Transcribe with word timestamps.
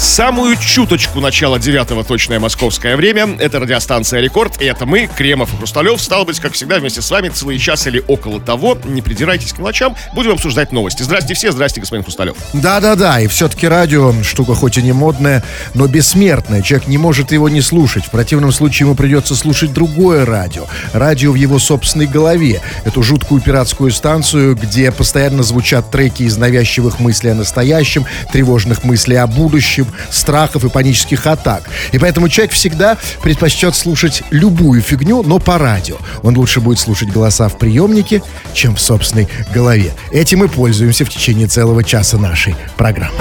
Самую 0.00 0.56
чуточку 0.56 1.20
начала 1.20 1.58
девятого 1.58 2.04
точное 2.04 2.40
московское 2.40 2.96
время. 2.96 3.36
Это 3.38 3.60
радиостанция 3.60 4.22
«Рекорд», 4.22 4.58
и 4.58 4.64
это 4.64 4.86
мы, 4.86 5.10
Кремов 5.14 5.52
и 5.52 5.56
Хрусталев. 5.58 6.00
Стало 6.00 6.24
быть, 6.24 6.40
как 6.40 6.54
всегда, 6.54 6.78
вместе 6.78 7.02
с 7.02 7.10
вами 7.10 7.28
целый 7.28 7.58
час 7.58 7.86
или 7.86 8.02
около 8.08 8.40
того. 8.40 8.78
Не 8.84 9.02
придирайтесь 9.02 9.52
к 9.52 9.58
мелочам, 9.58 9.94
будем 10.14 10.30
обсуждать 10.32 10.72
новости. 10.72 11.02
Здрасте 11.02 11.34
все, 11.34 11.52
здрасте, 11.52 11.82
господин 11.82 12.02
Хрусталев. 12.02 12.34
Да-да-да, 12.54 13.20
и 13.20 13.26
все-таки 13.26 13.68
радио 13.68 14.14
штука 14.22 14.54
хоть 14.54 14.78
и 14.78 14.82
не 14.82 14.92
модная, 14.92 15.44
но 15.74 15.86
бессмертная. 15.86 16.62
Человек 16.62 16.88
не 16.88 16.96
может 16.96 17.30
его 17.30 17.50
не 17.50 17.60
слушать. 17.60 18.06
В 18.06 18.10
противном 18.10 18.52
случае 18.52 18.86
ему 18.86 18.96
придется 18.96 19.36
слушать 19.36 19.74
другое 19.74 20.24
радио. 20.24 20.64
Радио 20.94 21.32
в 21.32 21.34
его 21.34 21.58
собственной 21.58 22.06
голове. 22.06 22.62
Эту 22.86 23.02
жуткую 23.02 23.42
пиратскую 23.42 23.90
станцию, 23.90 24.56
где 24.56 24.92
постоянно 24.92 25.42
звучат 25.42 25.90
треки 25.90 26.22
из 26.22 26.38
навязчивых 26.38 27.00
мыслей 27.00 27.32
о 27.32 27.34
настоящем, 27.34 28.06
тревожных 28.32 28.82
мыслей 28.82 29.16
о 29.16 29.26
будущем, 29.26 29.89
страхов 30.10 30.64
и 30.64 30.68
панических 30.68 31.26
атак. 31.26 31.64
И 31.92 31.98
поэтому 31.98 32.28
человек 32.28 32.52
всегда 32.52 32.96
предпочтет 33.22 33.74
слушать 33.74 34.22
любую 34.30 34.82
фигню, 34.82 35.22
но 35.22 35.38
по 35.38 35.58
радио. 35.58 35.96
Он 36.22 36.36
лучше 36.36 36.60
будет 36.60 36.78
слушать 36.78 37.10
голоса 37.10 37.48
в 37.48 37.58
приемнике, 37.58 38.22
чем 38.54 38.76
в 38.76 38.80
собственной 38.80 39.28
голове. 39.52 39.92
Этим 40.12 40.40
мы 40.40 40.48
пользуемся 40.48 41.04
в 41.04 41.10
течение 41.10 41.46
целого 41.46 41.84
часа 41.84 42.18
нашей 42.18 42.56
программы. 42.76 43.14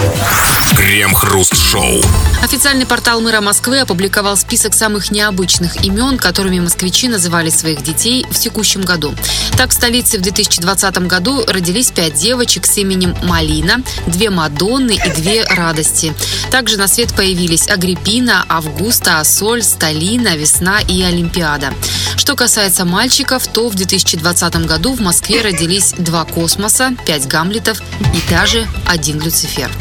Крем-хруст-шоу. 0.76 2.02
Официальный 2.44 2.86
портал 2.86 3.22
мэра 3.22 3.42
Москвы 3.42 3.80
опубликовал 3.80 4.38
список 4.38 4.74
самых 4.74 5.12
необычных 5.12 5.84
имен, 5.84 6.18
которыми 6.18 6.60
москвичи 6.60 7.08
называли 7.08 7.50
своих 7.50 7.82
детей 7.84 8.26
в 8.30 8.40
текущем 8.40 8.82
году. 8.82 9.14
Так, 9.58 9.72
в 9.72 9.74
столице 9.74 10.18
в 10.18 10.22
2020 10.22 11.00
году 11.08 11.44
родились 11.48 11.92
пять 11.92 12.14
девочек 12.14 12.66
с 12.66 12.78
именем 12.78 13.16
Малина, 13.24 13.82
две 14.08 14.30
Мадонны 14.30 14.98
и 15.06 15.10
две 15.12 15.44
Радости. 15.44 16.14
Также 16.60 16.76
на 16.76 16.90
свет 16.90 17.14
появились 17.16 17.70
Агриппина, 17.70 18.46
Августа, 18.50 19.22
Ассоль, 19.22 19.64
Сталина, 19.64 20.36
Весна 20.36 20.82
и 20.82 21.02
Олимпиада. 21.04 21.74
Что 22.18 22.36
касается 22.36 22.84
мальчиков, 22.84 23.48
то 23.48 23.70
в 23.70 23.76
2020 23.76 24.66
году 24.66 24.94
в 24.94 25.00
Москве 25.00 25.40
родились 25.42 25.94
два 25.98 26.26
Космоса, 26.26 26.94
пять 27.08 27.28
Гамлетов 27.28 27.82
и 28.14 28.30
даже 28.30 28.68
один 28.86 29.22
Люцифер. 29.22 29.72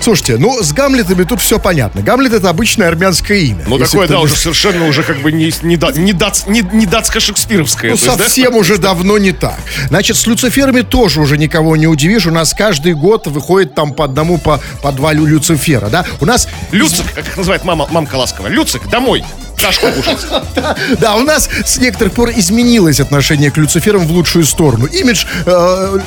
Слушайте, 0.00 0.38
ну 0.38 0.62
с 0.62 0.72
Гамлетами 0.72 1.24
тут 1.24 1.40
все 1.40 1.58
понятно. 1.58 2.00
Гамлет 2.02 2.32
это 2.32 2.48
обычное 2.48 2.88
армянское 2.88 3.38
имя. 3.38 3.64
Ну, 3.66 3.78
такое, 3.78 4.08
да, 4.08 4.16
не- 4.16 4.24
уже 4.24 4.36
совершенно 4.36 4.86
уже 4.86 5.02
как 5.02 5.20
бы 5.20 5.30
не, 5.30 5.52
не, 5.62 5.76
да- 5.76 5.92
не, 5.92 6.12
дац- 6.12 6.48
не, 6.48 6.62
не 6.72 6.86
датско-шекспировское. 6.86 7.88
Ну, 7.90 7.94
есть, 7.94 8.06
да? 8.06 8.16
совсем 8.16 8.56
уже 8.56 8.78
давно 8.78 9.18
не 9.18 9.32
так. 9.32 9.58
Значит, 9.88 10.16
с 10.16 10.26
Люциферами 10.26 10.80
тоже 10.80 11.20
уже 11.20 11.36
никого 11.36 11.76
не 11.76 11.86
удивишь. 11.86 12.26
У 12.26 12.30
нас 12.30 12.54
каждый 12.54 12.94
год 12.94 13.26
выходит 13.26 13.74
там 13.74 13.92
по 13.92 14.04
одному, 14.06 14.38
по, 14.38 14.60
по 14.82 14.92
два 14.92 15.12
Лю- 15.12 15.26
Люцифера, 15.26 15.88
да? 15.88 16.06
У 16.20 16.24
нас 16.26 16.48
Люцик, 16.72 17.04
как 17.14 17.26
их 17.26 17.36
называет 17.36 17.64
мама, 17.64 17.86
мамка 17.90 18.16
ласково. 18.16 18.48
Люцик, 18.48 18.88
домой. 18.88 19.22
Кашку 19.60 19.86
кушать. 19.92 20.26
Да, 21.00 21.16
у 21.16 21.22
нас 21.22 21.48
с 21.64 21.78
некоторых 21.78 22.14
пор 22.14 22.30
изменилось 22.30 23.00
отношение 23.00 23.50
к 23.50 23.56
Люциферам 23.56 24.06
в 24.06 24.10
лучшую 24.12 24.44
сторону. 24.44 24.86
Имидж 24.86 25.24
э, 25.46 25.98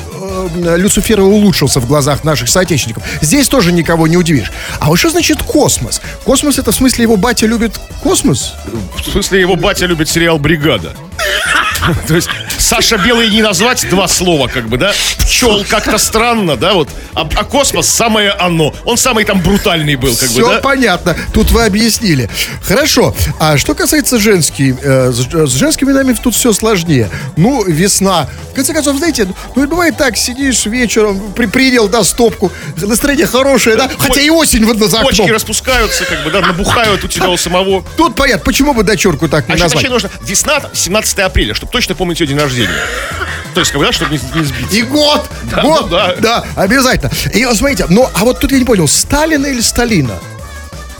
э, 0.54 0.76
Люцифера 0.76 1.22
улучшился 1.22 1.80
в 1.80 1.86
глазах 1.86 2.24
наших 2.24 2.48
соотечественников. 2.48 3.02
Здесь 3.20 3.48
тоже 3.48 3.72
никого 3.72 4.06
не 4.06 4.16
удивишь. 4.16 4.52
А 4.80 4.88
вот 4.88 4.96
что 4.96 5.10
значит 5.10 5.42
космос? 5.42 6.00
Космос 6.24 6.58
это 6.58 6.72
в 6.72 6.74
смысле 6.74 7.02
его 7.02 7.16
батя 7.16 7.46
любит 7.46 7.78
космос? 8.02 8.54
В 8.96 9.10
смысле, 9.10 9.40
его 9.40 9.56
батя 9.56 9.86
любит 9.86 10.08
сериал 10.08 10.38
«Бригада». 10.38 10.94
То 12.08 12.14
есть 12.14 12.28
Саша 12.64 12.96
Белый 12.96 13.28
не 13.28 13.42
назвать 13.42 13.86
два 13.90 14.08
слова, 14.08 14.48
как 14.48 14.68
бы, 14.68 14.78
да? 14.78 14.94
Пчел 15.18 15.66
как-то 15.68 15.98
странно, 15.98 16.56
да, 16.56 16.72
вот. 16.72 16.88
А, 17.12 17.28
а 17.36 17.44
космос 17.44 17.86
самое 17.86 18.30
оно. 18.30 18.74
Он 18.86 18.96
самый 18.96 19.24
там 19.24 19.42
брутальный 19.42 19.96
был, 19.96 20.16
как 20.16 20.30
Все 20.30 20.40
бы, 20.40 20.54
да? 20.54 20.60
понятно. 20.62 21.14
Тут 21.34 21.50
вы 21.50 21.66
объяснили. 21.66 22.30
Хорошо. 22.62 23.14
А 23.38 23.58
что 23.58 23.74
касается 23.74 24.18
женских, 24.18 24.76
э, 24.82 25.12
с, 25.12 25.52
женскими 25.52 25.90
именами 25.90 26.14
тут 26.14 26.34
все 26.34 26.54
сложнее. 26.54 27.10
Ну, 27.36 27.64
весна. 27.64 28.28
В 28.52 28.54
конце 28.54 28.72
концов, 28.72 28.96
знаете, 28.96 29.28
ну, 29.54 29.68
бывает 29.68 29.98
так, 29.98 30.16
сидишь 30.16 30.64
вечером, 30.64 31.20
при, 31.34 31.44
принял, 31.44 31.88
да, 31.88 32.02
стопку, 32.02 32.50
настроение 32.78 33.26
хорошее, 33.26 33.76
да, 33.76 33.90
хотя 33.98 34.22
и 34.22 34.30
осень 34.30 34.64
вот 34.64 34.78
за 34.78 35.00
Почки 35.00 35.28
распускаются, 35.28 36.06
как 36.06 36.24
бы, 36.24 36.30
да, 36.30 36.40
набухают 36.40 37.04
у 37.04 37.08
тебя 37.08 37.28
у 37.28 37.36
самого. 37.36 37.84
Тут 37.98 38.14
понятно, 38.14 38.44
почему 38.44 38.72
бы 38.72 38.84
дочурку 38.84 39.28
так 39.28 39.44
А 39.48 39.48
не 39.48 39.54
еще 39.56 39.64
назвать. 39.64 39.74
вообще 39.74 39.90
нужно 39.90 40.10
весна, 40.22 40.60
там, 40.60 40.70
17 40.72 41.18
апреля, 41.18 41.52
чтобы 41.52 41.70
точно 41.70 41.94
помнить 41.94 42.20
ее 42.20 42.26
день 42.26 42.38
рождения. 42.38 42.53
То 43.54 43.60
есть, 43.60 43.70
как 43.70 43.78
бы, 43.80 43.86
да, 43.86 43.92
чтобы 43.92 44.12
не, 44.12 44.20
не 44.38 44.44
сбить. 44.44 44.72
И 44.72 44.82
год, 44.82 45.24
Да, 45.44 45.62
год, 45.62 45.82
ну 45.82 45.88
да. 45.88 46.14
да, 46.18 46.44
обязательно. 46.56 47.10
И 47.32 47.44
вот 47.44 47.56
смотрите, 47.56 47.86
ну, 47.88 48.08
а 48.12 48.24
вот 48.24 48.40
тут 48.40 48.50
я 48.50 48.58
не 48.58 48.64
понял, 48.64 48.88
Сталина 48.88 49.46
или 49.46 49.60
Сталина? 49.60 50.18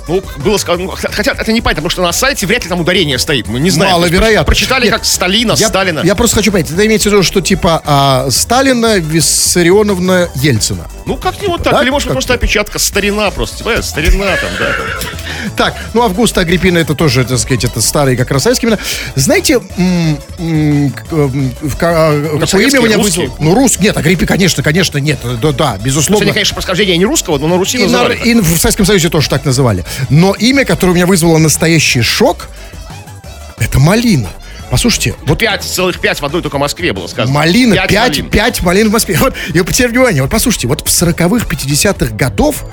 Ну, 0.06 0.22
было 0.37 0.56
сказано, 0.59 0.84
ну, 0.84 0.91
хотя 0.93 1.32
это 1.32 1.50
не 1.50 1.62
понятно, 1.62 1.81
потому 1.82 1.91
что 1.91 2.03
на 2.03 2.12
сайте 2.12 2.47
вряд 2.47 2.62
ли 2.62 2.69
там 2.69 2.78
ударение 2.81 3.19
стоит, 3.19 3.48
мы 3.48 3.59
не 3.59 3.70
знаем. 3.70 3.94
Маловероятно. 3.94 4.44
Прочитали 4.44 4.84
Нет, 4.84 4.93
как 4.94 5.04
Сталина, 5.04 5.54
Я, 5.56 5.69
Сталина. 5.69 6.00
я 6.04 6.14
просто 6.14 6.37
хочу 6.37 6.53
понять, 6.53 6.70
это 6.70 6.84
имеется 6.87 7.09
в 7.09 7.12
виду, 7.12 7.22
что 7.22 7.41
типа 7.41 7.81
а, 7.84 8.28
Сталина, 8.31 8.98
Виссарионовна, 8.98 10.28
Ельцина. 10.34 10.87
Ну, 11.06 11.16
как-нибудь 11.16 11.62
так. 11.62 11.75
Да? 11.75 11.82
Или, 11.82 11.91
может, 11.91 12.09
Как-то. 12.09 12.15
просто 12.15 12.34
опечатка, 12.34 12.78
старина 12.78 13.31
просто. 13.31 13.59
Типа, 13.59 13.70
э, 13.70 13.82
старина 13.82 14.37
там, 14.37 14.50
да. 14.59 14.72
там. 14.72 14.87
Так, 15.56 15.76
ну 15.92 16.03
Августа 16.03 16.41
Агриппина 16.41 16.78
это 16.78 16.94
тоже, 16.94 17.25
так 17.25 17.38
сказать, 17.38 17.65
это 17.65 17.81
старые 17.82 18.16
как 18.16 18.31
имена. 18.31 18.78
Знаете, 19.14 19.59
в 19.59 21.76
ка- 21.76 22.12
какое 22.12 22.37
имя 22.37 22.47
советские, 22.47 22.82
меня 22.82 22.98
вызвало? 22.98 23.31
Ну, 23.38 23.54
рус, 23.54 23.78
нет, 23.78 23.97
Агриппин, 23.97 24.26
конечно, 24.26 24.62
конечно, 24.62 24.98
нет, 24.98 25.19
да, 25.22 25.53
да, 25.53 25.72
Кстати, 25.72 25.82
безусловно. 25.84 26.32
конечно, 26.32 26.54
происхождение 26.54 26.97
не 26.97 27.04
русского, 27.04 27.38
но 27.38 27.48
на 27.48 27.59
Руси 27.59 27.78
называли. 27.78 28.16
и 28.25 28.34
в 28.34 28.59
Советском 28.59 28.87
Союзе 28.87 29.10
тоже 29.10 29.28
так 29.28 29.44
называли. 29.44 29.84
Но 30.09 30.34
имя, 30.34 30.64
которое 30.64 30.93
у 30.93 30.94
меня 30.94 31.06
вызвало 31.06 31.38
настоящий 31.38 32.03
шок, 32.03 32.48
это 33.59 33.78
Малина. 33.78 34.31
Послушайте, 34.70 35.14
вот 35.26 35.38
Пять, 35.38 35.62
целых 35.62 36.00
пять 36.00 36.20
в 36.20 36.25
одной 36.25 36.42
только 36.42 36.58
Москве 36.58 36.92
было 36.92 37.06
сказано. 37.06 37.32
Малина, 37.34 37.75
Пять 37.76 37.88
5, 37.91 38.08
малин. 38.19 38.30
5 38.30 38.62
малин 38.62 38.88
в 38.88 38.92
Москве. 38.92 39.16
Вот, 39.20 39.34
и 39.52 39.58
вот 39.60 39.70
теперь 39.72 39.88
внимание, 39.91 40.22
вот 40.22 40.30
послушайте, 40.30 40.66
вот 40.69 40.80
в 40.80 40.86
40-х, 40.86 41.47
50-х 41.47 42.14
годов 42.14 42.64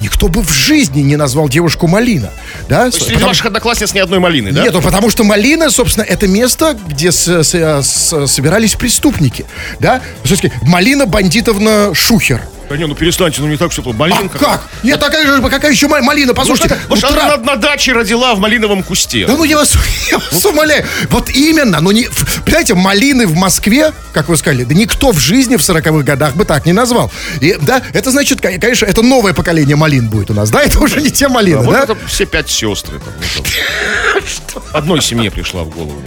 никто 0.00 0.28
бы 0.28 0.42
в 0.42 0.50
жизни 0.50 1.00
не 1.02 1.16
назвал 1.16 1.48
девушку 1.48 1.86
Малина. 1.86 2.30
Да? 2.68 2.80
То 2.80 2.86
есть 2.86 2.98
среди 2.98 3.12
Потому- 3.14 3.28
ваших 3.28 3.46
одноклассниц 3.46 3.94
ни 3.94 3.98
одной 4.00 4.18
малины, 4.18 4.50
да? 4.50 4.62
Нет, 4.62 4.72
ну 4.72 4.80
потому 4.82 5.10
что 5.10 5.22
Малина, 5.24 5.70
собственно, 5.70 6.04
это 6.04 6.26
место, 6.26 6.76
где 6.88 7.12
с- 7.12 7.28
с- 7.44 7.82
с- 7.86 8.26
собирались 8.26 8.74
преступники. 8.74 9.44
Да? 9.78 10.00
Малина 10.62 11.06
Бандитовна 11.06 11.94
Шухер. 11.94 12.42
Да 12.72 12.78
не, 12.78 12.86
ну 12.86 12.94
перестаньте, 12.94 13.42
ну 13.42 13.48
не 13.48 13.58
так 13.58 13.70
все 13.70 13.82
плохо. 13.82 13.98
А 13.98 14.00
Малинка. 14.08 14.38
как? 14.38 14.66
Нет, 14.82 14.98
такая 14.98 15.26
же, 15.26 15.42
какая 15.42 15.72
еще 15.72 15.88
ма- 15.88 16.00
Малина? 16.00 16.32
Послушайте, 16.32 16.78
Может, 16.88 17.04
утра- 17.04 17.24
она 17.26 17.36
на, 17.36 17.42
на 17.44 17.56
даче 17.56 17.92
родила 17.92 18.34
в 18.34 18.38
малиновом 18.38 18.82
кусте. 18.82 19.26
Да 19.26 19.36
ну 19.36 19.44
я 19.44 19.58
вас, 19.58 19.74
я 20.10 20.18
вас 20.18 20.42
умоляю. 20.46 20.86
Вот 21.10 21.28
именно, 21.28 21.82
но 21.82 21.92
не... 21.92 22.08
Понимаете, 22.46 22.72
малины 22.72 23.26
в 23.26 23.34
Москве, 23.34 23.92
как 24.14 24.30
вы 24.30 24.38
сказали, 24.38 24.64
да 24.64 24.72
никто 24.74 25.12
в 25.12 25.18
жизни 25.18 25.56
в 25.56 25.60
40-х 25.60 26.02
годах 26.02 26.34
бы 26.34 26.46
так 26.46 26.64
не 26.64 26.72
назвал. 26.72 27.12
И, 27.42 27.58
да, 27.60 27.82
это 27.92 28.10
значит, 28.10 28.40
ко- 28.40 28.58
конечно, 28.58 28.86
это 28.86 29.02
новое 29.02 29.34
поколение 29.34 29.76
малин 29.76 30.08
будет 30.08 30.30
у 30.30 30.34
нас, 30.34 30.48
да? 30.48 30.62
Это 30.62 30.80
уже 30.80 31.02
не 31.02 31.10
те 31.10 31.28
малины, 31.28 31.58
А 31.58 31.62
вот 31.64 31.72
да? 31.74 31.82
это 31.82 31.96
все 32.06 32.24
пять 32.24 32.48
сестры. 32.48 33.02
Ну, 33.04 33.42
там. 34.54 34.62
Одной 34.72 35.02
семье 35.02 35.30
пришла 35.30 35.64
в 35.64 35.68
голову. 35.68 36.00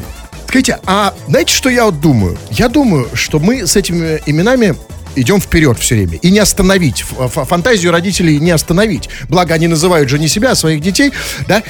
Скажите, 0.48 0.80
а 0.88 1.14
знаете, 1.28 1.54
что 1.54 1.70
я 1.70 1.86
вот 1.86 2.00
думаю? 2.00 2.40
Я 2.50 2.70
думаю, 2.70 3.08
что 3.14 3.38
мы 3.38 3.68
с 3.68 3.76
этими 3.76 4.20
именами 4.26 4.76
идем 5.16 5.40
вперед 5.42 5.80
все 5.80 5.96
время. 5.96 6.18
И 6.18 6.32
не 6.32 6.40
остановить. 6.40 7.02
Фантазию 7.02 7.92
родителей 7.92 8.40
не 8.40 8.52
остановить. 8.52 9.10
Благо, 9.30 9.54
они 9.54 9.68
называют 9.68 10.10
же 10.10 10.20
не 10.20 10.28
себя, 10.28 10.52
а 10.52 10.56
своих 10.56 10.82
детей, 10.82 11.12
да? 11.48 11.64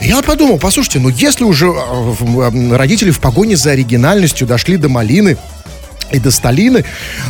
Я 0.00 0.16
вот 0.16 0.26
подумал, 0.26 0.58
послушайте, 0.58 1.00
ну 1.00 1.08
если 1.08 1.42
уже 1.44 1.66
э, 1.66 2.76
родители 2.76 3.10
в 3.10 3.18
погоне 3.20 3.56
за 3.56 3.72
оригинальностью 3.72 4.46
дошли 4.46 4.76
до 4.76 4.88
малины, 4.88 5.36
и 6.10 6.18
до 6.18 6.30
Сталины. 6.30 6.86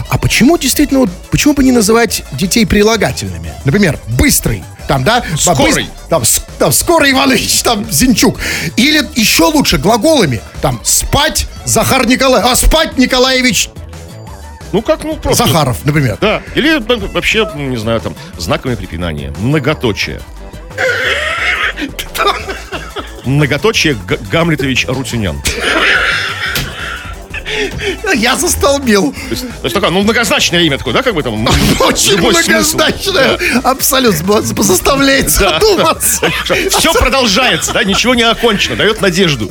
А 0.08 0.18
почему 0.18 0.56
действительно, 0.56 1.00
вот, 1.00 1.10
почему 1.32 1.54
бы 1.54 1.64
не 1.64 1.72
называть 1.72 2.22
детей 2.32 2.64
прилагательными? 2.64 3.52
Например, 3.64 3.98
быстрый, 4.06 4.62
там, 4.86 5.02
да? 5.02 5.24
Скорый. 5.36 5.84
Быс- 5.84 6.08
там, 6.08 6.24
с- 6.24 6.44
там, 6.60 6.70
скорый 6.72 7.10
Иванович, 7.10 7.62
там, 7.62 7.90
Зинчук. 7.90 8.38
Или 8.76 9.02
еще 9.16 9.44
лучше 9.46 9.78
глаголами. 9.78 10.40
Там, 10.62 10.80
спать 10.84 11.48
Захар 11.64 12.06
Николаевич, 12.06 12.48
а 12.52 12.54
спать 12.54 12.98
Николаевич 12.98 13.68
Ну 14.72 14.82
как, 14.82 15.04
ну 15.04 15.16
просто. 15.16 15.46
Захаров, 15.46 15.84
например. 15.84 16.18
Да. 16.20 16.42
Или 16.54 16.78
ну, 16.78 17.06
вообще, 17.08 17.50
ну, 17.54 17.68
не 17.68 17.76
знаю, 17.76 18.00
там, 18.00 18.14
знаковое 18.36 18.76
препинание. 18.76 19.32
Многоточие. 19.38 20.20
Многоточие 23.24 23.96
Гамлетович 24.30 24.86
Рутюнян. 24.86 25.40
Я 28.14 28.36
застолбил. 28.36 29.12
То 29.12 29.18
есть, 29.30 29.42
то 29.42 29.64
есть 29.64 29.74
такое, 29.74 29.90
ну, 29.90 30.02
многозначное 30.02 30.60
имя 30.62 30.78
такое, 30.78 30.94
да, 30.94 31.02
как 31.02 31.14
бы 31.14 31.22
там? 31.22 31.46
Очень 31.80 32.18
многозначное. 32.18 33.38
Абсолютно 33.62 34.42
заставляет 34.62 35.30
задуматься. 35.30 36.30
Все 36.70 36.92
продолжается, 36.94 37.72
да, 37.72 37.84
ничего 37.84 38.14
не 38.14 38.22
окончено, 38.22 38.76
дает 38.76 39.00
надежду. 39.00 39.50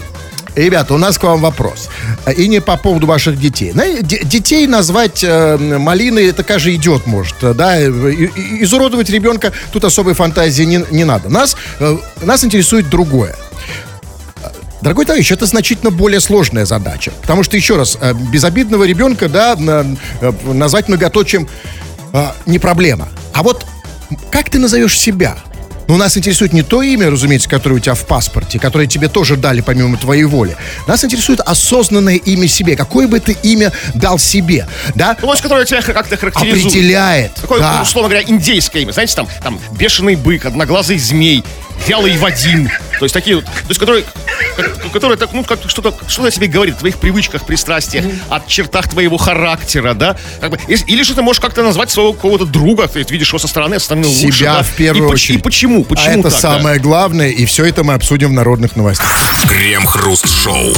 Ребята, 0.58 0.96
у 0.96 0.98
нас 0.98 1.20
к 1.20 1.24
вам 1.24 1.40
вопрос. 1.40 1.88
И 2.36 2.48
не 2.48 2.60
по 2.62 2.78
поводу 2.78 3.06
ваших 3.06 3.40
детей. 3.40 3.72
Детей 4.02 4.66
назвать 4.66 5.24
э, 5.24 5.56
малиной, 5.58 6.26
это, 6.28 6.44
каждый 6.44 6.76
идет 6.76 7.06
может. 7.06 7.36
э, 7.44 7.54
Да? 7.54 7.80
Изуродовать 7.80 9.10
ребенка 9.12 9.54
тут 9.72 9.84
особой 9.84 10.16
фантазии 10.16 10.64
не, 10.64 10.84
не 10.90 11.04
надо. 11.04 11.30
Нас, 11.30 11.56
э, 11.80 11.98
нас 12.24 12.44
интересует 12.44 12.90
другое. 12.90 13.36
Дорогой 14.82 15.06
товарищ, 15.06 15.32
это 15.32 15.46
значительно 15.46 15.92
более 15.92 16.20
сложная 16.20 16.66
задача. 16.66 17.12
Потому 17.22 17.44
что, 17.44 17.56
еще 17.56 17.76
раз, 17.78 17.98
безобидного 18.32 18.84
ребенка, 18.84 19.30
да, 19.30 19.56
на- 19.58 19.86
назвать 20.44 20.88
многоточием 20.88 21.48
не 22.48 22.58
проблема. 22.58 23.10
А 23.34 23.44
вот 23.44 23.64
как 24.32 24.50
ты 24.50 24.58
назовешь 24.60 24.98
себя? 24.98 25.36
Ну, 25.88 25.96
нас 25.96 26.18
интересует 26.18 26.54
не 26.54 26.64
то 26.64 26.82
имя, 26.82 27.10
разумеется, 27.10 27.48
которое 27.48 27.76
у 27.76 27.80
тебя 27.80 27.96
в 27.96 28.06
паспорте, 28.06 28.60
которое 28.60 28.88
тебе 28.88 29.08
тоже 29.08 29.38
дали 29.38 29.62
помимо 29.62 29.98
твоей 29.98 30.26
воли. 30.26 30.58
Нас 30.86 31.04
интересует 31.06 31.40
осознанное 31.40 32.16
имя 32.16 32.48
себе. 32.48 32.76
Какое 32.76 33.08
бы 33.08 33.20
ты 33.20 33.38
имя 33.44 33.72
дал 33.94 34.20
себе, 34.20 34.68
да? 34.96 35.16
Ну, 35.22 35.28
вот, 35.28 35.40
которое 35.40 35.66
тебя 35.66 35.82
как-то 35.82 36.18
характеризует. 36.18 36.66
Определяет. 36.66 37.34
Такое, 37.36 37.60
да. 37.60 37.82
условно 37.82 38.10
говоря, 38.10 38.26
индейское 38.28 38.82
имя. 38.82 38.92
Знаете, 38.92 39.16
там, 39.16 39.28
там 39.42 39.60
бешеный 39.72 40.16
бык, 40.16 40.46
одноглазый 40.46 40.98
змей, 40.98 41.44
вялый 41.86 42.18
Вадим. 42.18 42.70
То 43.00 43.06
есть 43.06 43.14
такие 43.14 43.38
вот, 43.38 43.46
то 43.46 43.52
есть 43.68 43.80
которые, 43.80 44.04
как- 44.56 44.92
которые 44.92 45.18
так, 45.18 45.34
ну, 45.34 45.44
как 45.44 45.60
что-то, 45.68 45.94
что-то 46.08 46.28
о 46.28 46.32
тебе 46.32 46.48
говорит, 46.48 46.76
о 46.76 46.80
твоих 46.80 46.98
привычках, 46.98 47.46
пристрастиях, 47.46 48.06
о 48.30 48.40
чертах 48.40 48.90
твоего 48.90 49.18
характера, 49.18 49.94
да? 49.94 50.16
Как 50.42 50.52
бы, 50.52 50.60
или 50.68 51.04
же 51.04 51.14
ты 51.14 51.22
можешь 51.22 51.40
как-то 51.40 51.64
назвать 51.64 51.92
своего 51.92 52.14
какого-то 52.14 52.46
друга, 52.46 52.88
ты 52.88 53.06
видишь 53.10 53.28
его 53.30 53.40
со 53.40 53.48
стороны, 53.48 53.76
а 53.76 53.80
со 53.80 53.86
стороны 53.86 54.08
лучше, 54.08 54.40
Себя 54.40 54.54
да? 54.56 54.64
в 54.64 54.72
первую 54.72 55.10
и, 55.10 55.14
очередь. 55.14 55.40
И 55.40 55.42
почему? 55.42 55.84
Почему 55.84 56.08
а 56.08 56.20
это 56.20 56.24
так, 56.24 56.32
да? 56.32 56.40
самое 56.40 56.80
главное, 56.80 57.30
и 57.30 57.46
все 57.46 57.66
это 57.66 57.84
мы 57.84 57.94
обсудим 57.94 58.30
в 58.30 58.34
народных 58.34 58.76
новостях. 58.76 59.08
Крем-хруст-шоу. 59.48 60.74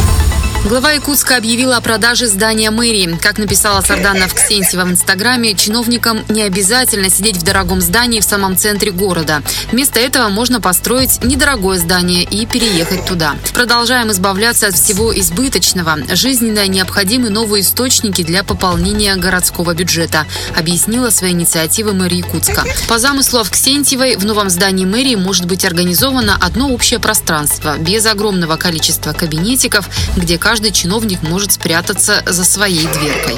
Глава 0.65 0.91
Якутска 0.91 1.37
объявила 1.37 1.77
о 1.77 1.81
продаже 1.81 2.27
здания 2.27 2.69
мэрии. 2.69 3.17
Как 3.21 3.37
написала 3.37 3.79
Сардана 3.79 4.25
Авксентьева 4.25 4.83
в 4.83 4.91
Инстаграме, 4.91 5.55
чиновникам 5.55 6.25
не 6.27 6.43
обязательно 6.43 7.09
сидеть 7.09 7.37
в 7.37 7.43
дорогом 7.43 7.79
здании 7.79 8.19
в 8.19 8.25
самом 8.25 8.57
центре 8.57 8.91
города. 8.91 9.41
Вместо 9.71 10.01
этого 10.01 10.27
можно 10.27 10.59
построить 10.59 11.23
недорогое 11.23 11.79
здание 11.79 12.23
и 12.23 12.45
переехать 12.45 13.05
туда. 13.05 13.37
Продолжаем 13.53 14.11
избавляться 14.11 14.67
от 14.67 14.75
всего 14.75 15.17
избыточного. 15.17 15.97
Жизненно 16.11 16.67
необходимы 16.67 17.29
новые 17.29 17.61
источники 17.61 18.21
для 18.23 18.43
пополнения 18.43 19.15
городского 19.15 19.73
бюджета, 19.73 20.25
объяснила 20.57 21.09
свои 21.09 21.31
инициативы 21.31 21.93
мэр 21.93 22.11
Якутска. 22.11 22.65
По 22.89 22.99
замыслу 22.99 23.39
Авксентьевой, 23.39 24.17
в 24.17 24.25
новом 24.25 24.49
здании 24.49 24.85
мэрии 24.85 25.15
может 25.15 25.45
быть 25.45 25.63
организовано 25.63 26.37
одно 26.39 26.69
общее 26.73 26.99
пространство, 26.99 27.77
без 27.77 28.05
огромного 28.05 28.57
количества 28.57 29.13
кабинетиков, 29.13 29.89
где 30.17 30.37
каждый 30.37 30.48
чиновник 30.71 31.21
может 31.21 31.51
спрятаться 31.51 32.23
за 32.25 32.43
своей 32.43 32.87
дверкой. 32.87 33.35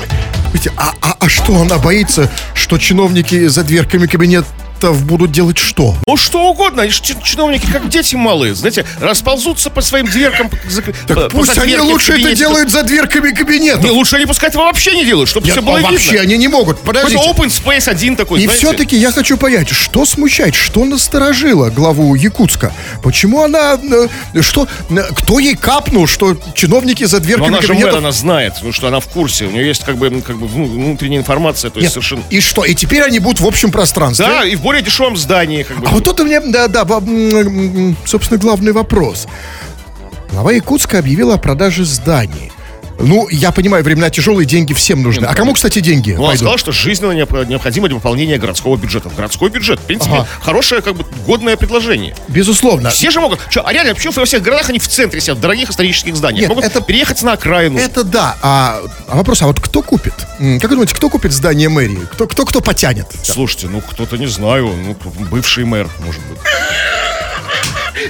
А, 0.77 0.93
а- 1.01 1.17
а 1.19 1.27
что 1.27 1.57
она 1.57 1.77
боится, 1.77 2.31
что 2.53 2.77
чиновники 2.77 3.47
за 3.47 3.63
дверками 3.63 4.05
кабинетов 4.81 5.05
будут 5.05 5.31
делать 5.31 5.57
что? 5.57 5.95
Ну, 6.07 6.17
что 6.17 6.49
угодно, 6.49 6.83
они 6.83 6.91
же 6.91 7.01
чи- 7.01 7.15
чиновники, 7.23 7.67
как 7.71 7.87
дети 7.89 8.15
малые, 8.15 8.55
знаете, 8.55 8.85
расползутся 8.99 9.69
по 9.69 9.81
своим 9.81 10.07
дверкам. 10.07 10.49
Так 11.07 11.31
пусть 11.31 11.57
они 11.57 11.77
лучше 11.77 12.13
это 12.13 12.35
делают 12.35 12.69
за 12.71 12.83
дверками 12.83 13.31
кабинетов. 13.31 13.83
Не, 13.83 13.91
лучше 13.91 14.15
они 14.17 14.25
пускай 14.25 14.49
этого 14.49 14.63
вообще 14.63 14.95
не 14.95 15.05
делают, 15.05 15.29
чтобы 15.29 15.49
все 15.49 15.61
было 15.61 15.79
а 15.79 15.81
вообще 15.81 16.11
видно. 16.11 16.21
они 16.21 16.37
не 16.37 16.47
могут. 16.47 16.79
Подождите. 16.79 17.21
Open 17.21 17.47
space 17.47 17.89
один 17.89 18.15
такой, 18.15 18.41
И 18.41 18.47
все-таки 18.47 18.97
я 18.97 19.11
хочу 19.11 19.37
понять, 19.37 19.69
что 19.69 20.05
смущает, 20.05 20.55
что 20.55 20.85
насторожило 20.85 21.69
главу 21.69 22.15
Якутска? 22.15 22.73
Почему 23.03 23.43
она, 23.43 23.79
э, 24.33 24.41
что, 24.41 24.67
э, 24.89 24.95
кто 25.15 25.39
ей 25.39 25.55
капнул, 25.55 26.07
что 26.07 26.37
чиновники 26.55 27.03
за 27.03 27.19
дверками 27.19 27.49
она 27.49 27.61
же 27.61 27.67
мэр, 27.69 27.77
кабинетов... 27.77 27.99
она 27.99 28.11
знает, 28.11 28.53
ну 28.61 28.71
что 28.71 28.87
она 28.87 28.99
в 28.99 29.07
курсе, 29.07 29.45
у 29.45 29.51
нее 29.51 29.67
есть 29.67 29.83
как 29.83 29.97
бы, 29.97 30.09
как 30.21 30.37
бы 30.37 30.47
вну- 30.47 30.65
внутренняя 30.65 31.19
информация, 31.19 31.71
то 31.71 31.79
есть 31.79 31.93
совершенно... 31.93 32.23
И 32.29 32.41
что, 32.41 32.65
и 32.65 32.73
теперь 32.73 33.03
они 33.03 33.19
будут 33.19 33.39
в 33.39 33.45
общем 33.45 33.71
пространстве? 33.71 34.25
Да, 34.25 34.45
и 34.45 34.55
в 34.55 34.61
более 34.71 34.85
дешевом 34.85 35.17
здании, 35.17 35.63
как 35.63 35.79
бы. 35.79 35.87
А 35.87 35.89
вот 35.89 36.05
тут 36.05 36.21
у 36.21 36.23
меня, 36.23 36.39
да, 36.39 36.69
да, 36.69 36.85
собственно, 38.05 38.39
главный 38.39 38.71
вопрос. 38.71 39.27
Глава 40.31 40.53
Якутска 40.53 40.99
объявила 40.99 41.33
о 41.33 41.37
продаже 41.37 41.83
зданий. 41.83 42.53
Ну, 43.03 43.27
я 43.29 43.51
понимаю, 43.51 43.83
времена 43.83 44.09
тяжелые, 44.09 44.45
деньги 44.45 44.73
всем 44.73 45.01
нужны. 45.01 45.25
А 45.25 45.33
кому, 45.33 45.53
кстати, 45.53 45.79
деньги 45.79 46.11
Ну, 46.11 46.21
он 46.23 46.27
пойдут? 46.29 46.39
сказал, 46.39 46.57
что 46.57 46.71
жизненно 46.71 47.11
необ- 47.11 47.45
необходимо 47.47 47.87
для 47.87 47.97
пополнения 47.97 48.37
городского 48.37 48.75
бюджета. 48.77 49.09
Городской 49.09 49.49
бюджет, 49.49 49.79
в 49.79 49.83
принципе, 49.83 50.13
Ага. 50.15 50.27
хорошее, 50.41 50.81
как 50.81 50.95
бы, 50.95 51.05
годное 51.25 51.57
предложение. 51.57 52.15
Безусловно. 52.27 52.89
Все 52.91 53.09
же 53.11 53.19
могут... 53.19 53.39
Чё, 53.49 53.63
а 53.65 53.73
реально, 53.73 53.95
почему 53.95 54.13
во 54.13 54.25
всех 54.25 54.41
городах 54.43 54.69
они 54.69 54.79
в 54.79 54.87
центре 54.87 55.19
сидят, 55.19 55.37
в 55.37 55.41
дорогих 55.41 55.69
исторических 55.69 56.15
зданиях? 56.15 56.41
Нет, 56.41 56.49
могут 56.49 56.65
это- 56.65 56.81
переехать 56.81 57.21
на 57.23 57.33
окраину. 57.33 57.79
Это 57.79 58.03
да. 58.03 58.37
А, 58.41 58.81
а 59.07 59.15
вопрос, 59.17 59.41
а 59.41 59.47
вот 59.47 59.59
кто 59.59 59.81
купит? 59.81 60.13
Как 60.37 60.63
вы 60.69 60.69
думаете, 60.75 60.95
кто 60.95 61.09
купит 61.09 61.31
здание 61.31 61.69
мэрии? 61.69 62.07
Кто, 62.13 62.27
кто, 62.27 62.45
кто 62.45 62.61
потянет? 62.61 63.07
Слушайте, 63.23 63.67
ну, 63.67 63.81
кто-то, 63.81 64.17
не 64.17 64.27
знаю, 64.27 64.73
ну, 64.85 64.95
бывший 65.29 65.65
мэр, 65.65 65.87
может 66.05 66.21
быть. 66.27 66.37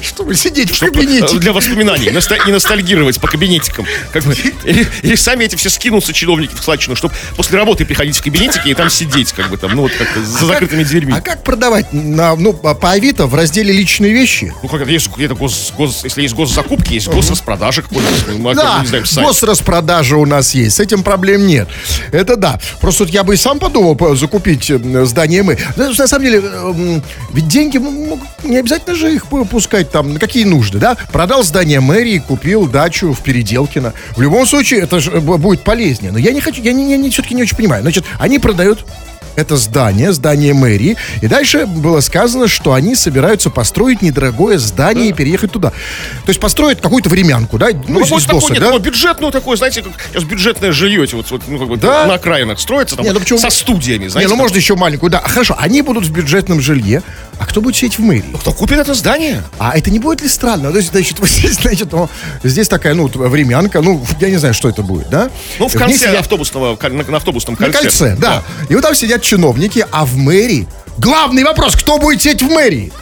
Чтобы 0.02 0.36
сидеть 0.36 0.72
в 0.72 0.80
кабинете. 0.80 1.38
Для 1.38 1.54
воспоминаний. 1.54 2.12
Не 2.46 2.52
ностальгировать 2.54 3.20
по 3.20 3.28
кабинетикам. 3.28 3.86
Как 4.12 4.24
бы, 4.24 4.36
или, 4.64 4.88
или 5.02 5.16
сами 5.16 5.46
эти 5.46 5.56
все 5.56 5.70
скинутся 5.70 6.14
чиновники 6.14 6.54
в 6.56 6.58
складчину, 6.60 6.96
чтобы 6.96 7.14
после 7.36 7.58
работы 7.58 7.86
приходить 7.86 8.18
в 8.18 8.24
кабинетики 8.24 8.70
и 8.70 8.74
там 8.74 8.90
сидеть, 8.90 9.32
как 9.34 9.50
бы 9.50 9.58
там, 9.58 9.72
ну 9.76 9.84
вот 9.84 9.92
как-то 9.94 10.24
за 10.24 10.46
закрытыми 10.46 10.84
дверьми. 10.84 11.14
А 11.16 11.22
как 11.22 11.44
продавать 11.44 11.92
на, 11.94 12.36
ну, 12.36 12.54
по 12.54 12.92
Авито 12.92 13.28
в 13.28 13.36
разделе 13.36 13.74
личные 13.74 14.14
вещи? 14.14 14.54
Ну, 14.62 14.70
как 14.70 14.82
это 14.82 14.92
есть 14.92 15.10
где-то 15.16 15.36
гос, 15.36 15.74
гос- 15.78 16.02
если 16.04 16.22
есть 16.22 16.34
госзакупки, 16.36 16.94
есть 16.94 17.08
госраспродажа 17.08 17.82
какой-нибудь. 17.84 18.28
ну, 18.28 18.38
мы, 18.40 18.56
Да, 18.56 18.84
знаем, 18.86 19.06
госраспродажа 19.28 20.18
у 20.18 20.26
нас 20.26 20.54
есть, 20.54 20.76
с 20.78 20.80
этим 20.80 21.04
проблем 21.04 21.46
нет. 21.48 21.68
Это 22.12 22.36
да. 22.38 22.60
Просто 22.80 23.04
вот 23.06 23.14
я 23.14 23.24
бы 23.24 23.34
и 23.34 23.38
сам 23.38 23.60
подумал 23.60 23.96
по- 23.96 24.16
закупить 24.16 24.70
э, 24.70 25.06
здание 25.06 25.44
мы. 25.44 25.58
На 25.76 25.94
самом 26.08 26.24
деле, 26.26 26.42
э, 26.44 27.02
ведь 27.34 27.48
деньги 27.48 27.78
могут- 27.78 28.28
не 28.44 28.58
обязательно 28.58 28.96
же 28.96 29.14
их 29.14 29.26
pu- 29.30 29.48
пускать 29.84 29.92
там, 29.92 30.14
на 30.14 30.20
какие 30.20 30.44
нужды, 30.46 30.78
да? 30.80 30.96
Продал 31.12 31.44
здание 31.44 31.80
мэрии, 31.80 32.20
купил 32.20 32.68
дачу 32.68 33.14
в 33.14 33.22
Переделкино. 33.22 33.94
В 34.16 34.22
любом 34.22 34.46
случае, 34.46 34.82
это 34.82 35.00
же 35.00 35.12
э, 35.12 35.20
будет 35.20 35.64
полезнее. 35.64 36.12
Но 36.12 36.20
я 36.20 36.32
не 36.32 36.42
хочу, 36.42 36.62
я, 36.62 36.74
не, 36.74 36.92
я 36.92 36.98
не- 36.98 37.10
все-таки 37.10 37.36
не 37.36 37.44
очень 37.44 37.58
понимаю. 37.58 37.82
Значит, 37.82 38.06
они 38.20 38.40
продают 38.40 38.86
это 39.38 39.56
здание, 39.56 40.12
здание 40.12 40.54
мэрии. 40.54 40.98
И 41.22 41.28
дальше 41.28 41.66
было 41.66 42.02
сказано, 42.02 42.50
что 42.50 42.74
они 42.74 42.96
собираются 42.96 43.50
построить 43.50 44.02
недорогое 44.02 44.58
здание 44.58 45.08
и 45.10 45.14
переехать 45.14 45.52
туда. 45.54 45.70
То 45.70 46.30
есть 46.30 46.40
построят 46.42 46.82
какую-то 46.82 47.08
времянку, 47.10 47.58
да? 47.58 47.70
Ну, 47.88 48.02
какой 48.02 48.18
из 48.20 48.26
такой, 48.26 48.40
досок, 48.42 48.50
нет, 48.52 48.60
да? 48.60 48.66
такой 48.68 48.82
бюджетную 48.82 49.32
такой, 49.32 49.56
знаете, 49.56 49.84
как 49.84 49.94
сейчас 50.12 50.24
бюджетное 50.26 50.74
жилье, 50.74 51.08
вот, 51.14 51.32
вот, 51.32 51.42
ну, 51.48 51.58
как 51.60 51.68
бы, 51.70 51.78
Да? 51.78 52.06
на 52.08 52.16
окраинах 52.16 52.60
строится 52.60 52.98
там, 52.98 53.06
Не, 53.06 53.12
ну 53.14 53.20
почему- 53.22 53.40
со 53.40 53.50
студиями, 53.50 54.04
Не, 54.04 54.10
знаете. 54.10 54.28
ну 54.28 54.34
там. 54.36 54.40
можно 54.40 54.58
еще 54.58 54.76
маленькую, 54.76 55.10
да. 55.10 55.22
Хорошо, 55.22 55.56
они 55.58 55.82
будут 55.82 56.06
в 56.06 56.12
бюджетном 56.12 56.60
жилье. 56.60 57.02
А 57.42 57.46
кто 57.48 57.60
будет 57.60 57.76
сидеть 57.76 57.98
в 57.98 58.04
мэрии? 58.04 58.36
Кто 58.40 58.54
купит 58.54 58.78
это 58.78 58.94
здание? 58.94 59.44
А 59.58 59.76
это 59.76 59.90
не 59.90 59.98
будет 59.98 60.22
ли 60.22 60.28
странно? 60.28 60.72
То 60.72 60.78
есть, 60.78 60.92
значит, 60.92 61.18
вот 61.20 61.28
здесь, 61.28 61.56
значит, 61.56 61.92
о, 61.92 62.08
здесь 62.44 62.68
такая, 62.68 62.94
ну, 62.94 63.08
времянка, 63.08 63.82
ну, 63.82 64.06
я 64.20 64.30
не 64.30 64.38
знаю, 64.38 64.54
что 64.54 64.70
это 64.70 64.84
будет, 64.84 65.10
да? 65.10 65.32
Ну, 65.58 65.68
в 65.68 65.74
конце 65.74 65.98
сидят- 66.06 66.20
автобусного, 66.20 66.78
на, 66.80 67.04
на 67.04 67.18
автобусном 67.18 67.56
На 67.60 67.66
кольце. 67.66 67.80
кольце, 67.82 68.16
да. 68.16 68.44
И 68.70 68.76
вот 68.76 68.84
там 68.84 68.94
сидят 68.94 69.24
чиновники, 69.24 69.84
а 69.92 70.06
в 70.06 70.18
мэрии... 70.18 70.68
Главный 71.00 71.44
вопрос, 71.44 71.76
кто 71.76 71.98
будет 71.98 72.22
сидеть 72.22 72.44
в 72.44 72.50
мэрии? 72.52 72.94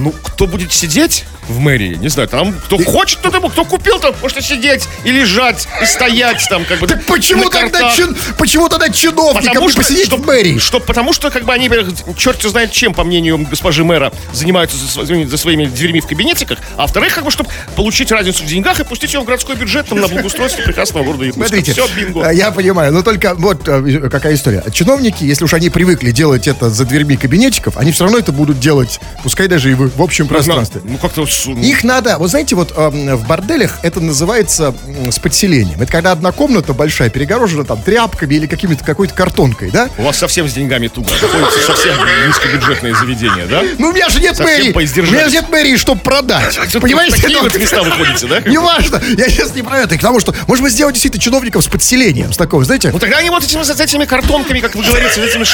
Ну, 0.00 0.12
кто 0.24 0.48
будет 0.48 0.72
сидеть 0.72 1.26
в 1.48 1.58
мэрии? 1.58 1.94
Не 1.96 2.08
знаю, 2.08 2.28
там 2.28 2.52
кто 2.52 2.78
хочет, 2.78 3.18
кто 3.20 3.30
там, 3.30 3.48
кто 3.48 3.64
купил, 3.64 3.98
там 3.98 4.14
может 4.22 4.38
и 4.38 4.42
сидеть, 4.42 4.88
и 5.04 5.10
лежать, 5.12 5.66
и 5.82 5.86
стоять 5.86 6.44
там, 6.48 6.64
как 6.64 6.80
бы. 6.80 6.86
Так 6.86 7.04
почему 7.04 7.48
тогда, 7.50 7.94
чин- 7.94 8.16
почему 8.38 8.68
тогда 8.68 8.88
чиновникам 8.88 9.44
Потому 9.46 9.66
не 9.66 9.72
что, 9.72 9.80
посидеть 9.82 10.06
что, 10.06 10.16
в 10.16 10.26
мэрии? 10.26 10.58
что- 10.58 10.80
потому 10.80 11.12
что, 11.12 11.30
как 11.30 11.44
бы, 11.44 11.52
они, 11.52 11.70
черт 12.16 12.42
знает 12.42 12.72
чем, 12.72 12.94
по 12.94 13.04
мнению 13.04 13.38
госпожи 13.50 13.84
мэра, 13.84 14.12
занимаются 14.32 14.76
за, 14.76 14.88
своими- 14.88 15.24
за 15.24 15.36
своими 15.36 15.66
дверьми 15.66 16.00
в 16.00 16.06
кабинетиках, 16.06 16.58
а 16.76 16.82
во-вторых, 16.82 17.14
как 17.14 17.24
бы, 17.24 17.30
чтобы 17.30 17.50
получить 17.74 18.10
разницу 18.10 18.42
в 18.44 18.46
деньгах 18.46 18.80
и 18.80 18.84
пустить 18.84 19.12
ее 19.14 19.20
в 19.20 19.24
городской 19.24 19.56
бюджет 19.56 19.86
там, 19.88 20.00
на 20.00 20.08
благоустройство 20.08 20.62
прекрасного 20.62 21.04
города 21.04 21.24
Якутска. 21.24 21.48
Смотрите, 21.48 21.72
Все, 21.72 21.86
бинго. 21.94 22.28
э, 22.30 22.34
я 22.34 22.50
понимаю, 22.50 22.92
но 22.92 23.02
только 23.02 23.34
вот 23.34 23.66
э, 23.68 24.08
какая 24.10 24.34
история. 24.34 24.62
Чиновники, 24.72 25.24
если 25.24 25.44
уж 25.44 25.54
они 25.54 25.70
привыкли 25.70 26.10
делать 26.10 26.46
это 26.48 26.70
за 26.70 26.84
дверьми 26.84 27.16
кабинетиков, 27.16 27.76
они 27.76 27.92
все 27.92 28.04
равно 28.04 28.18
это 28.18 28.32
будут 28.32 28.60
делать, 28.60 29.00
пускай 29.22 29.48
даже 29.48 29.70
и 29.70 29.74
в, 29.74 29.96
в 29.96 30.02
общем 30.02 30.28
пространстве. 30.28 30.80
Ну, 30.84 30.98
как-то... 30.98 31.26
Их 31.46 31.84
надо, 31.84 32.18
вот 32.18 32.30
знаете, 32.30 32.54
вот 32.54 32.72
эм, 32.76 33.16
в 33.16 33.26
борделях 33.26 33.78
это 33.82 34.00
называется 34.00 34.74
с 35.10 35.18
подселением. 35.18 35.80
Это 35.80 35.92
когда 35.92 36.12
одна 36.12 36.32
комната 36.32 36.72
большая 36.72 37.10
перегорожена 37.10 37.64
там 37.64 37.82
тряпками 37.82 38.34
или 38.34 38.46
какими-то 38.46 38.84
какой-то 38.84 39.14
картонкой, 39.14 39.70
да? 39.70 39.88
У 39.98 40.02
вас 40.02 40.18
совсем 40.18 40.48
с 40.48 40.52
деньгами 40.52 40.88
туго. 40.88 41.10
Находится 41.10 41.60
совсем 41.60 41.94
низкобюджетное 42.26 42.94
заведение, 42.94 43.46
да? 43.46 43.62
Ну, 43.78 43.90
у 43.90 43.92
меня 43.92 44.08
же 44.08 44.20
нет 44.20 44.36
Совсем 44.36 44.72
мэрии. 44.74 45.00
У 45.00 45.12
меня 45.12 45.28
же 45.28 45.32
нет 45.32 45.48
мэрии, 45.48 45.76
чтобы 45.76 46.00
продать. 46.00 46.58
Понимаете? 46.80 47.20
Такие 47.20 47.40
вот 47.40 47.54
места 47.58 47.82
выходите, 47.82 48.26
да? 48.26 48.40
Не 48.46 48.58
важно. 48.58 49.00
Я 49.16 49.28
сейчас 49.28 49.54
не 49.54 49.62
про 49.62 49.80
это. 49.80 49.94
И 49.94 49.98
к 49.98 50.00
тому, 50.00 50.20
что, 50.20 50.34
может 50.46 50.62
быть, 50.62 50.72
сделать 50.72 50.94
действительно 50.94 51.22
чиновников 51.22 51.64
с 51.64 51.68
подселением, 51.68 52.32
с 52.32 52.36
такого, 52.36 52.64
знаете? 52.64 52.90
Ну 52.92 52.98
тогда 52.98 53.18
они 53.18 53.30
вот 53.30 53.42
этими, 53.44 53.62
с 53.62 53.80
этими 53.80 54.04
картонками, 54.04 54.60
как 54.60 54.74
вы 54.74 54.84
говорите, 54.84 55.14
с 55.14 55.18
этими... 55.18 55.46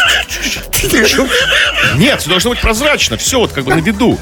Нет, 1.98 2.20
все 2.20 2.30
должно 2.30 2.50
быть 2.50 2.60
прозрачно, 2.60 3.16
все 3.16 3.38
вот 3.38 3.52
как 3.52 3.64
бы 3.64 3.74
на 3.74 3.80
виду. 3.80 4.18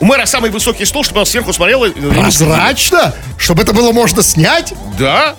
У 0.00 0.06
мэра 0.06 0.24
самый 0.26 0.50
высокий 0.50 0.86
стол, 0.86 1.04
чтобы 1.04 1.20
он 1.20 1.26
сверху 1.26 1.52
смотрел. 1.52 1.84
и- 1.84 1.90
и 1.90 2.00
мы 2.00 2.14
Прозрачно? 2.14 3.14
Чтобы 3.36 3.62
это 3.62 3.72
было 3.74 3.92
можно 3.92 4.22
снять? 4.22 4.72
Да. 4.98 5.36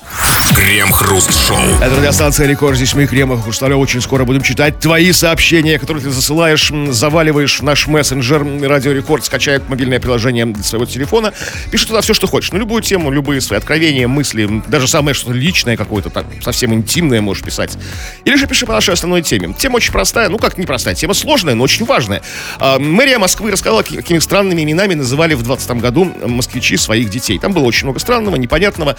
Крем-хруст-шоу. 0.55 1.57
Это 1.81 1.95
радиостанция 1.95 2.47
Рекорд. 2.47 2.75
Здесь 2.75 2.93
мы, 2.93 3.05
Кремов 3.07 3.43
Хрусталев. 3.43 3.77
Очень 3.77 4.01
скоро 4.01 4.25
будем 4.25 4.41
читать 4.41 4.79
твои 4.79 5.11
сообщения, 5.11 5.79
которые 5.79 6.03
ты 6.03 6.09
засылаешь, 6.11 6.71
заваливаешь 6.89 7.59
в 7.59 7.63
наш 7.63 7.87
мессенджер 7.87 8.45
Радио 8.61 8.91
Рекорд, 8.91 9.23
скачает 9.25 9.67
мобильное 9.69 9.99
приложение 9.99 10.45
для 10.45 10.63
своего 10.63 10.85
телефона. 10.85 11.33
Пиши 11.71 11.87
туда 11.87 12.01
все, 12.01 12.13
что 12.13 12.27
хочешь. 12.27 12.51
На 12.51 12.57
любую 12.57 12.81
тему, 12.81 13.11
любые 13.11 13.41
свои 13.41 13.57
откровения, 13.59 14.07
мысли, 14.07 14.61
даже 14.67 14.87
самое 14.87 15.13
что-то 15.13 15.33
личное 15.33 15.77
какое-то, 15.77 16.09
там, 16.09 16.25
совсем 16.41 16.73
интимное 16.73 17.21
можешь 17.21 17.43
писать. 17.43 17.77
Или 18.25 18.35
же 18.35 18.47
пиши 18.47 18.65
по 18.65 18.73
нашей 18.73 18.93
основной 18.93 19.21
теме. 19.21 19.53
Тема 19.57 19.77
очень 19.77 19.91
простая, 19.91 20.29
ну 20.29 20.37
как 20.37 20.57
непростая, 20.57 20.95
тема 20.95 21.13
сложная, 21.13 21.55
но 21.55 21.63
очень 21.63 21.85
важная. 21.85 22.21
А, 22.59 22.77
мэрия 22.77 23.17
Москвы 23.17 23.51
рассказала, 23.51 23.83
ки- 23.83 23.95
какими 23.95 24.19
странными 24.19 24.61
именами 24.63 24.93
называли 24.93 25.33
в 25.33 25.43
20 25.43 25.71
году 25.81 26.05
москвичи 26.25 26.77
своих 26.77 27.09
детей. 27.09 27.39
Там 27.39 27.53
было 27.53 27.63
очень 27.63 27.85
много 27.85 27.99
странного, 27.99 28.35
непонятного. 28.35 28.95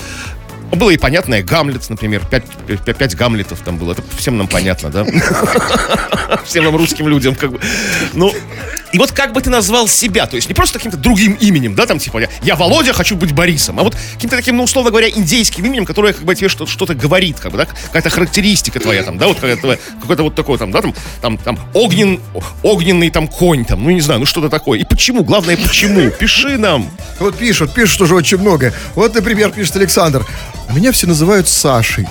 Было 0.72 0.90
и 0.90 0.96
понятное, 0.96 1.42
Гамлет, 1.42 1.88
например, 1.90 2.24
пять, 2.24 2.44
пять, 2.66 2.96
пять 2.96 3.14
Гамлетов 3.14 3.60
там 3.60 3.76
было. 3.76 3.92
Это 3.92 4.02
всем 4.16 4.38
нам 4.38 4.48
понятно, 4.48 4.88
да? 4.90 5.04
Всем 6.44 6.64
нам 6.64 6.74
русским 6.76 7.08
людям, 7.08 7.34
как 7.34 7.52
бы. 7.52 7.60
Ну, 8.14 8.32
и 8.92 8.98
вот 8.98 9.12
как 9.12 9.32
бы 9.32 9.40
ты 9.40 9.48
назвал 9.50 9.88
себя, 9.88 10.26
то 10.26 10.36
есть 10.36 10.48
не 10.48 10.54
просто 10.54 10.78
каким-то 10.78 10.96
другим 10.98 11.34
именем, 11.34 11.74
да, 11.74 11.86
там 11.86 11.98
типа 11.98 12.18
я, 12.18 12.28
я 12.42 12.56
Володя, 12.56 12.92
хочу 12.92 13.16
быть 13.16 13.32
Борисом, 13.32 13.80
а 13.80 13.82
вот 13.82 13.96
каким-то 14.14 14.36
таким, 14.36 14.56
ну, 14.56 14.64
условно 14.64 14.90
говоря, 14.90 15.08
индейским 15.08 15.64
именем, 15.64 15.86
которое 15.86 16.12
как 16.12 16.24
бы 16.24 16.34
тебе 16.34 16.48
что- 16.48 16.66
что-то 16.66 16.94
говорит, 16.94 17.38
как 17.40 17.52
бы, 17.52 17.58
да, 17.58 17.64
какая-то 17.66 18.10
характеристика 18.10 18.80
твоя 18.80 19.02
там, 19.02 19.16
да, 19.18 19.28
вот 19.28 19.36
какая-то, 19.36 19.78
какой-то 20.00 20.22
вот 20.24 20.34
такой 20.34 20.58
там, 20.58 20.70
да, 20.70 20.82
там, 20.82 20.94
там, 21.20 21.38
там, 21.38 21.58
огнен, 21.74 22.20
огненный 22.62 23.10
там 23.10 23.28
конь 23.28 23.64
там, 23.64 23.82
ну, 23.82 23.90
не 23.90 24.00
знаю, 24.00 24.20
ну, 24.20 24.26
что-то 24.26 24.48
такое. 24.50 24.80
И 24.80 24.84
почему, 24.84 25.24
главное, 25.24 25.56
почему? 25.56 26.10
Пиши 26.10 26.58
нам. 26.58 26.90
Вот 27.18 27.36
пишут, 27.38 27.72
пишут 27.72 28.02
уже 28.02 28.14
очень 28.14 28.38
много. 28.38 28.74
Вот, 28.94 29.14
например, 29.14 29.50
пишет 29.50 29.76
Александр. 29.76 30.26
«А 30.72 30.74
Меня 30.74 30.92
все 30.92 31.06
называют 31.06 31.48
Сашей. 31.48 32.06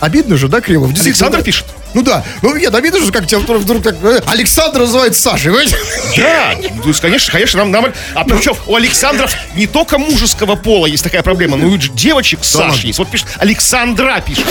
Обидно 0.00 0.36
же, 0.36 0.48
да, 0.48 0.60
Кремов? 0.60 0.90
Александр 1.00 1.42
пишет? 1.42 1.66
Ну 1.94 2.02
да. 2.02 2.24
Ну 2.42 2.54
нет, 2.56 2.74
обидно 2.74 3.00
же, 3.00 3.12
как 3.12 3.26
тебя 3.26 3.38
вдруг, 3.38 3.82
так... 3.82 3.96
э, 4.02 4.20
Александр 4.26 4.80
называет 4.80 5.14
Сашей, 5.16 5.50
понимаете? 5.52 5.76
Да, 6.16 6.54
то 6.82 6.88
есть, 6.88 7.00
конечно, 7.00 7.32
конечно, 7.32 7.64
нам, 7.64 7.70
нам... 7.70 7.92
А 8.14 8.24
причем 8.24 8.54
у 8.66 8.74
Александров 8.74 9.34
не 9.54 9.66
только 9.66 9.98
мужеского 9.98 10.56
пола 10.56 10.86
есть 10.86 11.04
такая 11.04 11.22
проблема, 11.22 11.56
но 11.56 11.68
и 11.68 11.78
девочек 11.78 12.40
Саш 12.42 12.84
есть. 12.84 12.98
Вот 12.98 13.08
пишет, 13.10 13.28
Александра 13.38 14.20
пишет. 14.20 14.44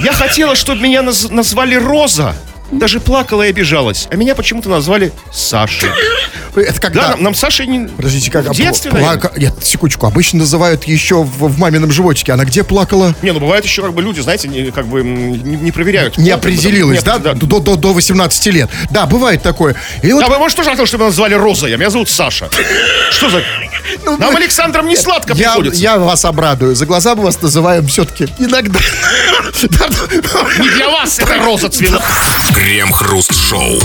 Я 0.00 0.12
хотела, 0.12 0.54
чтобы 0.56 0.80
меня 0.82 1.00
наз- 1.02 1.32
назвали 1.32 1.74
Роза. 1.74 2.34
Даже 2.70 3.00
плакала 3.00 3.44
и 3.44 3.48
обижалась. 3.48 4.06
А 4.10 4.16
меня 4.16 4.34
почему-то 4.34 4.68
назвали 4.68 5.12
Сашей. 5.32 5.88
Это 6.54 6.72
Да, 6.74 6.80
когда... 6.80 7.08
нам, 7.10 7.22
нам 7.22 7.34
Сашей 7.34 7.66
не... 7.66 7.88
Подождите, 7.88 8.30
как... 8.30 8.46
В 8.46 8.54
детстве, 8.54 8.90
пла- 8.90 9.00
наверное. 9.00 9.32
Нет, 9.36 9.54
секундочку. 9.62 10.06
Обычно 10.06 10.40
называют 10.40 10.84
еще 10.84 11.22
в, 11.22 11.48
в 11.48 11.58
мамином 11.58 11.90
животике. 11.92 12.32
Она 12.32 12.44
где 12.44 12.64
плакала? 12.64 13.14
Не, 13.22 13.32
ну 13.32 13.40
бывает 13.40 13.64
еще 13.64 13.82
как 13.82 13.94
бы 13.94 14.02
люди, 14.02 14.20
знаете, 14.20 14.48
не, 14.48 14.70
как 14.70 14.86
бы 14.86 15.02
не, 15.02 15.38
не 15.38 15.72
проверяют. 15.72 16.18
Не 16.18 16.30
определилась, 16.30 17.02
да? 17.02 17.16
опре- 17.16 17.34
До, 17.34 17.60
до, 17.60 17.76
до 17.76 17.92
18 17.94 18.46
лет. 18.46 18.68
Да, 18.90 19.06
бывает 19.06 19.42
такое. 19.42 19.74
И 20.02 20.12
вот 20.12 20.24
А 20.24 20.28
вы, 20.28 20.38
может, 20.38 20.56
тоже 20.56 20.70
хотел, 20.70 20.84
чтобы 20.86 21.02
меня 21.04 21.10
назвали 21.10 21.34
Розой, 21.34 21.72
а 21.72 21.76
меня 21.76 21.90
зовут 21.90 22.10
Саша. 22.10 22.48
Что 23.12 23.30
за... 23.30 23.42
Ну, 24.04 24.18
Нам 24.18 24.32
мы- 24.32 24.38
Александром 24.40 24.86
не 24.88 24.96
сладко 24.96 25.32
я, 25.34 25.52
приходится. 25.52 25.80
я 25.80 25.96
вас 25.98 26.24
обрадую. 26.24 26.74
За 26.74 26.84
глаза 26.86 27.14
мы 27.14 27.22
вас 27.24 27.40
называем 27.40 27.86
все-таки 27.86 28.26
иногда. 28.38 28.78
Не 30.58 30.68
для 30.70 30.88
вас 30.90 31.18
это 31.18 31.34
Роза 31.44 31.68
цвела. 31.68 32.02
Крем-хруст-шоу. 32.58 33.78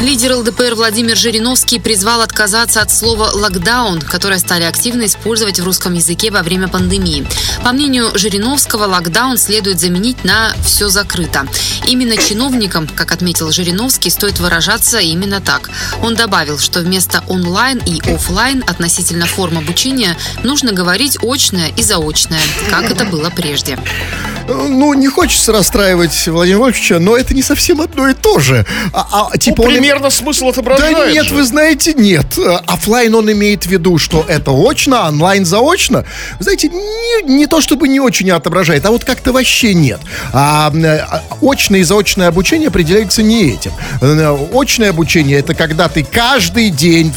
Лидер 0.00 0.36
ЛДПР 0.36 0.76
Владимир 0.76 1.16
Жириновский 1.16 1.80
призвал 1.80 2.20
отказаться 2.20 2.80
от 2.80 2.92
слова 2.92 3.32
«локдаун», 3.34 4.00
которое 4.00 4.38
стали 4.38 4.62
активно 4.62 5.06
использовать 5.06 5.58
в 5.58 5.64
русском 5.64 5.92
языке 5.92 6.30
во 6.30 6.44
время 6.44 6.68
пандемии. 6.68 7.26
По 7.64 7.72
мнению 7.72 8.16
Жириновского, 8.16 8.84
локдаун 8.84 9.38
следует 9.38 9.80
заменить 9.80 10.22
на 10.22 10.54
«все 10.64 10.88
закрыто». 10.88 11.48
Именно 11.84 12.16
чиновникам, 12.16 12.86
как 12.86 13.10
отметил 13.10 13.50
Жириновский, 13.50 14.10
стоит 14.10 14.38
выражаться 14.38 14.98
именно 15.00 15.40
так. 15.40 15.68
Он 16.00 16.14
добавил, 16.14 16.60
что 16.60 16.82
вместо 16.82 17.24
онлайн 17.26 17.78
и 17.84 18.00
офлайн 18.08 18.62
относительно 18.68 19.26
форм 19.26 19.58
обучения 19.58 20.16
нужно 20.44 20.70
говорить 20.70 21.18
очное 21.22 21.72
и 21.76 21.82
заочное, 21.82 22.40
как 22.70 22.88
это 22.88 23.04
было 23.04 23.30
прежде. 23.30 23.76
Ну, 24.48 24.94
не 24.94 25.08
хочется 25.08 25.52
расстраивать 25.52 26.26
Владимира 26.28 26.60
Вольфовича, 26.60 26.98
но 26.98 27.16
это 27.16 27.34
не 27.34 27.42
совсем 27.42 27.80
одно 27.80 28.08
и 28.08 28.14
то 28.14 28.38
же. 28.38 28.64
А, 28.92 29.28
а, 29.32 29.38
типа 29.38 29.62
Ну, 29.62 29.68
он- 29.68 29.74
примерно 29.74 30.10
смысл 30.10 30.44
Да 30.46 30.50
отображает 30.50 31.12
нет, 31.14 31.26
же. 31.26 31.34
вы 31.34 31.44
знаете, 31.44 31.94
нет. 31.94 32.26
Оффлайн 32.66 33.14
он 33.14 33.30
имеет 33.32 33.64
в 33.64 33.70
виду, 33.70 33.98
что 33.98 34.24
это 34.28 34.52
очно, 34.52 35.08
онлайн 35.08 35.44
заочно. 35.44 36.04
Вы 36.38 36.44
знаете, 36.44 36.68
не, 36.68 37.22
не 37.34 37.46
то 37.46 37.60
чтобы 37.60 37.88
не 37.88 37.98
очень 38.00 38.30
отображает, 38.30 38.84
а 38.86 38.90
вот 38.90 39.04
как-то 39.04 39.32
вообще 39.32 39.74
нет. 39.74 40.00
А, 40.32 40.72
а, 40.74 41.22
очное 41.42 41.80
и 41.80 41.82
заочное 41.82 42.28
обучение 42.28 42.68
определяется 42.68 43.22
не 43.22 43.50
этим. 43.52 43.72
Э, 44.00 44.36
Очное 44.52 44.90
обучение 44.90 45.38
это 45.38 45.54
когда 45.54 45.88
ты 45.88 46.04
каждый 46.04 46.70
день, 46.70 47.12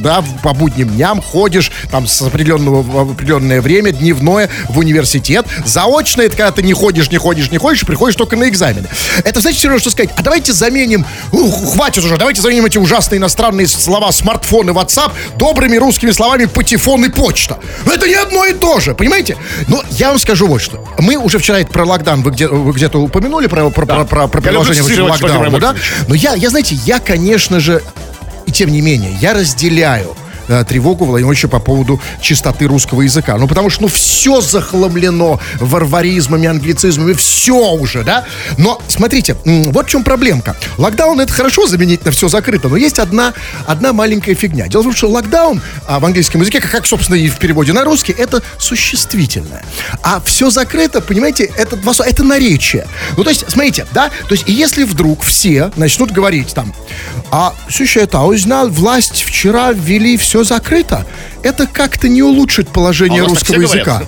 да, 0.00 0.22
по 0.42 0.52
будним 0.54 0.88
дням 0.90 1.20
ходишь 1.22 1.70
там 1.90 2.06
с 2.06 2.22
определенного 2.22 2.82
в 2.82 3.12
определенное 3.12 3.60
время, 3.60 3.92
дневное, 3.92 4.48
в 4.68 4.78
университет. 4.78 5.46
Заочное 5.64 6.26
это 6.26 6.36
когда 6.36 6.52
ты 6.52 6.62
не 6.66 6.74
ходишь, 6.74 7.10
не 7.10 7.18
ходишь, 7.18 7.50
не 7.50 7.58
ходишь, 7.58 7.86
приходишь 7.86 8.16
только 8.16 8.36
на 8.36 8.48
экзамены. 8.48 8.88
Это 9.24 9.40
значит 9.40 9.58
все 9.58 9.68
равно, 9.68 9.80
что 9.80 9.90
сказать, 9.90 10.10
а 10.16 10.22
давайте 10.22 10.52
заменим, 10.52 11.06
ух, 11.32 11.72
хватит 11.74 12.04
уже, 12.04 12.16
давайте 12.16 12.42
заменим 12.42 12.66
эти 12.66 12.76
ужасные 12.76 13.18
иностранные 13.18 13.66
слова 13.66 14.12
смартфон 14.12 14.68
и 14.68 14.72
WhatsApp 14.72 15.12
добрыми 15.36 15.76
русскими 15.76 16.10
словами 16.10 16.44
патефон 16.44 17.04
и 17.04 17.08
почта. 17.08 17.58
Это 17.86 18.06
не 18.06 18.14
одно 18.14 18.44
и 18.44 18.52
то 18.52 18.80
же, 18.80 18.94
понимаете? 18.94 19.36
Но 19.68 19.82
я 19.90 20.10
вам 20.10 20.18
скажу 20.18 20.46
вот 20.46 20.60
что. 20.60 20.84
Мы 20.98 21.16
уже 21.16 21.38
вчера 21.38 21.60
это 21.60 21.72
про 21.72 21.84
локдаун, 21.84 22.22
вы, 22.22 22.32
где, 22.32 22.48
вы 22.48 22.72
где-то 22.72 22.98
упомянули 22.98 23.46
про, 23.46 23.70
про, 23.70 23.86
про, 23.86 24.04
про, 24.04 24.28
про 24.28 24.40
люблю 24.40 24.62
приложение 24.62 25.02
локдауна, 25.02 25.58
да? 25.58 25.74
Но 26.08 26.14
я, 26.14 26.34
я, 26.34 26.50
знаете, 26.50 26.74
я, 26.84 26.98
конечно 26.98 27.60
же, 27.60 27.82
и 28.46 28.52
тем 28.52 28.70
не 28.70 28.80
менее, 28.80 29.16
я 29.20 29.34
разделяю 29.34 30.16
э, 30.48 30.64
тревогу 30.64 31.04
Владимировича 31.04 31.48
по 31.48 31.58
поводу 31.58 32.00
чистоты 32.20 32.66
русского 32.66 33.02
языка. 33.02 33.36
Ну, 33.36 33.48
потому 33.48 33.70
что, 33.70 33.82
ну, 33.82 33.88
все 33.88 34.40
захламлено 34.40 35.40
варваризмами, 35.60 36.48
англицизмами, 36.48 37.12
все 37.12 37.72
уже, 37.72 38.02
да? 38.02 38.24
Но, 38.58 38.80
смотрите, 38.88 39.36
вот 39.44 39.86
в 39.86 39.88
чем 39.88 40.04
проблемка. 40.04 40.56
Локдаун 40.78 41.20
это 41.20 41.32
хорошо 41.32 41.66
заменить 41.66 42.04
на 42.04 42.10
все 42.10 42.28
закрыто, 42.28 42.68
но 42.68 42.76
есть 42.76 42.98
одна, 42.98 43.34
одна 43.66 43.92
маленькая 43.92 44.34
фигня. 44.34 44.68
Дело 44.68 44.82
в 44.82 44.84
том, 44.84 44.94
что 44.94 45.08
локдаун 45.08 45.60
а, 45.86 46.00
в 46.00 46.04
английском 46.04 46.40
языке, 46.40 46.60
как, 46.60 46.86
собственно, 46.86 47.16
и 47.16 47.28
в 47.28 47.38
переводе 47.38 47.72
на 47.72 47.84
русский, 47.84 48.12
это 48.12 48.42
существительное. 48.58 49.64
А 50.02 50.20
все 50.20 50.50
закрыто, 50.50 51.00
понимаете, 51.00 51.50
это, 51.56 51.76
два 51.76 51.92
это 52.04 52.24
наречие. 52.24 52.86
Ну, 53.16 53.24
то 53.24 53.30
есть, 53.30 53.44
смотрите, 53.48 53.86
да? 53.92 54.10
То 54.28 54.34
есть, 54.34 54.44
если 54.46 54.84
вдруг 54.84 55.22
все 55.22 55.70
начнут 55.76 56.10
говорить 56.10 56.54
там, 56.54 56.74
а, 57.30 57.54
слушай, 57.68 58.02
это 58.02 58.20
узнал, 58.20 58.68
власть 58.68 59.22
вчера 59.22 59.72
ввели 59.72 60.16
все 60.16 60.35
закрыто, 60.44 61.06
это 61.42 61.66
как-то 61.66 62.08
не 62.08 62.22
улучшит 62.22 62.68
положение 62.68 63.22
А 63.22 63.26
русского 63.26 63.56
все 63.56 63.62
языка. 63.76 64.02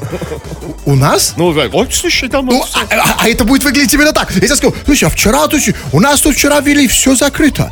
У 0.84 0.94
нас? 0.94 1.34
Ну, 1.36 1.86
слушай, 1.90 2.28
там... 2.28 2.46
Ну, 2.46 2.64
а, 2.74 2.80
а- 2.90 3.16
а 3.18 3.28
это 3.28 3.44
будет 3.44 3.62
выглядеть 3.64 3.92
именно 3.94 4.12
так. 4.12 4.30
Если 4.30 4.46
я 4.48 4.56
скажу, 4.56 4.74
слушай, 4.84 5.04
а 5.04 5.10
вчера, 5.10 5.46
слушай, 5.48 5.74
у 5.92 6.00
нас 6.00 6.20
тут 6.20 6.34
вчера 6.34 6.60
ввели 6.60 6.88
все 6.88 7.14
закрыто. 7.14 7.70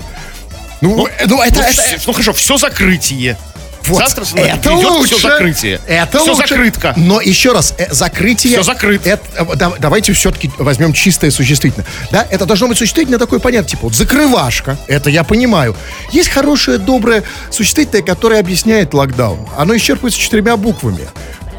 Ну, 0.82 1.06
э, 1.06 1.24
ну, 1.26 1.40
это, 1.40 1.54
ну, 1.60 1.62
это, 1.62 1.82
ну, 2.06 2.12
хорошо, 2.12 2.32
все 2.34 2.58
закрытие. 2.58 3.38
Вот, 3.88 3.98
Завтра 3.98 4.24
это 4.36 4.72
лучше. 4.72 5.16
все 5.16 5.28
закрытие. 5.28 5.80
Это 5.86 6.18
все 6.18 6.32
лучше. 6.34 6.48
закрытка. 6.48 6.94
Но 6.96 7.20
еще 7.20 7.52
раз, 7.52 7.74
э, 7.78 7.92
закрытие... 7.92 8.54
Всё 8.54 8.62
закрыто. 8.62 9.08
это- 9.08 9.24
э, 9.36 9.56
да- 9.56 9.72
давайте 9.78 10.12
все-таки 10.12 10.50
возьмем 10.58 10.92
чистое 10.92 11.30
существительное. 11.30 11.86
Да, 12.10 12.26
это 12.30 12.46
должно 12.46 12.68
быть 12.68 12.78
существительное 12.78 13.18
такое 13.18 13.38
понятие, 13.38 13.70
типа 13.70 13.84
вот 13.84 13.94
закрывашка, 13.94 14.78
это 14.88 15.10
я 15.10 15.24
понимаю. 15.24 15.76
Есть 16.12 16.28
хорошее, 16.30 16.78
доброе 16.78 17.22
существительное, 17.50 18.02
которое 18.02 18.40
объясняет 18.40 18.94
локдаун. 18.94 19.48
Оно 19.56 19.74
исчерпывается 19.76 20.18
четырьмя 20.18 20.56
буквами. 20.56 21.08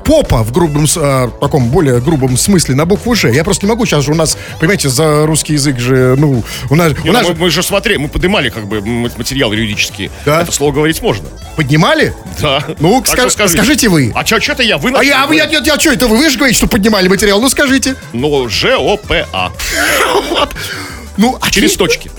Попа 0.07 0.41
в 0.41 0.53
грубом, 0.53 0.85
э, 0.95 1.29
таком 1.41 1.67
более 1.67 1.99
грубом 1.99 2.37
смысле 2.37 2.75
на 2.75 2.85
букву 2.85 3.13
Ж. 3.13 3.29
Я 3.31 3.43
просто 3.43 3.65
не 3.65 3.69
могу 3.69 3.85
сейчас 3.85 4.05
же 4.05 4.11
у 4.13 4.15
нас, 4.15 4.37
понимаете, 4.59 4.87
за 4.87 5.25
русский 5.25 5.53
язык 5.53 5.77
же, 5.79 6.15
ну, 6.17 6.43
у 6.69 6.75
нас, 6.75 6.93
Не, 7.03 7.09
у 7.09 7.13
нас 7.13 7.23
ну, 7.23 7.27
же 7.29 7.33
мы, 7.35 7.45
мы 7.45 7.49
же 7.49 7.61
смотрели, 7.61 7.97
мы 7.97 8.07
поднимали 8.07 8.49
как 8.49 8.67
бы 8.67 8.77
м- 8.77 9.01
материалы 9.17 9.55
юридические. 9.55 10.09
Да. 10.25 10.41
Это 10.41 10.51
слово 10.53 10.71
говорить 10.71 11.01
можно. 11.01 11.27
поднимали? 11.57 12.13
Да. 12.41 12.63
Ну, 12.79 13.01
ска- 13.01 13.29
что 13.29 13.47
скажите 13.49 13.89
вы. 13.89 14.11
А 14.15 14.25
что 14.25 14.37
это 14.37 14.63
я? 14.63 14.77
Вы 14.77 14.91
А 14.91 15.03
я, 15.03 15.09
я, 15.19 15.23
говорить. 15.25 15.43
я, 15.51 15.59
я, 15.73 15.79
что 15.79 15.91
это 15.91 16.07
вы? 16.07 16.17
Вы 16.17 16.29
же 16.29 16.37
говорите, 16.37 16.57
что 16.57 16.67
поднимали 16.67 17.07
материал. 17.09 17.41
Ну, 17.41 17.49
скажите. 17.49 17.95
Ну, 18.13 18.47
Ж-О-П-А. 18.47 19.51
Ну, 21.17 21.37
а 21.41 21.49
Через 21.51 21.71
ты- 21.73 21.77
точки. 21.79 22.11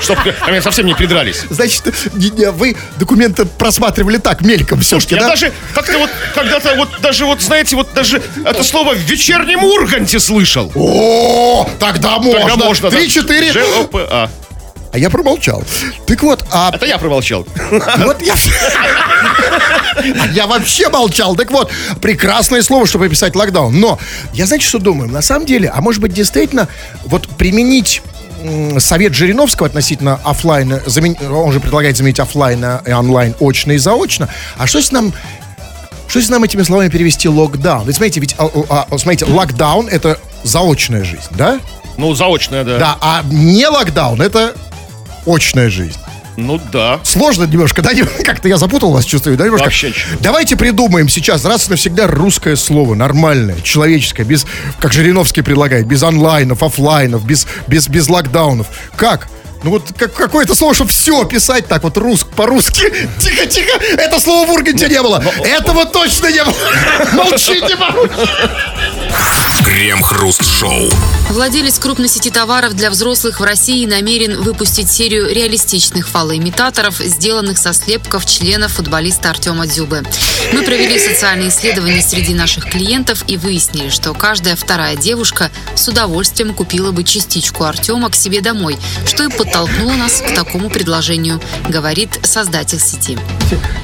Чтоб 0.00 0.18
ко 0.22 0.50
мне 0.50 0.60
совсем 0.60 0.86
не 0.86 0.94
придрались. 0.94 1.42
Значит, 1.48 1.84
вы 2.12 2.76
документы 2.96 3.44
просматривали 3.44 4.18
так, 4.18 4.40
мельком 4.40 4.80
все-таки, 4.80 5.14
Я 5.14 5.22
да? 5.22 5.28
даже 5.28 5.52
как-то 5.74 5.98
вот 5.98 6.10
когда-то 6.34 6.74
вот 6.74 6.88
даже 7.00 7.24
вот 7.24 7.40
знаете 7.40 7.76
вот 7.76 7.92
даже 7.94 8.20
это 8.44 8.64
слово 8.64 8.94
в 8.94 8.98
вечернем 8.98 9.62
Урганте 9.64 10.18
слышал. 10.18 10.70
О, 10.74 11.68
тогда 11.78 12.18
можно. 12.18 12.40
Тогда 12.48 12.56
можно. 12.64 12.90
да. 12.90 12.96
Три-четыре. 12.96 13.52
Ж-О-П-А. 13.52 14.28
А 14.94 14.98
я 14.98 15.10
промолчал. 15.10 15.60
Так 16.06 16.22
вот, 16.22 16.44
а 16.52 16.70
Это 16.72 16.86
я 16.86 16.98
промолчал. 16.98 17.44
вот 17.98 18.22
я... 18.22 18.36
А 19.96 20.26
Я 20.32 20.46
вообще 20.46 20.88
молчал. 20.88 21.34
Так 21.34 21.50
вот, 21.50 21.72
прекрасное 22.00 22.62
слово, 22.62 22.86
чтобы 22.86 23.06
описать 23.06 23.34
локдаун. 23.34 23.74
Но 23.80 23.98
я, 24.34 24.46
знаете, 24.46 24.64
что 24.68 24.78
думаю? 24.78 25.10
На 25.10 25.20
самом 25.20 25.46
деле, 25.46 25.68
а 25.74 25.80
может 25.80 26.00
быть, 26.00 26.12
действительно, 26.14 26.68
вот 27.06 27.26
применить 27.26 28.02
совет 28.78 29.14
Жириновского 29.14 29.66
относительно 29.66 30.20
офлайна, 30.22 30.80
замен- 30.86 31.28
он 31.28 31.50
же 31.50 31.58
предлагает 31.58 31.96
заменить 31.96 32.20
офлайн 32.20 32.64
и 32.86 32.92
онлайн, 32.92 33.34
очно 33.40 33.72
и 33.72 33.78
заочно. 33.78 34.28
А 34.56 34.68
что 34.68 34.78
если 34.78 34.94
нам 34.94 35.12
что 36.06 36.20
если 36.20 36.30
нам 36.30 36.44
этими 36.44 36.62
словами 36.62 36.88
перевести 36.88 37.28
локдаун? 37.28 37.84
Ведь 37.84 37.96
смотрите, 37.96 38.20
ведь, 38.20 38.36
а, 38.38 38.48
а, 38.92 38.98
смотрите, 38.98 39.24
локдаун 39.24 39.88
это 39.88 40.20
заочная 40.44 41.02
жизнь, 41.02 41.22
да? 41.30 41.58
Ну, 41.96 42.14
заочная, 42.14 42.62
да. 42.62 42.78
Да, 42.78 42.98
а 43.00 43.22
не 43.28 43.66
локдаун 43.66 44.20
это 44.22 44.54
очная 45.26 45.70
жизнь. 45.70 45.98
Ну 46.36 46.60
да. 46.72 47.00
Сложно 47.04 47.44
немножко, 47.44 47.82
да? 47.82 47.90
Как-то 48.24 48.48
я 48.48 48.56
запутал 48.56 48.90
вас, 48.90 49.04
чувствую, 49.04 49.36
да, 49.36 49.44
немножко? 49.44 49.64
Вообще. 49.64 49.92
Давайте 50.20 50.56
придумаем 50.56 51.08
сейчас 51.08 51.44
раз 51.44 51.68
и 51.68 51.70
навсегда 51.70 52.06
русское 52.06 52.56
слово, 52.56 52.94
нормальное, 52.94 53.60
человеческое, 53.60 54.24
без, 54.24 54.46
как 54.80 54.92
Жириновский 54.92 55.42
предлагает, 55.42 55.86
без 55.86 56.02
онлайнов, 56.02 56.62
офлайнов, 56.62 57.24
без, 57.24 57.46
без, 57.66 57.88
без 57.88 58.08
локдаунов. 58.08 58.66
Как? 58.96 59.28
Ну 59.64 59.70
вот 59.70 59.94
как, 59.96 60.12
какое-то 60.12 60.54
слово, 60.54 60.74
чтобы 60.74 60.90
все 60.90 61.24
писать 61.24 61.66
так 61.66 61.82
вот 61.84 61.96
рус, 61.96 62.26
по-русски. 62.36 62.82
Тихо, 63.18 63.46
тихо, 63.46 63.80
это 63.96 64.20
слово 64.20 64.46
в 64.46 64.50
Урганте 64.50 64.88
не 64.90 65.00
было. 65.00 65.24
Этого 65.42 65.86
точно 65.86 66.30
не 66.30 66.44
было. 66.44 66.54
Молчите, 67.14 67.74
по-русски. 67.78 68.28
Крем-хруст-шоу. 69.64 70.90
Владелец 71.30 71.78
крупной 71.78 72.08
сети 72.08 72.30
товаров 72.30 72.74
для 72.74 72.90
взрослых 72.90 73.40
в 73.40 73.44
России 73.44 73.86
намерен 73.86 74.42
выпустить 74.42 74.90
серию 74.90 75.32
реалистичных 75.32 76.08
фалоимитаторов, 76.08 76.98
сделанных 76.98 77.56
со 77.56 77.72
слепков 77.72 78.26
членов 78.26 78.72
футболиста 78.72 79.30
Артема 79.30 79.66
Дзюбы. 79.66 80.02
Мы 80.52 80.62
провели 80.62 80.98
социальные 80.98 81.48
исследования 81.48 82.02
среди 82.02 82.34
наших 82.34 82.66
клиентов 82.70 83.24
и 83.26 83.38
выяснили, 83.38 83.88
что 83.88 84.12
каждая 84.12 84.56
вторая 84.56 84.96
девушка 84.96 85.50
с 85.74 85.88
удовольствием 85.88 86.52
купила 86.52 86.92
бы 86.92 87.02
частичку 87.02 87.64
Артема 87.64 88.10
к 88.10 88.14
себе 88.14 88.42
домой, 88.42 88.76
что 89.06 89.24
и 89.24 89.28
подтолкнуло 89.54 89.92
нас 89.92 90.20
к 90.20 90.34
такому 90.34 90.68
предложению, 90.68 91.40
говорит 91.68 92.08
создатель 92.24 92.80
сети. 92.80 93.16